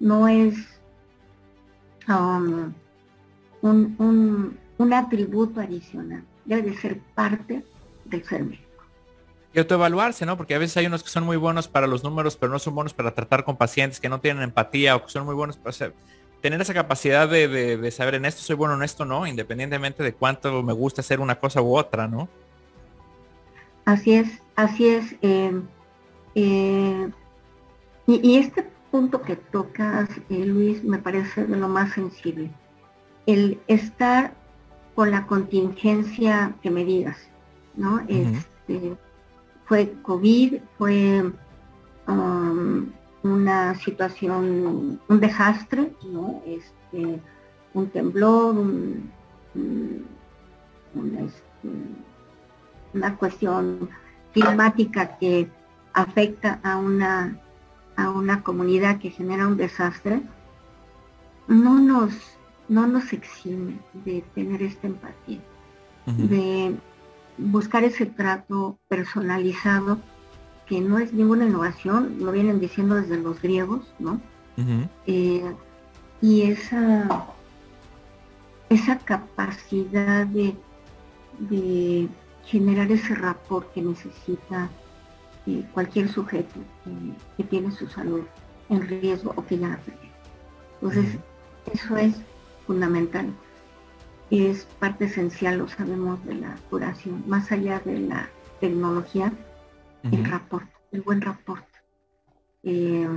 no 0.00 0.28
es 0.28 0.56
um, 2.08 2.72
un, 3.62 4.92
atributo 4.92 5.60
adicional, 5.60 6.22
debe 6.44 6.62
de 6.62 6.76
ser 6.76 7.00
parte 7.14 7.64
del 8.04 8.24
ser 8.24 8.44
médico. 8.44 8.62
Y 9.52 9.58
autoevaluarse, 9.58 10.26
¿no? 10.26 10.36
Porque 10.36 10.54
a 10.54 10.58
veces 10.58 10.76
hay 10.76 10.86
unos 10.86 11.02
que 11.02 11.10
son 11.10 11.24
muy 11.24 11.36
buenos 11.36 11.68
para 11.68 11.86
los 11.86 12.02
números, 12.02 12.36
pero 12.36 12.52
no 12.52 12.58
son 12.58 12.74
buenos 12.74 12.92
para 12.92 13.14
tratar 13.14 13.44
con 13.44 13.56
pacientes 13.56 14.00
que 14.00 14.08
no 14.08 14.20
tienen 14.20 14.42
empatía 14.42 14.96
o 14.96 15.04
que 15.04 15.10
son 15.10 15.24
muy 15.24 15.34
buenos 15.34 15.56
para 15.56 15.70
hacer, 15.70 15.94
tener 16.44 16.60
esa 16.60 16.74
capacidad 16.74 17.26
de, 17.26 17.90
saber 17.90 18.16
en 18.16 18.26
esto 18.26 18.42
soy 18.42 18.54
bueno, 18.54 18.74
en 18.74 18.82
esto 18.82 19.06
no, 19.06 19.26
independientemente 19.26 20.02
de 20.02 20.12
cuánto 20.12 20.62
me 20.62 20.74
gusta 20.74 21.00
hacer 21.00 21.18
una 21.18 21.36
cosa 21.36 21.62
u 21.62 21.74
otra, 21.74 22.06
¿no? 22.06 22.28
Así 23.86 24.12
es, 24.12 24.42
así 24.54 24.88
es. 24.88 25.16
Eh, 25.22 25.58
eh, 26.34 27.10
y, 28.06 28.36
este 28.36 28.70
punto 28.90 29.22
que 29.22 29.36
tocas, 29.36 30.10
eh, 30.28 30.44
Luis, 30.44 30.84
me 30.84 30.98
parece 30.98 31.46
de 31.46 31.56
lo 31.56 31.66
más 31.66 31.94
sensible. 31.94 32.50
El 33.24 33.58
estar 33.66 34.34
con 34.94 35.12
la 35.12 35.26
contingencia 35.26 36.54
que 36.60 36.70
me 36.70 36.84
digas, 36.84 37.16
¿no? 37.74 38.00
este, 38.06 38.98
fue 39.64 39.94
COVID, 40.02 40.60
fue 40.76 41.24
um, 42.06 42.92
una 43.24 43.74
situación, 43.74 45.00
un 45.08 45.20
desastre, 45.20 45.92
¿no? 46.04 46.42
Este, 46.46 47.20
un 47.72 47.88
temblor, 47.88 48.54
este, 50.94 51.68
una 52.92 53.16
cuestión 53.16 53.88
climática 54.32 55.16
que 55.18 55.48
afecta 55.94 56.60
a 56.62 56.76
una, 56.76 57.40
a 57.96 58.10
una 58.10 58.42
comunidad 58.42 58.98
que 58.98 59.10
genera 59.10 59.48
un 59.48 59.56
desastre, 59.56 60.20
no 61.48 61.78
nos, 61.78 62.14
no 62.68 62.86
nos 62.86 63.12
exime 63.12 63.78
de 64.04 64.22
tener 64.34 64.62
esta 64.62 64.86
empatía, 64.86 65.40
de 66.06 66.76
buscar 67.38 67.84
ese 67.84 68.04
trato 68.04 68.78
personalizado 68.88 69.98
que 70.66 70.80
no 70.80 70.98
es 70.98 71.12
ninguna 71.12 71.46
innovación, 71.46 72.16
lo 72.20 72.32
vienen 72.32 72.60
diciendo 72.60 72.94
desde 72.94 73.18
los 73.18 73.40
griegos, 73.40 73.94
¿no? 73.98 74.20
Eh, 75.06 75.52
y 76.20 76.42
esa, 76.42 77.26
esa 78.70 78.98
capacidad 78.98 80.26
de, 80.26 80.56
de 81.38 82.08
generar 82.46 82.90
ese 82.92 83.14
rapport 83.14 83.72
que 83.72 83.82
necesita 83.82 84.70
cualquier 85.72 86.08
sujeto 86.08 86.60
que 87.36 87.44
tiene 87.44 87.70
su 87.70 87.86
salud 87.88 88.22
en 88.70 88.88
riesgo 88.88 89.32
o 89.36 89.44
que 89.44 89.58
ya 89.58 89.68
la 89.68 89.76
perdió. 89.78 90.10
Entonces, 90.80 91.18
eso 91.72 91.96
es 91.96 92.14
fundamental. 92.66 93.26
Es 94.30 94.64
parte 94.78 95.04
esencial, 95.04 95.58
lo 95.58 95.68
sabemos, 95.68 96.24
de 96.24 96.34
la 96.36 96.56
curación. 96.70 97.22
Más 97.26 97.52
allá 97.52 97.80
de 97.84 98.00
la 98.00 98.28
tecnología, 98.60 99.32
el 100.12 100.24
rapport, 100.24 100.68
el 100.92 101.02
buen 101.02 101.20
rapport, 101.20 101.66
eh, 102.62 103.08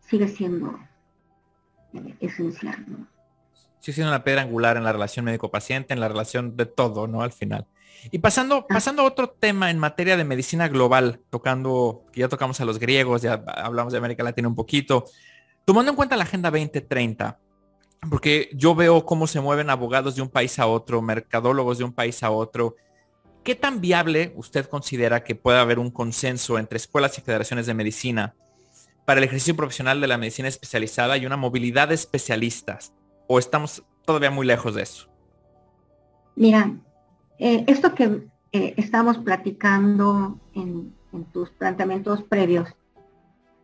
sigue 0.00 0.28
siendo 0.28 0.78
eh, 1.94 2.16
esencial. 2.20 2.84
¿no? 2.86 3.06
Sigue 3.80 3.94
siendo 3.94 4.10
una 4.10 4.24
piedra 4.24 4.42
angular 4.42 4.76
en 4.76 4.84
la 4.84 4.92
relación 4.92 5.24
médico-paciente, 5.24 5.94
en 5.94 6.00
la 6.00 6.08
relación 6.08 6.56
de 6.56 6.66
todo, 6.66 7.06
¿no? 7.06 7.22
Al 7.22 7.32
final. 7.32 7.66
Y 8.10 8.18
pasando, 8.18 8.66
ah. 8.68 8.74
pasando 8.74 9.02
a 9.02 9.04
otro 9.04 9.30
tema 9.30 9.70
en 9.70 9.78
materia 9.78 10.16
de 10.16 10.24
medicina 10.24 10.68
global, 10.68 11.20
tocando, 11.30 12.04
que 12.12 12.20
ya 12.20 12.28
tocamos 12.28 12.60
a 12.60 12.64
los 12.64 12.78
griegos, 12.78 13.22
ya 13.22 13.44
hablamos 13.46 13.92
de 13.92 13.98
América 13.98 14.22
Latina 14.22 14.48
un 14.48 14.54
poquito, 14.54 15.04
tomando 15.64 15.90
en 15.90 15.96
cuenta 15.96 16.16
la 16.16 16.24
Agenda 16.24 16.50
2030, 16.50 17.38
porque 18.08 18.50
yo 18.54 18.74
veo 18.74 19.04
cómo 19.04 19.26
se 19.26 19.40
mueven 19.40 19.68
abogados 19.70 20.16
de 20.16 20.22
un 20.22 20.28
país 20.28 20.58
a 20.58 20.66
otro, 20.66 21.02
mercadólogos 21.02 21.78
de 21.78 21.84
un 21.84 21.92
país 21.92 22.22
a 22.22 22.30
otro. 22.30 22.76
¿Qué 23.42 23.54
tan 23.54 23.80
viable 23.80 24.32
usted 24.36 24.66
considera 24.66 25.24
que 25.24 25.34
pueda 25.34 25.62
haber 25.62 25.78
un 25.78 25.90
consenso 25.90 26.58
entre 26.58 26.76
escuelas 26.76 27.16
y 27.16 27.22
federaciones 27.22 27.66
de 27.66 27.74
medicina 27.74 28.34
para 29.06 29.18
el 29.18 29.24
ejercicio 29.24 29.56
profesional 29.56 30.00
de 30.00 30.06
la 30.06 30.18
medicina 30.18 30.48
especializada 30.48 31.16
y 31.16 31.24
una 31.24 31.38
movilidad 31.38 31.88
de 31.88 31.94
especialistas? 31.94 32.92
¿O 33.26 33.38
estamos 33.38 33.82
todavía 34.04 34.30
muy 34.30 34.46
lejos 34.46 34.74
de 34.74 34.82
eso? 34.82 35.08
Mira, 36.36 36.70
eh, 37.38 37.64
esto 37.66 37.94
que 37.94 38.28
eh, 38.52 38.74
estamos 38.76 39.16
platicando 39.18 40.38
en, 40.54 40.94
tus 41.32 41.50
planteamientos 41.50 42.22
previos 42.22 42.68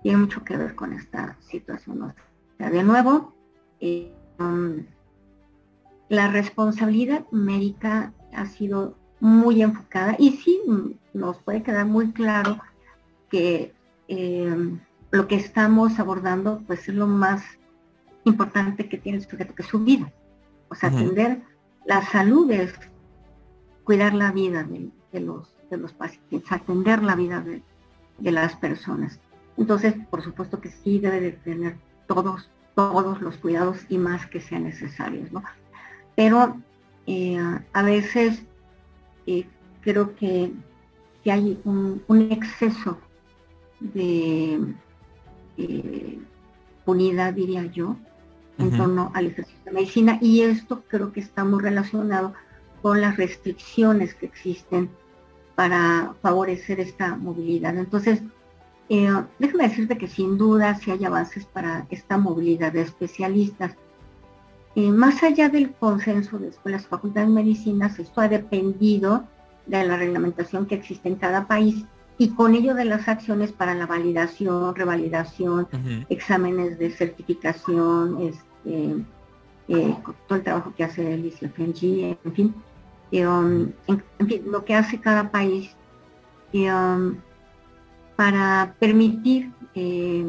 tiene 0.03 0.19
mucho 0.19 0.43
que 0.43 0.57
ver 0.57 0.75
con 0.75 0.93
esta 0.93 1.37
situación. 1.41 2.15
de 2.59 2.83
nuevo, 2.83 3.35
eh, 3.81 4.13
um, 4.41 4.85
la 6.09 6.29
responsabilidad 6.29 7.25
médica 7.31 8.13
ha 8.33 8.47
sido 8.47 8.97
muy 9.21 9.63
enfocada 9.63 10.17
y 10.19 10.33
sí 10.33 10.61
nos 11.15 11.39
puede 11.39 11.63
quedar 11.63 11.87
muy 11.87 12.13
claro 12.13 12.59
que 13.31 13.75
lo 15.11 15.27
que 15.29 15.37
estamos 15.37 15.99
abordando 15.99 16.63
pues 16.67 16.89
es 16.89 16.95
lo 16.95 17.07
más 17.07 17.43
importante 18.25 18.89
que 18.89 18.99
tiene 18.99 19.19
el 19.19 19.29
sujeto, 19.29 19.55
que 19.55 19.63
es 19.63 19.69
su 19.69 19.81
vida. 19.81 20.13
O 20.69 20.75
sea, 20.75 20.91
atender 20.91 21.43
la 21.87 22.03
salud 22.03 22.51
es 22.51 22.75
cuidar 23.85 24.15
la 24.15 24.33
vida 24.33 24.65
de, 24.65 25.21
los, 25.21 25.55
de 25.71 25.77
los 25.77 25.93
pacientes, 25.93 26.51
atender 26.51 27.03
la 27.03 27.15
vida 27.15 27.41
de, 27.41 27.63
las 28.19 28.57
personas. 28.57 29.21
Entonces, 29.57 29.95
por 30.11 30.23
supuesto 30.23 30.61
que 30.61 30.71
sí 30.71 30.99
debe 30.99 31.21
de 31.21 31.33
tener 31.33 31.77
todos, 32.09 32.51
todos 32.75 33.21
los 33.21 33.37
cuidados 33.37 33.79
y 33.89 33.99
más 33.99 34.27
que 34.27 34.41
sean 34.41 34.65
necesarios, 34.65 35.31
¿no? 35.33 35.43
Pero 36.17 36.57
eh, 37.07 37.39
a 37.73 37.83
veces 37.83 38.43
eh, 39.27 39.47
creo 39.81 40.15
que, 40.17 40.53
hay 41.29 41.59
un, 41.65 42.29
exceso 42.31 42.99
de 43.81 44.61
eh, 45.57 46.19
unidad, 46.85 47.35
diría 47.35 47.65
yo, 47.65 47.97
en 48.59 48.77
torno 48.77 49.11
al 49.13 49.27
ejercicio 49.27 49.61
de 49.65 49.73
medicina 49.73 50.19
y 50.23 50.43
esto 50.43 50.85
creo 50.87 51.13
que 51.13 51.21
está 51.21 51.45
muy 51.45 51.61
relacionado 51.61 52.33
con 52.81 53.01
las 53.01 53.17
restricciones 53.17 54.15
que 54.15 54.27
existen 54.27 54.89
para 55.57 56.15
favorecer 56.23 56.79
esta 56.79 57.17
movilidad. 57.17 57.77
Entonces, 57.77 58.23
eh, 58.89 59.11
déjame 59.39 59.69
decirte 59.69 59.99
que 59.99 60.07
sin 60.07 60.39
duda 60.39 60.77
si 60.77 60.91
hay 60.93 61.05
avances 61.05 61.45
para 61.45 61.87
esta 61.91 62.19
movilidad 62.19 62.73
de 62.73 62.83
especialistas. 62.83 63.75
Eh, 64.77 64.91
más 64.91 65.23
allá 65.23 65.49
del 65.49 65.73
consenso 65.73 66.39
de 66.39 66.49
escuelas 66.49 66.83
y 66.85 66.89
facultades 66.89 67.31
de 67.31 67.35
medicina, 67.35 67.91
esto 67.99 68.21
ha 68.21 68.29
dependido 68.29 69.25
de 69.65 69.83
la 69.87 69.97
reglamentación 69.97 70.67
que 70.67 70.75
existe 70.75 71.09
en 71.09 71.17
cada 71.17 71.47
país 71.47 71.87
y 72.19 72.29
con 72.29 72.55
ello 72.55 72.75
de 72.75 72.85
las 72.85 73.09
acciones 73.09 73.53
para 73.53 73.75
la 73.75 73.87
validación, 73.87 74.75
revalidación, 74.75 75.67
exámenes 76.11 76.79
de 76.79 76.91
certificación, 76.91 78.21
este, 78.21 78.97
eh, 79.69 79.97
todo 80.29 80.39
el 80.39 80.45
trabajo 80.45 80.75
que 80.77 80.85
hace 80.85 81.15
el 81.15 81.25
ICFNG, 81.25 82.19
en 82.23 82.33
fin, 82.35 82.55
um, 83.13 83.73
en, 83.87 84.29
fin, 84.29 84.43
lo 84.45 84.63
que 84.67 84.75
hace 84.75 85.01
cada 85.01 85.31
país 85.31 85.75
um, 86.53 87.17
para 88.15 88.75
permitir 88.79 89.53
eh, 89.75 90.27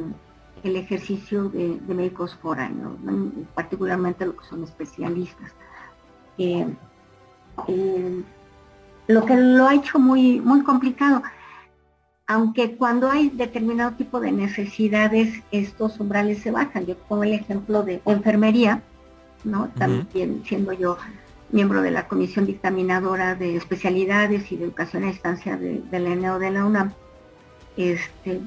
el 0.68 0.76
ejercicio 0.76 1.50
de, 1.50 1.80
médicos 1.88 2.36
foráneos, 2.36 2.94
particularmente 3.56 4.26
lo 4.26 4.36
que 4.38 4.46
son 4.46 4.64
especialistas. 4.64 5.52
Eh, 6.38 6.68
lo 9.08 9.26
que 9.26 9.36
lo 9.36 9.68
ha 9.68 9.74
hecho 9.74 9.98
muy, 9.98 10.40
muy 10.40 10.62
complicado 10.64 11.24
aunque 12.28 12.76
cuando 12.76 13.10
hay 13.10 13.30
determinado 13.30 13.92
tipo 13.94 14.20
de 14.20 14.34
necesidades, 14.34 15.42
estos 15.52 16.00
umbrales 16.00 16.40
se 16.40 16.52
bajan. 16.52 16.86
Yo 16.86 16.98
pongo 16.98 17.24
el 17.24 17.34
ejemplo 17.34 17.84
de 17.84 18.02
enfermería, 18.06 18.82
¿no? 19.46 19.70
También 19.78 20.44
siendo 20.46 20.74
yo 20.74 20.98
miembro 21.50 21.82
de 21.82 21.92
la 21.92 22.10
comisión 22.10 22.46
dictaminadora 22.46 23.36
de 23.36 23.56
especialidades 23.56 24.52
y 24.52 24.58
de 24.58 24.66
educación 24.66 25.06
a 25.06 25.08
distancia 25.08 25.56
de, 25.56 25.82
la 25.90 26.10
ENEO 26.10 26.38
de 26.38 26.52
la 26.52 26.66
UNAM, 26.66 26.92
este, 27.78 28.42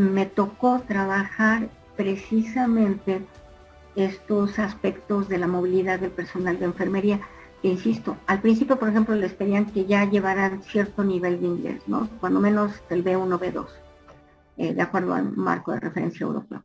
me 0.00 0.26
tocó 0.26 0.80
trabajar 0.80 1.68
precisamente 1.96 3.22
estos 3.96 4.58
aspectos 4.58 5.28
de 5.28 5.38
la 5.38 5.46
movilidad 5.46 6.00
del 6.00 6.10
personal 6.10 6.58
de 6.58 6.64
enfermería 6.64 7.20
insisto, 7.62 8.16
al 8.26 8.40
principio, 8.40 8.78
por 8.78 8.88
ejemplo, 8.88 9.14
les 9.14 9.34
pedían 9.34 9.66
que 9.66 9.84
ya 9.84 10.08
llevaran 10.08 10.62
cierto 10.62 11.04
nivel 11.04 11.40
de 11.40 11.46
inglés, 11.46 11.82
¿no? 11.86 12.08
Cuando 12.20 12.40
menos 12.40 12.72
el 12.88 13.04
B1, 13.04 13.38
B2, 13.38 13.66
eh, 14.56 14.74
de 14.74 14.82
acuerdo 14.82 15.14
al 15.14 15.36
marco 15.36 15.72
de 15.72 15.80
referencia 15.80 16.24
europeo. 16.24 16.64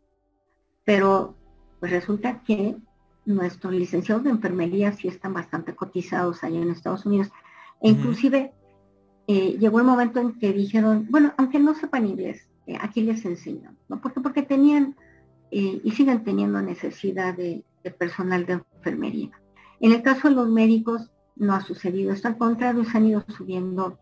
Pero 0.85 1.35
pues 1.79 1.91
resulta 1.91 2.41
que 2.43 2.77
nuestros 3.25 3.73
licenciados 3.73 4.23
de 4.23 4.29
enfermería 4.29 4.93
sí 4.93 5.07
están 5.07 5.33
bastante 5.33 5.75
cotizados 5.75 6.43
allá 6.43 6.61
en 6.61 6.69
Estados 6.69 7.05
Unidos. 7.05 7.29
E 7.81 7.89
inclusive 7.89 8.53
eh, 9.27 9.57
llegó 9.59 9.79
el 9.79 9.85
momento 9.85 10.19
en 10.19 10.39
que 10.39 10.53
dijeron, 10.53 11.07
bueno, 11.09 11.33
aunque 11.37 11.59
no 11.59 11.75
sepan 11.75 12.07
inglés, 12.07 12.47
eh, 12.67 12.77
aquí 12.79 13.01
les 13.01 13.25
enseño, 13.25 13.75
¿no? 13.87 14.01
Porque, 14.01 14.21
porque 14.21 14.43
tenían 14.43 14.95
y 15.51 15.91
siguen 15.91 16.23
teniendo 16.25 16.61
necesidad 16.61 17.33
de 17.33 17.63
personal 17.97 18.45
de 18.45 18.53
enfermería. 18.53 19.31
En 19.79 19.91
el 19.93 20.01
caso 20.01 20.27
de 20.27 20.35
los 20.35 20.49
médicos 20.49 21.11
no 21.35 21.53
ha 21.53 21.61
sucedido 21.61 22.11
esto, 22.11 22.27
al 22.27 22.37
contrario, 22.37 22.83
se 22.83 22.97
han 22.97 23.05
ido 23.05 23.23
subiendo 23.27 23.97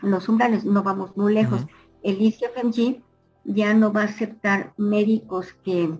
los 0.00 0.28
umbrales, 0.28 0.64
no 0.64 0.82
vamos 0.82 1.16
muy 1.16 1.34
lejos. 1.34 1.66
El 2.02 2.20
ICFMG 2.20 3.02
ya 3.44 3.74
no 3.74 3.92
va 3.92 4.02
a 4.02 4.06
aceptar 4.06 4.72
médicos 4.76 5.52
que 5.64 5.90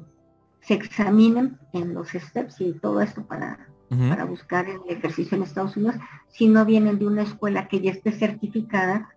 se 0.60 0.74
examinen 0.74 1.58
en 1.72 1.94
los 1.94 2.08
STEPS 2.10 2.60
y 2.60 2.72
todo 2.74 3.00
esto 3.00 3.24
para, 3.24 3.68
para 3.88 4.24
buscar 4.24 4.66
el 4.68 4.80
ejercicio 4.88 5.36
en 5.36 5.42
Estados 5.42 5.76
Unidos, 5.76 5.96
si 6.28 6.48
no 6.48 6.64
vienen 6.64 6.98
de 6.98 7.06
una 7.06 7.22
escuela 7.22 7.68
que 7.68 7.80
ya 7.80 7.90
esté 7.90 8.12
certificada 8.12 9.10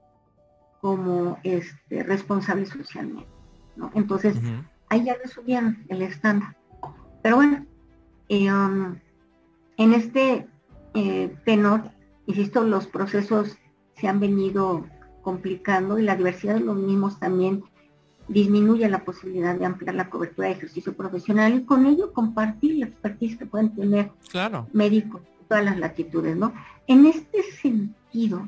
como 0.86 1.40
este, 1.42 2.04
responsable 2.04 2.68
socialmente. 2.68 3.28
Entonces, 3.96 4.38
ahí 4.88 5.04
ya 5.04 5.18
le 5.18 5.28
subieron 5.28 5.84
el 5.90 6.04
estándar. 6.04 6.56
Pero 7.24 7.38
bueno, 7.38 7.66
eh, 8.30 8.54
um, 8.54 8.96
en 9.78 9.94
este 9.96 10.48
eh, 10.94 11.36
tenor, 11.44 11.90
insisto, 12.28 12.64
los 12.64 12.86
procesos 12.86 13.58
se 13.96 14.08
han 14.08 14.20
venido 14.20 14.86
complicando 15.24 15.98
y 15.98 16.04
la 16.04 16.16
diversidad 16.16 16.54
de 16.54 16.60
los 16.60 16.78
mismos 16.78 17.20
también 17.20 17.64
disminuye 18.28 18.88
la 18.88 19.04
posibilidad 19.04 19.56
de 19.56 19.66
ampliar 19.66 19.96
la 19.96 20.12
cobertura 20.12 20.50
de 20.50 20.54
ejercicio 20.54 20.94
profesional 20.96 21.56
y 21.56 21.64
con 21.64 21.88
ello 21.88 22.14
compartir 22.14 22.76
la 22.76 22.86
expertise 22.86 23.38
que 23.40 23.48
pueden 23.48 23.74
tener 23.74 24.12
claro. 24.30 24.68
médicos 24.72 25.24
de 25.24 25.46
todas 25.48 25.66
las 25.66 25.80
latitudes, 25.80 26.38
¿no? 26.38 26.54
En 26.86 27.08
este 27.08 27.42
sentido, 27.42 28.48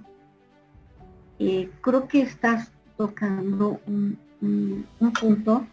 eh, 1.39 1.69
creo 1.82 2.08
que 2.08 2.21
estás 2.21 2.71
tocando 2.97 3.80
un, 3.88 4.17
punto 5.19 5.65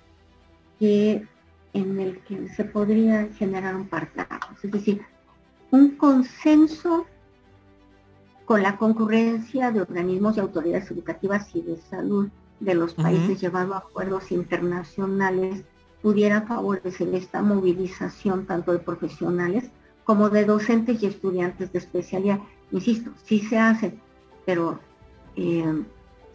que 0.79 1.27
en 1.73 2.01
el 2.01 2.19
que 2.21 2.49
se 2.51 2.65
podría 2.65 3.29
generar 3.35 3.75
un 3.77 3.87
partajo. 3.87 4.55
Es 4.63 4.71
decir, 4.71 5.03
un 5.71 5.97
consenso 5.97 7.07
con 8.45 8.63
la 8.63 8.77
concurrencia 8.77 9.71
de 9.71 9.81
organismos 9.81 10.37
y 10.37 10.41
autoridades 10.41 10.91
educativas 10.91 11.55
y 11.55 11.63
de 11.63 11.77
salud 11.77 12.29
de 12.61 12.75
los 12.75 12.95
países 12.95 13.41
llevado 13.41 13.75
a 13.75 13.79
acuerdos 13.79 14.31
internacionales 14.31 15.65
pudiera 16.03 16.43
favorecer 16.43 17.15
esta 17.15 17.43
movilización 17.43 18.47
tanto 18.47 18.73
de 18.73 18.79
profesionales 18.79 19.71
como 20.05 20.29
de 20.29 20.45
docentes 20.45 21.03
y 21.03 21.07
estudiantes 21.07 21.73
de 21.73 21.79
especialidad. 21.79 22.41
Insisto, 22.71 23.11
sí 23.25 23.41
se 23.41 23.59
hace, 23.59 23.99
pero 24.45 24.79
eh, 25.37 25.85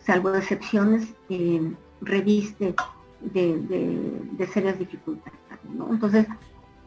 salvo 0.05 0.33
excepciones, 0.33 1.07
eh, 1.29 1.73
reviste 2.01 2.75
de, 3.21 4.49
serias 4.53 4.79
dificultades. 4.79 5.39
Entonces, 5.89 6.25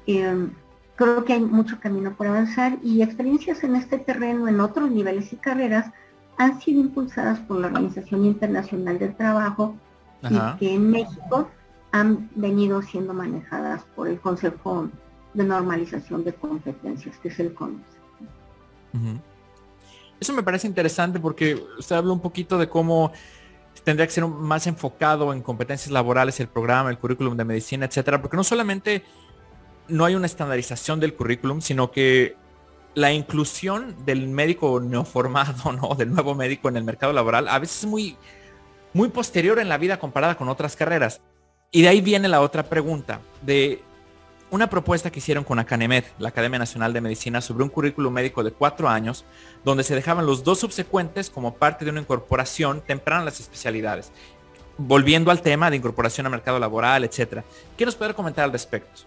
eh, 0.06 0.48
creo 0.96 1.24
que 1.24 1.34
hay 1.34 1.40
mucho 1.40 1.78
camino 1.80 2.14
por 2.14 2.26
avanzar 2.26 2.78
y 2.82 3.02
experiencias 3.02 3.62
en 3.64 3.76
este 3.76 3.98
terreno 3.98 4.48
en 4.48 4.60
otros 4.60 4.90
niveles 4.90 5.32
y 5.32 5.36
carreras 5.36 5.92
han 6.38 6.60
sido 6.60 6.80
impulsadas 6.80 7.38
por 7.40 7.58
la 7.58 7.68
Organización 7.68 8.24
Internacional 8.24 8.98
del 8.98 9.14
Trabajo 9.14 9.76
y 10.22 10.38
que 10.58 10.74
en 10.74 10.90
México 10.90 11.48
han 11.92 12.30
venido 12.34 12.80
siendo 12.82 13.12
manejadas 13.12 13.82
por 13.94 14.08
el 14.08 14.18
Consejo 14.18 14.88
de 15.34 15.44
Normalización 15.44 16.24
de 16.24 16.32
Competencias, 16.32 17.16
que 17.18 17.28
es 17.28 17.38
el 17.38 17.52
CONOS. 17.54 17.80
Eso 20.22 20.32
me 20.32 20.44
parece 20.44 20.68
interesante 20.68 21.18
porque 21.18 21.60
usted 21.80 21.96
habla 21.96 22.12
un 22.12 22.20
poquito 22.20 22.56
de 22.56 22.68
cómo 22.68 23.10
tendría 23.82 24.06
que 24.06 24.12
ser 24.12 24.24
más 24.24 24.68
enfocado 24.68 25.32
en 25.32 25.42
competencias 25.42 25.90
laborales 25.90 26.38
el 26.38 26.46
programa, 26.46 26.90
el 26.90 26.98
currículum 26.98 27.36
de 27.36 27.44
medicina, 27.44 27.86
etcétera, 27.86 28.22
porque 28.22 28.36
no 28.36 28.44
solamente 28.44 29.02
no 29.88 30.04
hay 30.04 30.14
una 30.14 30.26
estandarización 30.26 31.00
del 31.00 31.14
currículum, 31.14 31.60
sino 31.60 31.90
que 31.90 32.36
la 32.94 33.12
inclusión 33.12 33.96
del 34.04 34.28
médico 34.28 34.78
neoformado, 34.78 35.72
¿no? 35.72 35.96
Del 35.96 36.12
nuevo 36.12 36.36
médico 36.36 36.68
en 36.68 36.76
el 36.76 36.84
mercado 36.84 37.12
laboral, 37.12 37.48
a 37.48 37.58
veces 37.58 37.78
es 37.78 37.86
muy, 37.86 38.16
muy 38.92 39.08
posterior 39.08 39.58
en 39.58 39.68
la 39.68 39.76
vida 39.76 39.98
comparada 39.98 40.36
con 40.36 40.48
otras 40.48 40.76
carreras. 40.76 41.20
Y 41.72 41.82
de 41.82 41.88
ahí 41.88 42.00
viene 42.00 42.28
la 42.28 42.42
otra 42.42 42.62
pregunta, 42.62 43.20
de 43.40 43.82
una 44.52 44.68
propuesta 44.68 45.10
que 45.10 45.18
hicieron 45.18 45.44
con 45.44 45.58
Acanemed, 45.58 46.04
la 46.18 46.28
Academia 46.28 46.58
Nacional 46.58 46.92
de 46.92 47.00
Medicina, 47.00 47.40
sobre 47.40 47.64
un 47.64 47.70
currículum 47.70 48.12
médico 48.12 48.44
de 48.44 48.52
cuatro 48.52 48.86
años, 48.86 49.24
donde 49.64 49.82
se 49.82 49.94
dejaban 49.94 50.26
los 50.26 50.44
dos 50.44 50.60
subsecuentes 50.60 51.30
como 51.30 51.54
parte 51.54 51.86
de 51.86 51.90
una 51.90 52.02
incorporación 52.02 52.82
temprana 52.82 53.22
a 53.22 53.24
las 53.24 53.40
especialidades. 53.40 54.12
Volviendo 54.76 55.30
al 55.30 55.40
tema 55.40 55.70
de 55.70 55.76
incorporación 55.76 56.26
al 56.26 56.32
mercado 56.32 56.58
laboral, 56.58 57.02
etcétera. 57.02 57.42
¿Qué 57.78 57.86
nos 57.86 57.96
puede 57.96 58.12
comentar 58.12 58.44
al 58.44 58.52
respecto? 58.52 59.00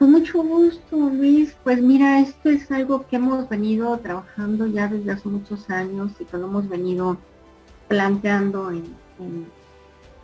Con 0.00 0.10
mucho 0.10 0.42
gusto, 0.42 0.96
Luis. 0.96 1.56
Pues 1.62 1.80
mira, 1.80 2.18
esto 2.18 2.48
es 2.48 2.68
algo 2.72 3.06
que 3.06 3.14
hemos 3.14 3.48
venido 3.48 3.96
trabajando 3.98 4.66
ya 4.66 4.88
desde 4.88 5.12
hace 5.12 5.28
muchos 5.28 5.70
años 5.70 6.10
y 6.18 6.24
que 6.24 6.36
lo 6.36 6.46
hemos 6.46 6.68
venido 6.68 7.16
planteando 7.86 8.72
en, 8.72 8.96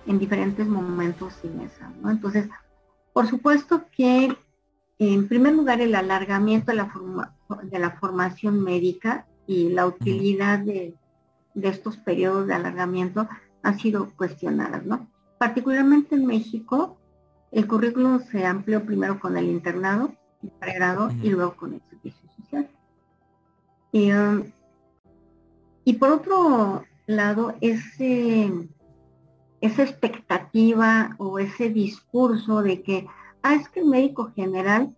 en, 0.07 0.19
diferentes 0.19 0.67
momentos 0.67 1.35
y 1.45 1.49
mesas, 1.49 1.91
¿no? 2.03 2.11
Entonces, 2.11 2.49
por 3.15 3.29
supuesto 3.29 3.85
que, 3.97 4.37
en 4.99 5.29
primer 5.29 5.55
lugar, 5.55 5.81
el 5.81 5.95
alargamiento 5.95 6.73
de 6.73 6.79
la, 6.79 7.33
de 7.63 7.79
la 7.79 7.93
formación 7.93 8.63
médica 8.63 9.27
y 9.47 9.69
la 9.69 9.87
utilidad 9.87 10.59
de, 10.59 10.95
estos 11.55 11.97
periodos 11.97 12.49
de 12.49 12.55
alargamiento 12.55 13.29
han 13.63 13.79
sido 13.79 14.11
cuestionadas, 14.17 14.85
¿no? 14.85 15.07
Particularmente 15.39 16.17
en 16.17 16.27
México, 16.27 16.99
el 17.53 17.69
currículum 17.69 18.21
se 18.21 18.45
amplió 18.45 18.85
primero 18.85 19.21
con 19.21 19.37
el 19.37 19.47
internado, 19.47 20.13
el 20.43 20.51
pregrado, 20.51 21.11
y 21.23 21.31
luego 21.31 21.55
con 21.55 21.75
el 21.75 21.83
servicio 21.89 22.29
social. 22.37 22.69
Y, 23.93 24.11
um, 24.11 24.43
y 25.85 25.93
por 25.95 26.11
otro 26.11 26.85
lado, 27.07 27.55
ese 27.61 28.51
esa 29.67 29.83
expectativa 29.83 31.15
o 31.19 31.39
ese 31.39 31.71
discurso 31.71 32.63
de 32.63 32.83
que, 32.83 33.07
ah, 33.43 33.55
es 33.55 33.69
que 33.71 33.81
el 33.81 33.87
médico 33.87 34.31
general 34.35 34.95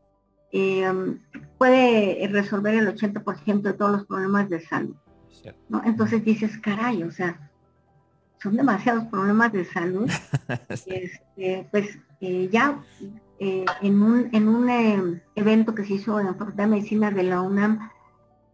em, 0.50 1.20
puede 1.57 2.26
resolver 2.33 2.74
el 2.74 2.88
80% 2.88 3.62
de 3.62 3.72
todos 3.74 3.92
los 3.92 4.07
problemas 4.07 4.48
de 4.48 4.61
salud. 4.61 4.96
¿no? 5.68 5.83
Entonces 5.85 6.24
dices, 6.24 6.59
caray, 6.59 7.05
o 7.05 7.12
sea, 7.12 7.50
son 8.42 8.57
demasiados 8.57 9.05
problemas 9.05 9.52
de 9.52 9.64
salud. 9.64 10.11
este, 10.87 11.68
pues 11.70 11.98
eh, 12.20 12.48
ya 12.50 12.83
eh, 13.38 13.64
en 13.83 14.02
un, 14.02 14.29
en 14.33 14.48
un 14.48 14.68
em, 14.68 15.20
evento 15.37 15.74
que 15.74 15.85
se 15.85 15.94
hizo 15.94 16.18
en 16.18 16.26
la 16.26 16.35
Facultad 16.35 16.64
de 16.64 16.70
Medicina 16.70 17.12
de 17.12 17.22
la 17.22 17.40
UNAM, 17.40 17.90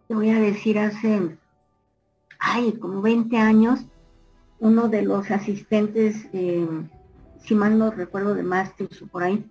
te 0.09 0.15
voy 0.15 0.29
a 0.29 0.41
decir 0.41 0.79
hace, 0.79 1.39
ay, 2.39 2.73
como 2.75 3.01
20 3.01 3.35
años, 3.39 3.87
uno 4.63 4.89
de 4.89 5.03
los 5.03 5.29
asistentes, 5.33 6.29
eh, 6.33 6.65
si 7.41 7.55
mal 7.57 7.77
no 7.77 7.91
recuerdo 7.91 8.33
de 8.37 8.45
Maastricht 8.45 9.03
o 9.03 9.09
por 9.09 9.25
ahí, 9.25 9.45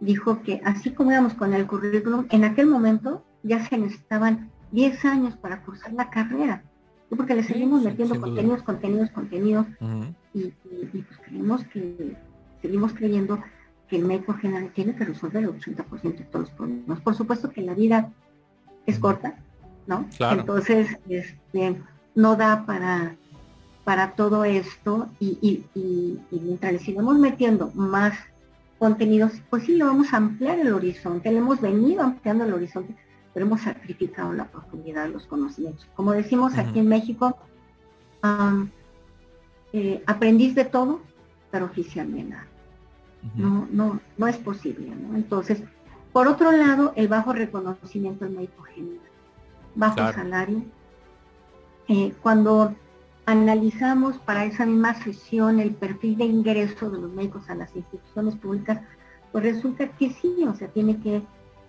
dijo 0.00 0.42
que 0.42 0.62
así 0.64 0.92
como 0.92 1.12
íbamos 1.12 1.34
con 1.34 1.52
el 1.52 1.66
currículum, 1.66 2.26
en 2.30 2.44
aquel 2.44 2.66
momento 2.66 3.22
ya 3.42 3.62
se 3.66 3.76
necesitaban 3.76 4.50
10 4.72 5.04
años 5.04 5.36
para 5.36 5.62
cursar 5.62 5.92
la 5.92 6.08
carrera, 6.08 6.62
porque 7.14 7.34
le 7.34 7.42
seguimos 7.42 7.82
metiendo 7.82 8.18
contenidos, 8.18 8.62
contenidos, 8.62 9.10
contenidos, 9.10 9.66
y, 10.32 10.54
pues 10.62 11.18
creemos 11.26 11.62
que, 11.66 12.16
seguimos 12.62 12.94
creyendo 12.94 13.38
que 13.88 13.96
el 13.96 14.06
médico 14.06 14.32
general 14.32 14.72
tiene 14.74 14.96
que 14.96 15.04
resolver 15.04 15.44
el 15.44 15.50
80% 15.50 16.16
de 16.16 16.24
todos 16.24 16.46
los 16.46 16.54
problemas. 16.54 17.00
Por 17.02 17.14
supuesto 17.14 17.50
que 17.50 17.60
la 17.60 17.74
vida 17.74 18.10
es 18.86 18.98
corta, 18.98 19.36
¿no? 19.86 20.08
Entonces, 20.18 20.98
este, 21.10 21.76
no 22.14 22.36
da 22.36 22.64
para 22.64 23.16
para 23.86 24.16
todo 24.16 24.44
esto 24.44 25.08
y, 25.20 25.62
mientras 26.32 26.72
le 26.72 26.80
sigamos 26.80 27.20
metiendo 27.20 27.70
más 27.72 28.18
contenidos, 28.80 29.30
pues 29.48 29.62
sí, 29.62 29.76
le 29.76 29.84
vamos 29.84 30.12
a 30.12 30.16
ampliar 30.16 30.58
el 30.58 30.74
horizonte, 30.74 31.30
le 31.30 31.38
hemos 31.38 31.60
venido 31.60 32.02
ampliando 32.02 32.42
el 32.42 32.52
horizonte, 32.52 32.96
pero 33.32 33.46
hemos 33.46 33.60
sacrificado 33.60 34.32
la 34.32 34.46
profundidad 34.46 35.04
de 35.04 35.10
los 35.10 35.26
conocimientos. 35.26 35.86
Como 35.94 36.10
decimos 36.10 36.58
aquí 36.58 36.80
en 36.80 36.88
México, 36.88 37.38
eh, 39.72 40.02
aprendiz 40.04 40.56
de 40.56 40.64
todo, 40.64 41.00
pero 41.52 41.66
oficial 41.66 42.12
de 42.12 42.24
nada. 42.24 42.46
No, 43.36 43.68
no, 43.70 44.00
no 44.18 44.26
es 44.26 44.36
posible, 44.36 44.96
¿no? 44.96 45.16
Entonces, 45.16 45.62
por 46.12 46.26
otro 46.26 46.50
lado, 46.50 46.92
el 46.96 47.06
bajo 47.06 47.32
reconocimiento 47.32 48.24
del 48.24 48.34
médico 48.34 48.64
general, 48.64 48.98
bajo 49.76 50.12
salario. 50.12 50.64
Eh, 51.86 52.12
cuando 52.20 52.74
analizamos 53.26 54.16
para 54.18 54.44
esa 54.44 54.64
misma 54.64 54.94
sesión 54.94 55.58
el 55.58 55.74
perfil 55.74 56.16
de 56.16 56.24
ingreso 56.24 56.88
de 56.88 56.98
los 56.98 57.12
médicos 57.12 57.50
a 57.50 57.56
las 57.56 57.74
instituciones 57.74 58.36
públicas, 58.36 58.80
pues 59.32 59.44
resulta 59.44 59.88
que 59.88 60.10
sí, 60.10 60.44
o 60.48 60.54
sea, 60.54 60.68
tiene 60.68 60.98
que 61.00 61.22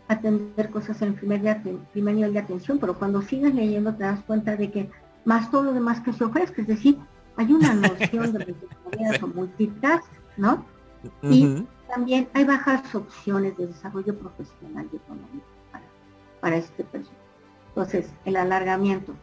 atender 0.08 0.70
cosas 0.70 1.02
en 1.02 1.10
el 1.10 1.13
primer, 1.15 1.62
primer 1.91 2.15
nivel 2.15 2.34
de 2.34 2.39
atención, 2.39 2.78
pero 2.80 2.98
cuando 2.98 3.22
sigues 3.24 3.54
leyendo 3.54 3.93
te 3.96 4.04
das 4.04 4.24
cuenta 4.24 4.56
de 4.56 4.72
que 4.72 4.89
más 5.26 5.52
todo 5.52 5.63
lo 5.63 5.74
demás 5.74 6.00
que 6.02 6.13
se 6.13 6.24
ofrezca, 6.24 6.62
es 6.62 6.67
decir, 6.67 7.00
hay 7.36 7.52
una 7.52 7.74
noción 7.74 8.34
de 8.34 8.46
multitareas 8.46 9.24
o 9.24 9.28
multitask, 9.28 10.06
¿no? 10.38 10.65
Y 11.24 11.65
también 11.89 12.30
hay 12.34 12.46
bajas 12.46 12.93
opciones 12.93 13.58
de 13.58 13.67
desarrollo 13.67 14.17
profesional 14.17 14.88
y 14.91 14.96
económico 14.96 15.46
para, 15.72 15.86
para 16.39 16.58
este 16.58 16.84
personal. 16.84 17.17
Entonces, 17.70 18.10
el 18.26 18.38
alargamiento 18.38 19.13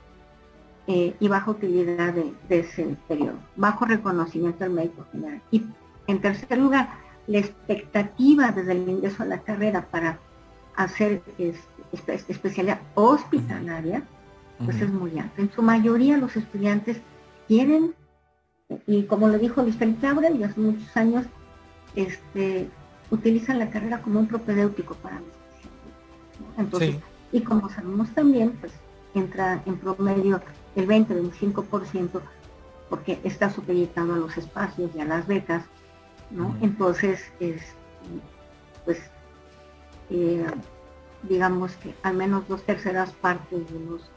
eh, 0.87 1.15
y 1.19 1.29
baja 1.29 1.51
utilidad 1.51 2.13
de, 2.13 2.35
ese 2.49 2.97
periodo, 3.09 3.39
bajo 3.57 3.87
reconocimiento 3.87 4.65
del 4.65 4.75
médico 4.75 5.07
general. 5.13 5.41
Y 5.51 5.65
en 6.07 6.21
tercer 6.21 6.59
lugar, 6.59 6.91
la 7.27 7.39
expectativa 7.39 8.53
desde 8.53 8.73
el 8.73 8.89
ingreso 8.89 9.23
a 9.23 9.27
la 9.27 9.39
carrera 9.41 9.87
para 9.91 10.19
hacer 10.77 11.23
especialidad 12.29 12.81
hospitalaria, 12.95 14.03
pues 14.63 14.81
es 14.81 14.91
muy 14.91 15.19
alta. 15.19 15.41
En 15.41 15.51
su 15.53 15.63
mayoría 15.63 16.19
los 16.19 16.37
estudiantes 16.37 16.99
quieren, 17.49 17.95
y 18.87 19.05
como 19.05 19.29
lo 19.29 19.39
dijo 19.39 19.63
Luis 19.63 19.77
Felipe 19.77 20.07
y 20.35 20.43
hace 20.43 20.61
muchos 20.61 20.97
años, 20.97 21.25
este, 21.97 22.69
utilizan 23.11 23.59
la 23.59 23.71
carrera 23.71 24.03
como 24.03 24.21
un 24.21 24.27
propedéutico 24.27 24.95
para 24.97 25.17
especialidad. 25.17 25.33
Entonces, 26.59 26.97
y 27.33 27.41
como 27.41 27.71
sabemos 27.71 28.11
también, 28.11 28.51
pues 28.61 28.73
entra 29.15 29.63
en 29.65 29.77
promedio 29.77 30.41
el 30.77 30.87
20-25%, 30.87 32.21
porque 32.89 33.21
está 33.25 33.51
supeditado 33.51 34.15
a 34.15 34.19
los 34.19 34.37
espacios 34.37 34.91
y 34.95 35.01
a 35.01 35.05
las 35.05 35.27
becas, 35.27 35.65
¿no? 36.31 36.57
Entonces, 36.61 37.33
es, 37.41 37.63
pues, 38.85 38.99
eh, 40.11 40.47
digamos 41.23 41.77
que 41.77 41.95
al 42.03 42.15
menos 42.15 42.47
dos 42.49 42.63
terceras 42.65 43.13
partes 43.13 43.73
de 43.73 43.81
los 43.81 44.11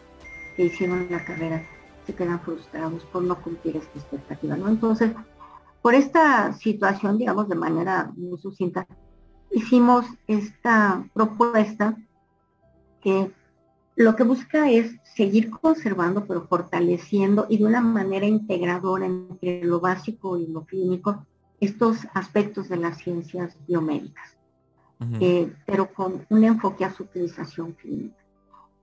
que 0.55 0.65
hicieron 0.65 1.07
la 1.09 1.23
carrera 1.23 1.63
se 2.05 2.15
quedan 2.15 2.39
frustrados 2.39 3.03
por 3.05 3.23
no 3.23 3.41
cumplir 3.41 3.77
esta 3.77 3.99
expectativa, 3.99 4.55
¿no? 4.55 4.67
Entonces, 4.69 5.11
por 5.81 5.93
esta 5.93 6.53
situación, 6.53 7.17
digamos, 7.17 7.47
de 7.47 7.55
manera 7.55 8.11
muy 8.15 8.37
sucinta, 8.39 8.87
hicimos 9.51 10.05
esta 10.27 11.03
propuesta 11.13 11.95
que 13.01 13.31
lo 13.97 14.15
que 14.15 14.23
busca 14.23 14.69
es 14.69 14.95
seguir 15.03 15.49
conservando, 15.49 16.25
pero 16.27 16.47
fortaleciendo 16.47 17.47
y 17.49 17.57
de 17.57 17.65
una 17.65 17.81
manera 17.81 18.27
integradora 18.27 19.07
entre 19.07 19.63
lo 19.63 19.79
básico 19.79 20.37
y 20.37 20.45
lo 20.45 20.65
clínico 20.65 21.25
estos 21.59 22.07
aspectos 22.13 22.69
de 22.69 22.77
las 22.77 22.99
ciencias 22.99 23.57
biomédicas, 23.67 24.37
eh, 25.19 25.51
pero 25.65 25.91
con 25.91 26.27
un 26.29 26.43
enfoque 26.43 26.85
a 26.85 26.93
su 26.93 27.03
utilización 27.03 27.71
clínica. 27.71 28.23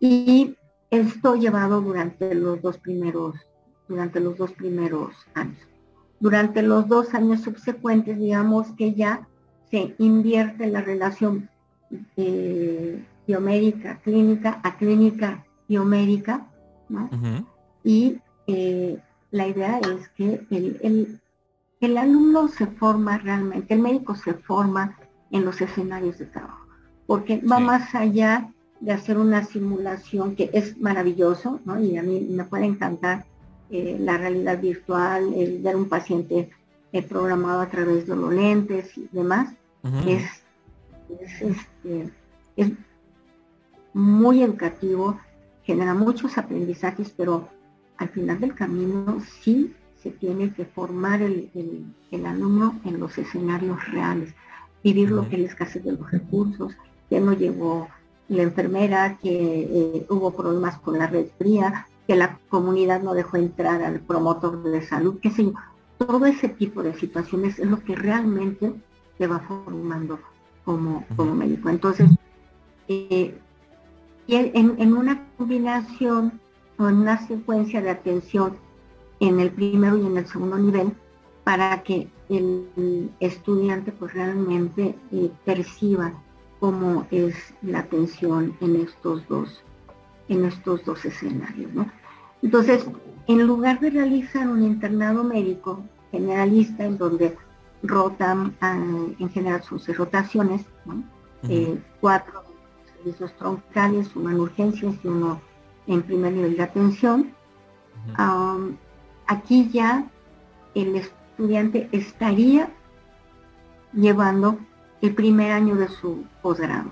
Y 0.00 0.56
esto 0.90 1.36
llevado 1.36 1.80
durante 1.80 2.34
los 2.34 2.60
dos 2.60 2.78
primeros, 2.78 3.36
durante 3.86 4.18
los 4.18 4.36
dos 4.36 4.50
primeros 4.50 5.14
años. 5.34 5.62
Durante 6.18 6.60
los 6.60 6.88
dos 6.88 7.14
años 7.14 7.42
subsecuentes, 7.42 8.18
digamos 8.18 8.72
que 8.72 8.94
ya 8.94 9.28
se 9.70 9.94
invierte 9.98 10.66
la 10.66 10.80
relación 10.80 11.48
eh, 12.16 13.04
biomédica 13.26 13.98
clínica 14.02 14.60
a 14.62 14.76
clínica 14.76 15.44
biomédica, 15.68 16.46
¿no? 16.88 17.08
Y 17.82 18.20
eh, 18.46 18.98
la 19.30 19.48
idea 19.48 19.78
es 19.78 20.08
que 20.10 20.46
el, 20.50 21.20
el, 21.80 21.98
alumno 21.98 22.48
se 22.48 22.66
forma 22.66 23.18
realmente, 23.18 23.74
el 23.74 23.80
médico 23.80 24.14
se 24.14 24.34
forma 24.34 24.96
en 25.30 25.44
los 25.44 25.60
escenarios 25.60 26.18
de 26.18 26.26
trabajo, 26.26 26.66
porque 27.06 27.40
va 27.40 27.58
más 27.58 27.94
allá 27.94 28.50
de 28.80 28.92
hacer 28.92 29.18
una 29.18 29.44
simulación 29.44 30.36
que 30.36 30.50
es 30.52 30.78
maravilloso, 30.78 31.60
¿no? 31.64 31.80
Y 31.80 31.96
a 31.96 32.02
mí 32.02 32.20
me 32.30 32.44
puede 32.44 32.66
encantar 32.66 33.24
eh, 33.70 33.96
la 33.98 34.18
realidad 34.18 34.60
virtual, 34.60 35.32
el 35.34 35.62
ver 35.62 35.76
un 35.76 35.88
paciente 35.88 36.50
eh, 36.92 37.02
programado 37.02 37.60
a 37.60 37.68
través 37.68 38.06
de 38.06 38.16
los 38.16 38.32
lentes 38.32 38.96
y 38.96 39.08
demás, 39.12 39.54
es 40.06 40.44
es, 41.20 41.42
este, 41.42 42.10
es 42.56 42.72
muy 43.94 44.42
educativo, 44.42 45.18
genera 45.62 45.94
muchos 45.94 46.36
aprendizajes, 46.36 47.14
pero 47.16 47.48
al 47.96 48.08
final 48.10 48.40
del 48.40 48.54
camino 48.54 49.20
sí 49.40 49.72
se 50.02 50.10
tiene 50.10 50.52
que 50.52 50.66
formar 50.66 51.22
el, 51.22 51.50
alumno 52.26 52.78
en 52.84 53.00
los 53.00 53.16
escenarios 53.16 53.90
reales, 53.90 54.34
vivir 54.82 55.10
lo 55.10 55.28
que 55.28 55.36
es 55.36 55.42
la 55.42 55.48
escasez 55.48 55.82
de 55.84 55.92
los 55.92 56.10
recursos, 56.10 56.74
que 57.08 57.20
no 57.20 57.32
llegó 57.32 57.88
la 58.28 58.42
enfermera, 58.42 59.16
que 59.22 59.62
eh, 59.62 60.06
hubo 60.10 60.32
problemas 60.32 60.78
con 60.78 60.98
la 60.98 61.06
red 61.06 61.26
fría, 61.38 61.86
que 62.06 62.16
la 62.16 62.38
comunidad 62.48 63.02
no 63.02 63.14
dejó 63.14 63.36
entrar 63.36 63.82
al 63.82 64.00
promotor 64.00 64.62
de 64.62 64.82
salud, 64.82 65.18
sé 65.22 65.44
yo. 65.44 65.54
Todo 65.96 66.26
ese 66.26 66.48
tipo 66.48 66.82
de 66.82 66.92
situaciones 66.94 67.58
es 67.58 67.66
lo 67.66 67.82
que 67.82 67.94
realmente 67.94 68.72
te 69.16 69.26
va 69.26 69.38
formando 69.38 70.18
como, 70.64 71.04
como 71.16 71.34
médico. 71.34 71.70
Entonces, 71.70 72.10
eh, 72.88 73.38
en, 74.28 74.74
en, 74.78 74.92
una 74.96 75.26
combinación 75.36 76.40
o 76.78 76.88
en 76.88 76.96
una 76.96 77.26
secuencia 77.26 77.80
de 77.80 77.90
atención 77.90 78.56
en 79.20 79.40
el 79.40 79.50
primero 79.50 79.96
y 79.96 80.06
en 80.06 80.16
el 80.16 80.26
segundo 80.26 80.58
nivel, 80.58 80.92
para 81.44 81.82
que 81.82 82.08
el 82.28 83.10
estudiante 83.20 83.92
pues 83.92 84.14
realmente 84.14 84.96
eh, 85.12 85.30
perciba 85.44 86.12
cómo 86.58 87.06
es 87.10 87.34
la 87.62 87.80
atención 87.80 88.56
en 88.60 88.76
estos 88.76 89.26
dos, 89.28 89.62
en 90.28 90.46
estos 90.46 90.84
dos 90.84 91.04
escenarios. 91.04 91.70
Entonces, 92.42 92.86
en 93.26 93.46
lugar 93.46 93.80
de 93.80 93.90
realizar 93.90 94.48
un 94.48 94.62
internado 94.62 95.24
médico 95.24 95.82
generalista 96.10 96.84
en 96.84 96.96
donde 96.96 97.36
rotan, 97.82 98.54
ah, 98.60 98.76
en 99.18 99.28
general 99.30 99.62
son 99.62 99.78
seis 99.78 99.96
rotaciones, 99.96 100.64
eh, 101.48 101.78
cuatro 102.00 102.43
servicios 103.04 103.36
troncales, 103.36 104.16
uno 104.16 104.30
en 104.30 104.40
urgencias 104.40 104.94
y 105.02 105.08
uno 105.08 105.40
en 105.86 106.02
primer 106.02 106.32
nivel 106.32 106.56
de 106.56 106.62
atención. 106.62 107.34
aquí 109.26 109.68
ya 109.70 110.06
el 110.74 110.96
estudiante 110.96 111.88
estaría 111.92 112.68
llevando 113.92 114.58
el 115.02 115.14
primer 115.14 115.52
año 115.52 115.76
de 115.76 115.88
su 115.88 116.24
posgrado. 116.42 116.90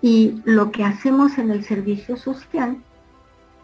Y 0.00 0.40
lo 0.44 0.70
que 0.72 0.84
hacemos 0.84 1.38
en 1.38 1.50
el 1.50 1.64
servicio 1.64 2.16
social, 2.16 2.78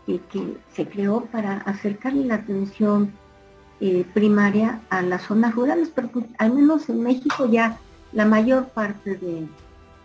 que 0.07 0.59
se 0.75 0.87
creó 0.87 1.25
para 1.27 1.59
acercarle 1.59 2.25
la 2.27 2.35
atención 2.35 3.13
eh, 3.81 4.05
primaria 4.13 4.81
a 4.91 5.01
las 5.03 5.23
zonas 5.23 5.55
rurales, 5.55 5.91
pero 5.95 6.09
pues, 6.09 6.27
al 6.39 6.53
menos 6.53 6.89
en 6.89 7.03
México 7.03 7.47
ya 7.47 7.79
la 8.13 8.27
mayor 8.27 8.69
parte 8.69 9.17
de, 9.17 9.47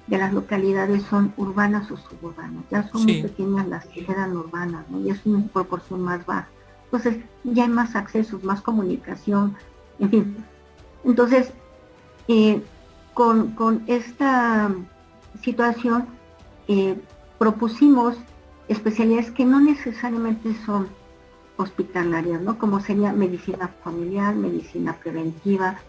las 0.08 0.34
localidades 0.34 1.04
son 1.04 1.34
urbanas 1.38 1.92
o 1.92 1.98
suburbanas, 1.98 2.64
ya 2.72 2.88
son 2.90 3.04
muy 3.04 3.22
pequeñas 3.22 3.68
las 3.68 3.86
que 3.88 4.06
quedan 4.06 4.38
urbanas, 4.38 4.86
y 5.04 5.10
es 5.10 5.26
una 5.26 5.46
proporción 5.48 6.02
más 6.02 6.26
baja. 6.26 6.48
Entonces 6.86 7.18
ya 7.44 7.64
hay 7.64 7.70
más 7.70 7.96
accesos, 7.96 8.44
más 8.44 8.62
comunicación, 8.62 9.56
en 10.00 10.10
fin. 10.10 10.46
Entonces, 11.04 11.52
eh, 12.30 12.62
con, 13.14 13.84
esta 13.88 14.72
situación 15.42 16.06
eh, 16.68 16.96
propusimos 17.38 18.16
especialidades 18.68 19.32
que 19.32 19.46
no 19.46 19.60
necesariamente 19.60 20.54
son 20.66 20.88
hospitalarias, 21.58 22.42
¿no? 22.42 22.58
Como 22.58 22.80
sería 22.80 23.12
medicina 23.12 23.70
familiar, 23.84 24.36
medicina 24.36 24.94
preventiva, 24.94 25.80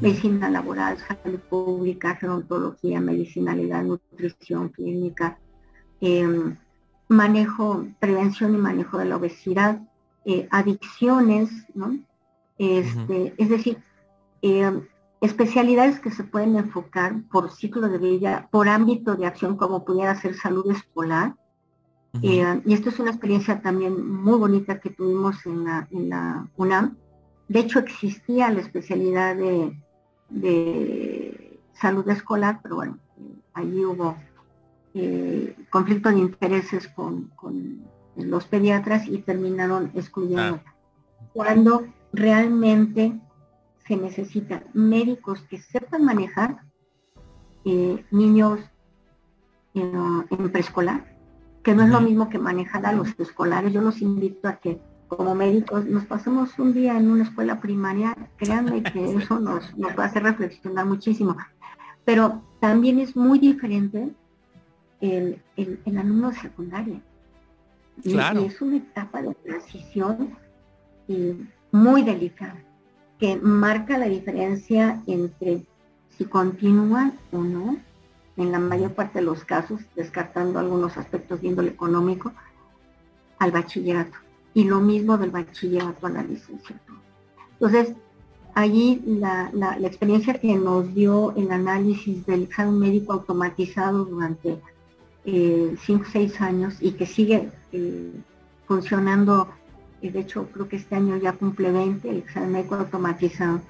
medicina 0.00 0.50
laboral, 0.50 0.98
salud 0.98 1.40
pública, 1.40 2.16
gerontología, 2.16 3.00
medicina 3.00 3.54
legal, 3.54 3.88
nutrición 3.88 4.68
clínica, 4.70 5.38
em, 6.00 6.56
manejo, 7.08 7.86
prevención 8.00 8.54
y 8.54 8.58
manejo 8.58 8.98
de 8.98 9.04
la 9.06 9.16
obesidad, 9.16 9.80
eh, 10.24 10.48
adicciones, 10.50 11.50
¿no? 11.74 11.98
Este, 12.58 13.34
Es 13.36 13.48
decir, 13.48 13.78
em, 14.42 14.82
especialidades 15.20 16.00
que 16.00 16.10
se 16.10 16.24
pueden 16.24 16.56
enfocar 16.56 17.22
por 17.30 17.50
ciclo 17.50 17.88
de 17.88 17.98
vida, 17.98 18.48
por 18.50 18.68
ámbito 18.68 19.16
de 19.16 19.26
acción, 19.26 19.56
como 19.56 19.84
pudiera 19.84 20.14
ser 20.14 20.34
salud 20.34 20.70
escolar, 20.70 21.34
eh, 22.22 22.62
y 22.64 22.74
esto 22.74 22.90
es 22.90 22.98
una 23.00 23.10
experiencia 23.10 23.60
también 23.60 24.06
muy 24.22 24.38
bonita 24.38 24.78
que 24.78 24.90
tuvimos 24.90 25.44
en 25.46 25.64
la, 25.64 25.88
en 25.90 26.08
la 26.10 26.48
UNAM. 26.56 26.96
De 27.48 27.60
hecho, 27.60 27.78
existía 27.78 28.50
la 28.50 28.60
especialidad 28.60 29.36
de, 29.36 29.76
salud 31.74 32.08
escolar, 32.08 32.60
pero 32.62 32.76
bueno, 32.76 32.98
allí 33.52 33.84
hubo 33.84 34.16
eh, 34.94 35.56
conflicto 35.70 36.08
de 36.08 36.18
intereses 36.18 36.88
con, 36.88 37.30
los 38.16 38.46
pediatras 38.46 39.08
y 39.08 39.18
terminaron 39.18 39.90
excluyendo. 39.94 40.60
Ah. 40.64 40.74
Cuando 41.32 41.86
realmente 42.12 43.18
se 43.86 43.96
necesitan 43.96 44.64
médicos 44.72 45.42
que 45.42 45.58
sepan 45.58 46.04
manejar 46.04 46.60
eh, 47.64 48.04
niños 48.12 48.60
en 49.74 50.50
preescolar, 50.52 51.16
que 51.64 51.74
no 51.74 51.82
es 51.82 51.90
lo 51.90 52.00
mismo 52.00 52.28
que 52.28 52.38
manejar 52.38 52.86
a 52.86 52.92
los 52.92 53.18
escolares. 53.18 53.72
Yo 53.72 53.80
los 53.80 54.00
invito 54.00 54.46
a 54.46 54.56
que 54.56 54.80
como 55.08 55.34
médicos 55.34 55.84
nos 55.86 56.04
pasemos 56.04 56.58
un 56.58 56.72
día 56.72 56.96
en 56.96 57.10
una 57.10 57.24
escuela 57.24 57.60
primaria, 57.60 58.16
créanme 58.36 58.82
que 58.82 59.14
eso 59.16 59.38
nos, 59.38 59.76
nos 59.76 59.98
va 59.98 60.04
a 60.04 60.06
hacer 60.06 60.22
reflexionar 60.22 60.86
muchísimo. 60.86 61.36
Pero 62.04 62.42
también 62.60 62.98
es 62.98 63.16
muy 63.16 63.38
diferente 63.38 64.10
el, 65.00 65.40
el, 65.56 65.98
alumno 65.98 66.30
de 66.30 66.36
secundaria. 66.36 67.00
Claro. 68.02 68.42
Y, 68.42 68.46
es 68.46 68.60
una 68.60 68.76
etapa 68.76 69.22
de 69.22 69.34
transición 69.34 70.36
muy 71.70 72.02
delicada, 72.02 72.56
que 73.18 73.36
marca 73.36 73.98
la 73.98 74.06
diferencia 74.06 75.02
entre 75.06 75.62
si 76.10 76.24
continúa 76.24 77.12
o 77.32 77.38
no 77.38 77.76
en 78.36 78.52
la 78.52 78.58
mayor 78.58 78.94
parte 78.94 79.20
de 79.20 79.24
los 79.24 79.44
casos, 79.44 79.80
descartando 79.94 80.58
algunos 80.58 80.96
aspectos 80.96 81.40
viendo 81.40 81.62
el 81.62 81.68
económico, 81.68 82.32
al 83.38 83.52
bachillerato. 83.52 84.16
Y 84.54 84.64
lo 84.64 84.80
mismo 84.80 85.18
del 85.18 85.30
bachillerato 85.30 86.06
a 86.06 86.10
la 86.10 86.22
licenciatura. 86.22 87.00
Entonces, 87.54 87.94
allí 88.54 89.02
la, 89.04 89.50
experiencia 89.82 90.34
que 90.34 90.54
nos 90.54 90.94
dio 90.94 91.34
el 91.36 91.50
análisis 91.50 92.24
del 92.26 92.44
examen 92.44 92.78
médico 92.78 93.12
automatizado 93.12 94.04
durante 94.04 94.60
5 95.24 95.26
eh, 95.26 95.76
o 95.76 96.04
6 96.10 96.40
años 96.40 96.76
y 96.80 96.92
que 96.92 97.06
sigue 97.06 97.50
eh, 97.72 98.12
funcionando, 98.66 99.48
eh, 100.02 100.10
de 100.10 100.20
hecho 100.20 100.48
creo 100.52 100.68
que 100.68 100.76
este 100.76 100.94
año 100.94 101.16
ya 101.16 101.32
cumple 101.32 101.72
20, 101.72 102.08
el 102.08 102.18
examen 102.18 102.52
médico 102.52 102.76
automatizado, 102.76 103.60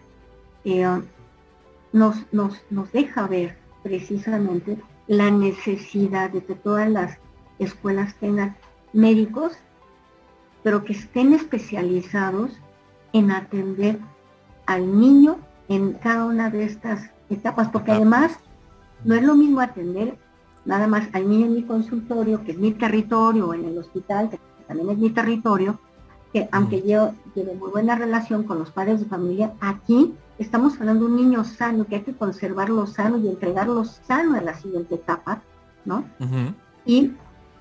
nos, 1.93 2.17
nos, 2.33 2.61
nos 2.71 2.91
deja 2.93 3.27
ver 3.27 3.57
precisamente 3.83 4.79
la 5.07 5.31
necesidad 5.31 6.31
de 6.31 6.43
que 6.43 6.55
todas 6.55 6.91
las 6.91 7.19
escuelas 7.59 8.15
tengan 8.17 8.57
médicos, 8.93 9.53
pero 10.65 10.83
que 10.83 10.95
estén 10.95 11.33
especializados 11.35 12.51
en 13.13 13.31
atender 13.31 14.01
al 14.67 14.99
niño 14.99 15.39
en 15.69 15.93
cada 15.93 16.25
una 16.25 16.51
de 16.51 16.65
estas 16.65 17.11
etapas, 17.31 17.69
porque 17.69 17.93
además 17.93 18.39
no 19.05 19.15
es 19.15 19.23
lo 19.23 19.37
mismo 19.37 19.61
atender 19.61 20.19
nada 20.65 20.87
más 20.87 21.07
al 21.13 21.29
niño 21.29 21.47
en 21.47 21.55
mi 21.55 21.63
consultorio, 21.63 22.43
que 22.43 22.53
es 22.53 22.59
mi 22.59 22.73
territorio, 22.73 23.49
o 23.49 23.55
en 23.55 23.67
el 23.67 23.79
hospital, 23.79 24.31
que 24.31 24.41
también 24.67 24.91
es 24.91 24.99
mi 24.99 25.11
territorio, 25.11 25.79
que 26.33 26.49
aunque 26.51 26.83
yo 26.83 27.13
tengo 27.35 27.55
muy 27.55 27.71
buena 27.71 27.95
relación 27.95 28.45
con 28.45 28.59
los 28.59 28.71
padres 28.71 29.01
de 29.01 29.07
familia, 29.07 29.53
aquí 29.61 30.15
estamos 30.39 30.81
hablando 30.81 31.05
de 31.05 31.11
un 31.11 31.17
niño 31.17 31.45
sano, 31.45 31.85
que 31.85 31.97
hay 31.97 32.03
que 32.03 32.15
conservarlo 32.15 32.87
sano 32.87 33.19
y 33.19 33.29
entregarlo 33.29 33.85
sano 33.85 34.37
en 34.37 34.47
la 34.47 34.55
siguiente 34.55 34.95
etapa, 34.95 35.43
¿no? 35.85 36.05
Y 36.87 37.13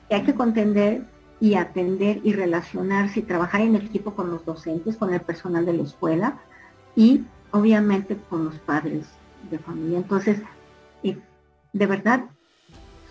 que 0.08 0.16
hay 0.16 0.24
que 0.24 0.34
contender 0.34 1.06
y 1.44 1.56
atender 1.56 2.22
y 2.24 2.32
relacionarse 2.32 3.20
y 3.20 3.24
trabajar 3.24 3.60
en 3.60 3.76
equipo 3.76 4.16
con 4.16 4.32
los 4.32 4.46
docentes, 4.46 4.96
con 4.96 5.14
el 5.14 5.20
personal 5.20 5.66
de 5.66 5.74
la 5.74 5.84
escuela 5.84 6.40
y 6.96 7.26
obviamente 7.52 8.16
con 8.30 8.46
los 8.46 8.56
padres 8.60 9.08
de 9.52 9.60
familia. 9.60 9.98
Entonces, 9.98 10.40
eh, 11.04 11.18
de 11.74 11.86
verdad, 11.86 12.24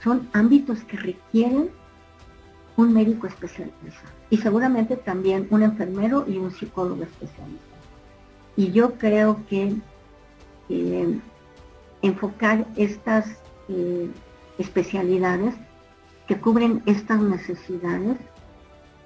son 0.02 0.30
ámbitos 0.32 0.82
que 0.84 0.96
requieren 0.96 1.68
un 2.78 2.94
médico 2.94 3.26
especialista 3.26 4.00
y 4.30 4.38
seguramente 4.38 4.96
también 4.96 5.46
un 5.50 5.62
enfermero 5.62 6.24
y 6.26 6.38
un 6.38 6.52
psicólogo 6.52 7.02
especialista. 7.02 7.76
Y 8.56 8.72
yo 8.72 8.94
creo 8.94 9.44
que 9.46 9.74
eh, 10.70 11.18
enfocar 12.00 12.66
estas 12.76 13.26
eh, 13.68 14.08
especialidades 14.56 15.54
que 16.32 16.40
cubren 16.40 16.82
estas 16.86 17.20
necesidades, 17.20 18.16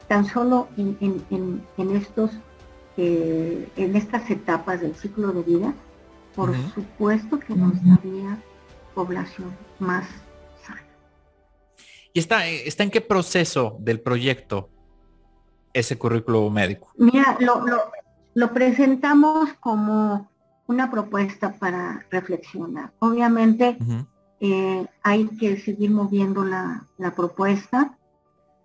tan 0.07 0.27
solo 0.27 0.69
en, 0.77 1.67
estos, 1.93 2.31
eh, 2.97 3.69
en 3.77 3.97
estas 3.97 4.31
etapas 4.31 4.81
del 4.81 4.95
ciclo 4.95 5.33
de 5.33 5.43
vida, 5.43 5.75
por 6.37 6.55
supuesto 6.73 7.41
que 7.41 7.57
nos 7.57 7.73
daría 7.85 8.41
población 8.95 9.51
más 9.81 10.07
sana. 10.63 10.85
¿Y 12.13 12.21
está, 12.21 12.47
está 12.47 12.85
en 12.85 12.93
qué 12.93 13.01
proceso 13.01 13.77
del 13.81 14.01
proyecto 14.01 14.71
ese 15.73 15.99
currículo 15.99 16.49
médico? 16.49 16.93
Mira, 16.97 17.37
lo, 17.41 17.65
lo 18.35 18.53
presentamos 18.53 19.53
como 19.59 20.31
una 20.69 20.93
propuesta 20.93 21.55
para 21.55 22.07
reflexionar. 22.09 22.93
Obviamente 23.01 23.79
eh, 24.41 24.87
hay 25.03 25.27
que 25.39 25.57
seguir 25.59 25.91
moviendo 25.91 26.45
la, 26.45 26.87
propuesta, 27.15 27.97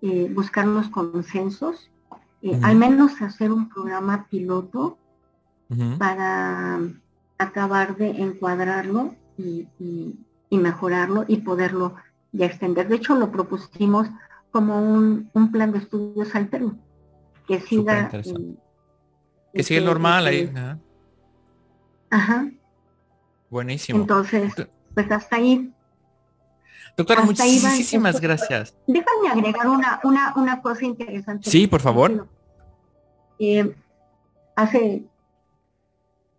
eh, 0.01 0.29
buscar 0.33 0.67
los 0.67 0.89
consensos, 0.89 1.89
eh, 2.41 2.59
al 2.63 2.75
menos 2.75 3.21
hacer 3.21 3.51
un 3.51 3.69
programa 3.69 4.27
piloto 4.29 4.97
para 5.97 6.81
acabar 7.37 7.95
de 7.95 8.09
encuadrarlo 8.09 9.15
y, 9.37 9.67
mejorarlo 10.49 11.23
y 11.29 11.37
poderlo 11.37 11.95
ya 12.33 12.47
extender. 12.47 12.89
De 12.89 12.97
hecho, 12.97 13.15
lo 13.15 13.31
propusimos 13.31 14.09
como 14.51 14.81
un, 14.81 15.51
plan 15.53 15.71
de 15.71 15.77
estudios 15.77 16.35
alterno, 16.35 16.77
que 17.47 17.61
siga... 17.61 18.09
que 19.53 19.63
sigue 19.63 19.79
normal 19.79 20.27
ahí. 20.27 20.51
Ajá. 22.09 22.51
Buenísimo. 23.49 23.99
Entonces, 23.99 24.53
pues 24.93 25.11
hasta 25.11 25.35
ahí. 25.37 25.71
Doctora, 26.97 27.23
muchísimas 27.23 28.19
gracias. 28.19 28.75
Déjame 28.87 29.29
agregar 29.29 29.67
una, 29.67 29.99
una, 30.03 30.33
una 30.35 30.61
cosa 30.61 30.85
interesante. 30.85 31.49
Sí, 31.49 31.67
por 31.67 31.81
favor. 31.81 32.27
Eh, 33.39 33.73
hace, 34.55 35.03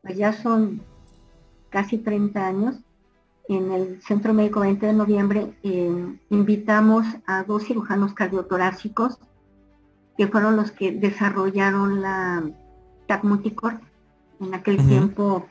pues 0.03 0.17
ya 0.17 0.33
son 0.33 0.83
casi 1.71 1.99
30 1.99 2.47
años, 2.47 2.77
en 3.49 3.73
el 3.73 4.03
Centro 4.03 4.33
Médico 4.33 4.61
20 4.61 4.87
de 4.87 4.93
noviembre, 4.93 5.53
eh, 5.63 6.17
invitamos 6.31 7.07
a 7.27 7.43
dos 7.43 7.65
cirujanos 7.65 8.15
cardiotorácicos 8.15 9.19
que 10.17 10.29
fueron 10.29 10.57
los 10.57 10.71
que 10.71 10.93
desarrollaron 10.93 12.03
la 12.03 12.43
TAC 13.07 13.25
multicore. 13.25 13.79
En 14.41 14.55
aquel 14.55 14.77
tiempo 14.87 15.47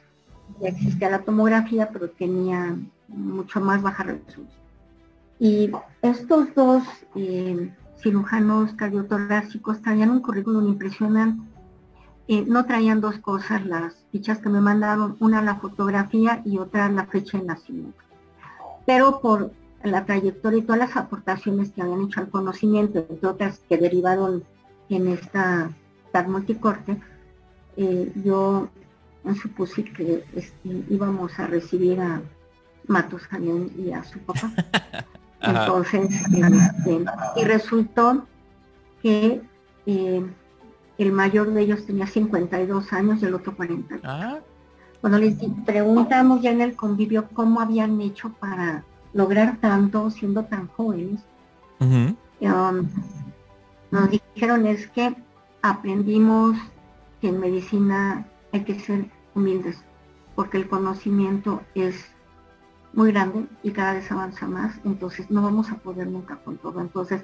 ya 0.59 0.69
existía 0.69 1.09
la 1.09 1.19
tomografía, 1.19 1.89
pero 1.91 2.09
tenía 2.09 2.75
mucho 3.07 3.61
más 3.61 3.81
baja 3.81 4.03
resolución. 4.03 4.47
Y 5.39 5.71
estos 6.01 6.53
dos 6.55 6.83
eh, 7.15 7.73
cirujanos 7.97 8.73
cardiotorácicos 8.73 9.81
traían 9.81 10.11
un 10.11 10.21
currículum 10.21 10.67
impresionante. 10.67 11.41
Eh, 12.27 12.45
no 12.47 12.65
traían 12.65 13.01
dos 13.01 13.17
cosas, 13.19 13.65
las 13.65 13.95
fichas 14.11 14.39
que 14.39 14.49
me 14.49 14.61
mandaron, 14.61 15.17
una 15.19 15.41
la 15.41 15.55
fotografía 15.55 16.41
y 16.45 16.59
otra 16.59 16.89
la 16.89 17.05
fecha 17.05 17.37
de 17.37 17.45
nacimiento. 17.45 18.03
Pero 18.85 19.19
por 19.19 19.51
la 19.83 20.05
trayectoria 20.05 20.59
y 20.59 20.61
todas 20.61 20.79
las 20.79 20.95
aportaciones 20.95 21.71
que 21.71 21.81
habían 21.81 22.03
hecho 22.03 22.19
al 22.19 22.29
conocimiento, 22.29 22.99
entre 23.09 23.27
otras 23.27 23.59
que 23.67 23.77
derivaron 23.77 24.43
en 24.89 25.07
esta 25.07 25.71
multicorte, 26.27 27.01
eh, 27.77 28.11
yo 28.23 28.69
supuse 29.35 29.83
que 29.83 30.23
este, 30.35 30.83
íbamos 30.89 31.37
a 31.39 31.47
recibir 31.47 31.99
a 31.99 32.21
Matos 32.87 33.21
Janión 33.23 33.71
y 33.77 33.91
a 33.91 34.03
su 34.03 34.19
papá. 34.19 34.51
Entonces, 35.41 36.09
este, 36.33 37.05
y 37.35 37.43
resultó 37.45 38.27
que 39.01 39.41
eh, 39.85 40.25
el 40.97 41.11
mayor 41.11 41.51
de 41.51 41.61
ellos 41.61 41.85
tenía 41.85 42.05
52 42.05 42.93
años 42.93 43.21
y 43.21 43.25
el 43.25 43.33
otro 43.33 43.55
40. 43.55 43.99
Ah. 44.03 44.39
Cuando 45.01 45.17
les 45.17 45.35
preguntamos 45.65 46.41
ya 46.41 46.51
en 46.51 46.61
el 46.61 46.75
convivio 46.75 47.27
cómo 47.33 47.59
habían 47.59 47.99
hecho 48.01 48.29
para 48.33 48.83
lograr 49.13 49.57
tanto 49.57 50.11
siendo 50.11 50.45
tan 50.45 50.67
jóvenes, 50.67 51.21
um, 51.79 52.87
nos 53.89 54.09
dijeron 54.11 54.67
es 54.67 54.87
que 54.87 55.15
aprendimos 55.63 56.55
que 57.19 57.29
en 57.29 57.39
medicina 57.39 58.27
hay 58.51 58.63
que 58.63 58.79
ser 58.79 59.05
humildes, 59.35 59.83
porque 60.35 60.57
el 60.57 60.67
conocimiento 60.67 61.61
es 61.75 62.05
muy 62.93 63.11
grande 63.11 63.45
y 63.63 63.71
cada 63.71 63.93
vez 63.93 64.11
avanza 64.11 64.47
más, 64.47 64.79
entonces 64.83 65.29
no 65.31 65.41
vamos 65.41 65.71
a 65.71 65.75
poder 65.77 66.07
nunca 66.07 66.37
con 66.37 66.57
todo. 66.57 66.81
Entonces, 66.81 67.23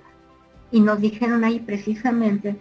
y 0.71 0.79
nos 0.81 0.99
dijeron 0.99 1.43
ahí 1.43 1.59
precisamente, 1.59 2.59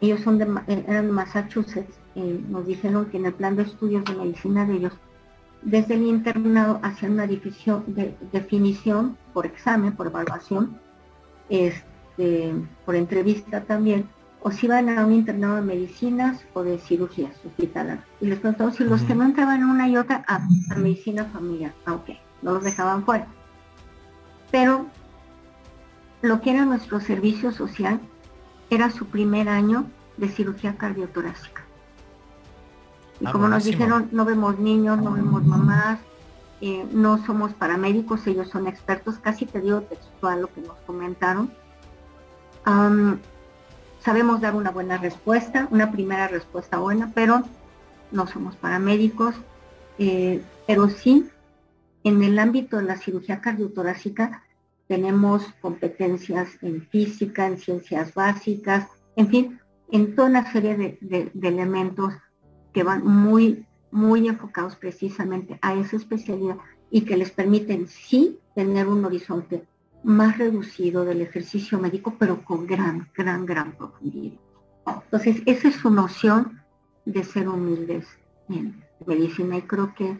ellos 0.00 0.20
son 0.20 0.38
de, 0.38 0.44
eh, 0.66 0.84
eran 0.88 1.06
de 1.06 1.12
Massachusetts, 1.12 1.98
eh, 2.14 2.44
nos 2.48 2.66
dijeron 2.66 3.06
que 3.06 3.16
en 3.16 3.26
el 3.26 3.34
plan 3.34 3.56
de 3.56 3.62
estudios 3.62 4.04
de 4.04 4.14
medicina 4.14 4.64
de 4.66 4.74
ellos, 4.74 4.92
desde 5.62 5.94
el 5.94 6.02
internado 6.02 6.80
hacían 6.82 7.12
una 7.12 7.26
definición 7.26 9.16
por 9.32 9.46
examen, 9.46 9.92
por 9.92 10.06
evaluación, 10.08 10.78
este, 11.48 12.54
por 12.84 12.94
entrevista 12.96 13.62
también, 13.64 14.08
o 14.46 14.52
si 14.52 14.66
iban 14.66 14.88
a 14.88 15.04
un 15.04 15.12
internado 15.12 15.56
de 15.56 15.62
medicinas 15.62 16.40
o 16.54 16.62
de 16.62 16.78
cirugías 16.78 17.32
hospitalarias. 17.44 18.04
Y 18.20 18.26
les 18.26 18.38
preguntamos 18.38 18.76
si 18.76 18.84
los 18.84 19.02
que 19.02 19.12
no 19.12 19.24
entraban 19.24 19.58
en 19.58 19.64
una 19.64 19.88
y 19.88 19.96
otra, 19.96 20.24
a, 20.28 20.38
medicina 20.76 21.24
familiar. 21.24 21.74
Ah, 21.84 21.94
ok, 21.94 22.10
no 22.42 22.52
los 22.52 22.62
dejaban 22.62 23.04
fuera. 23.04 23.26
Pero 24.52 24.86
lo 26.22 26.40
que 26.40 26.52
era 26.52 26.64
nuestro 26.64 27.00
servicio 27.00 27.50
social 27.50 27.98
era 28.70 28.88
su 28.90 29.06
primer 29.06 29.48
año 29.48 29.86
de 30.16 30.28
cirugía 30.28 30.76
cardiotorácica. 30.76 31.62
Y 33.18 33.26
ah, 33.26 33.32
como 33.32 33.48
nos 33.48 33.64
dijeron, 33.64 34.10
no 34.12 34.24
vemos 34.24 34.60
niños, 34.60 35.02
no 35.02 35.10
vemos 35.10 35.44
mamás, 35.44 35.98
eh, 36.60 36.86
no 36.92 37.18
somos 37.26 37.52
paramédicos, 37.52 38.24
ellos 38.28 38.48
son 38.48 38.68
expertos, 38.68 39.18
casi 39.18 39.44
te 39.44 39.60
digo 39.60 39.80
textual 39.80 40.42
lo 40.42 40.52
que 40.52 40.60
nos 40.60 40.76
comentaron 40.86 41.50
sabemos 44.06 44.40
dar 44.40 44.54
una 44.54 44.70
buena 44.70 44.98
respuesta, 44.98 45.66
una 45.72 45.90
primera 45.90 46.28
respuesta 46.28 46.78
buena, 46.78 47.10
pero 47.12 47.42
no 48.12 48.28
somos 48.28 48.54
paramédicos, 48.54 49.34
eh, 49.98 50.40
pero 50.64 50.88
sí 50.88 51.28
en 52.04 52.22
el 52.22 52.38
ámbito 52.38 52.76
de 52.76 52.84
la 52.84 52.98
cirugía 52.98 53.40
cardiotorácica 53.40 54.44
tenemos 54.86 55.42
competencias 55.60 56.50
en 56.62 56.86
física, 56.86 57.48
en 57.48 57.58
ciencias 57.58 58.14
básicas, 58.14 58.86
en 59.16 59.26
fin, 59.26 59.60
en 59.90 60.14
toda 60.14 60.28
una 60.28 60.52
serie 60.52 60.76
de, 61.00 61.32
elementos 61.42 62.14
que 62.72 62.84
van 62.84 63.04
muy, 63.04 63.66
muy 63.90 64.28
enfocados 64.28 64.76
precisamente 64.76 65.58
a 65.62 65.74
esa 65.74 65.96
especialidad 65.96 66.58
y 66.92 67.00
que 67.00 67.16
les 67.16 67.32
permiten 67.32 67.88
sí 67.88 68.38
tener 68.54 68.86
un 68.86 69.04
horizonte 69.04 69.64
más 70.06 70.38
reducido 70.38 71.04
del 71.04 71.20
ejercicio 71.20 71.78
médico, 71.80 72.14
pero 72.16 72.44
con 72.44 72.64
gran, 72.64 73.10
gran, 73.12 73.44
gran 73.44 73.72
profundidad. 73.72 74.38
Entonces, 74.86 75.42
esa 75.46 75.68
es 75.68 75.74
su 75.74 75.90
noción 75.90 76.62
de 77.04 77.24
ser 77.24 77.48
humildes 77.48 78.06
en 78.48 78.84
medicina 79.04 79.56
y 79.56 79.62
creo 79.62 79.92
que 79.94 80.16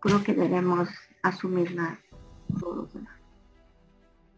creo 0.00 0.22
que 0.22 0.34
debemos 0.34 0.88
asumirla 1.22 1.98
todos 2.60 2.90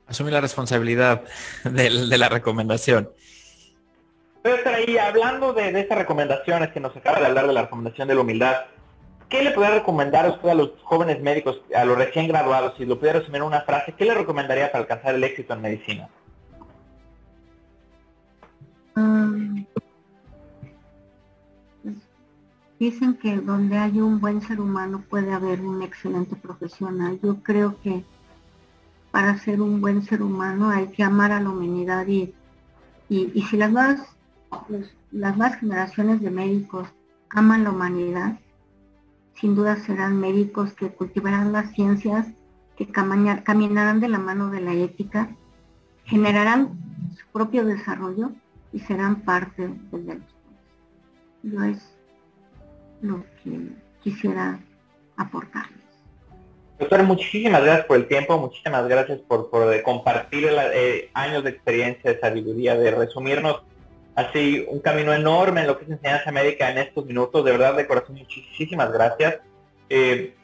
Asumir 0.06 0.34
la 0.34 0.40
responsabilidad 0.40 1.24
de, 1.64 1.90
la 1.90 2.28
recomendación. 2.28 3.10
Pero 4.42 4.70
ahí 4.70 4.98
hablando 4.98 5.52
de, 5.52 5.72
de 5.72 5.80
estas 5.80 5.98
recomendaciones 5.98 6.70
que 6.70 6.78
nos 6.78 6.94
acaba 6.96 7.18
de 7.18 7.26
hablar 7.26 7.48
de 7.48 7.52
la 7.54 7.62
recomendación 7.62 8.06
de 8.06 8.14
la 8.14 8.20
humildad, 8.20 8.56
¿Qué 9.28 9.42
le 9.42 9.50
podría 9.50 9.74
recomendar 9.74 10.24
a 10.26 10.30
usted 10.30 10.48
a 10.48 10.54
los 10.54 10.70
jóvenes 10.82 11.20
médicos, 11.20 11.60
a 11.74 11.84
los 11.84 11.98
recién 11.98 12.28
graduados, 12.28 12.74
si 12.76 12.84
lo 12.84 12.98
pudiera 12.98 13.18
resumir 13.18 13.40
en 13.40 13.48
una 13.48 13.62
frase, 13.62 13.92
qué 13.92 14.04
le 14.04 14.14
recomendaría 14.14 14.70
para 14.70 14.82
alcanzar 14.82 15.16
el 15.16 15.24
éxito 15.24 15.54
en 15.54 15.62
medicina? 15.62 16.08
Pues, 21.82 21.94
dicen 22.78 23.14
que 23.14 23.36
donde 23.36 23.76
hay 23.78 24.00
un 24.00 24.20
buen 24.20 24.42
ser 24.42 24.60
humano 24.60 25.02
puede 25.10 25.32
haber 25.32 25.60
un 25.60 25.82
excelente 25.82 26.36
profesional. 26.36 27.18
Yo 27.20 27.42
creo 27.42 27.80
que 27.82 28.04
para 29.10 29.36
ser 29.38 29.60
un 29.60 29.80
buen 29.80 30.02
ser 30.02 30.22
humano 30.22 30.70
hay 30.70 30.86
que 30.88 31.02
amar 31.02 31.32
a 31.32 31.40
la 31.40 31.50
humanidad 31.50 32.06
y, 32.06 32.32
y, 33.08 33.42
si 33.42 33.56
las 33.56 33.72
nuevas, 33.72 34.00
las 35.10 35.36
nuevas 35.36 35.58
generaciones 35.58 36.20
de 36.20 36.30
médicos 36.30 36.88
aman 37.30 37.64
la 37.64 37.70
humanidad, 37.70 38.38
sin 39.40 39.54
duda 39.54 39.76
serán 39.76 40.18
médicos 40.18 40.72
que 40.72 40.90
cultivarán 40.90 41.52
las 41.52 41.72
ciencias, 41.72 42.26
que 42.76 42.88
caminarán 42.88 44.00
de 44.00 44.08
la 44.08 44.18
mano 44.18 44.50
de 44.50 44.60
la 44.60 44.72
ética, 44.74 45.34
generarán 46.04 46.78
su 47.16 47.26
propio 47.32 47.64
desarrollo 47.64 48.32
y 48.72 48.80
serán 48.80 49.22
parte 49.22 49.68
del 49.92 50.22
Yo 51.42 51.64
es 51.64 51.78
lo 53.02 53.24
que 53.42 53.72
quisiera 54.02 54.58
aportarles. 55.16 55.76
Doctora, 56.78 57.02
muchísimas 57.02 57.62
gracias 57.62 57.86
por 57.86 57.96
el 57.96 58.06
tiempo, 58.06 58.38
muchísimas 58.38 58.86
gracias 58.86 59.20
por, 59.20 59.50
compartir 59.82 60.48
eh, 60.74 61.10
años 61.14 61.42
de 61.42 61.50
experiencia, 61.50 62.12
de 62.12 62.20
sabiduría, 62.20 62.76
de 62.76 62.90
resumirnos 62.90 63.62
así 64.16 64.66
un 64.68 64.80
camino 64.80 65.12
enorme 65.12 65.60
en 65.60 65.68
lo 65.68 65.78
que 65.78 65.84
es 65.84 65.90
enseñanza 65.90 66.32
médica 66.32 66.70
en 66.70 66.78
estos 66.78 67.06
minutos. 67.06 67.44
De 67.44 67.52
verdad, 67.52 67.74
de 67.76 67.86
corazón, 67.86 68.16
muchísimas 68.16 68.92
gracias. 68.92 69.38
Eh, 69.88 70.34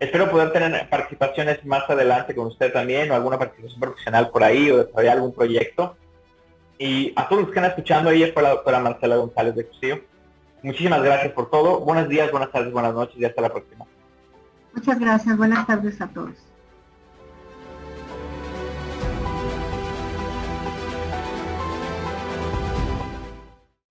Espero 0.00 0.30
poder 0.30 0.52
tener 0.52 0.88
participaciones 0.90 1.64
más 1.64 1.88
adelante 1.88 2.34
con 2.34 2.48
usted 2.48 2.72
también 2.72 3.10
o 3.10 3.14
alguna 3.14 3.38
participación 3.38 3.80
profesional 3.80 4.28
por 4.30 4.42
ahí 4.42 4.70
o 4.70 4.84
desarrollar 4.84 5.16
algún 5.16 5.32
proyecto. 5.32 5.96
Y 6.78 7.12
a 7.16 7.28
todos 7.28 7.42
los 7.42 7.50
que 7.50 7.58
están 7.58 7.70
escuchando, 7.70 8.10
ella 8.10 8.30
fue 8.34 8.42
la 8.42 8.50
doctora 8.50 8.80
Marcela 8.80 9.16
González 9.16 9.54
de 9.54 9.66
Cusío. 9.66 10.00
Muchísimas 10.62 11.02
gracias 11.02 11.32
por 11.32 11.48
todo. 11.48 11.80
Buenos 11.80 12.08
días, 12.08 12.30
buenas 12.30 12.50
tardes, 12.50 12.72
buenas 12.72 12.92
noches 12.92 13.16
y 13.16 13.24
hasta 13.24 13.40
la 13.40 13.50
próxima. 13.50 13.86
Muchas 14.74 14.98
gracias. 14.98 15.36
Buenas 15.36 15.66
tardes 15.66 16.00
a 16.00 16.08
todos. 16.08 16.34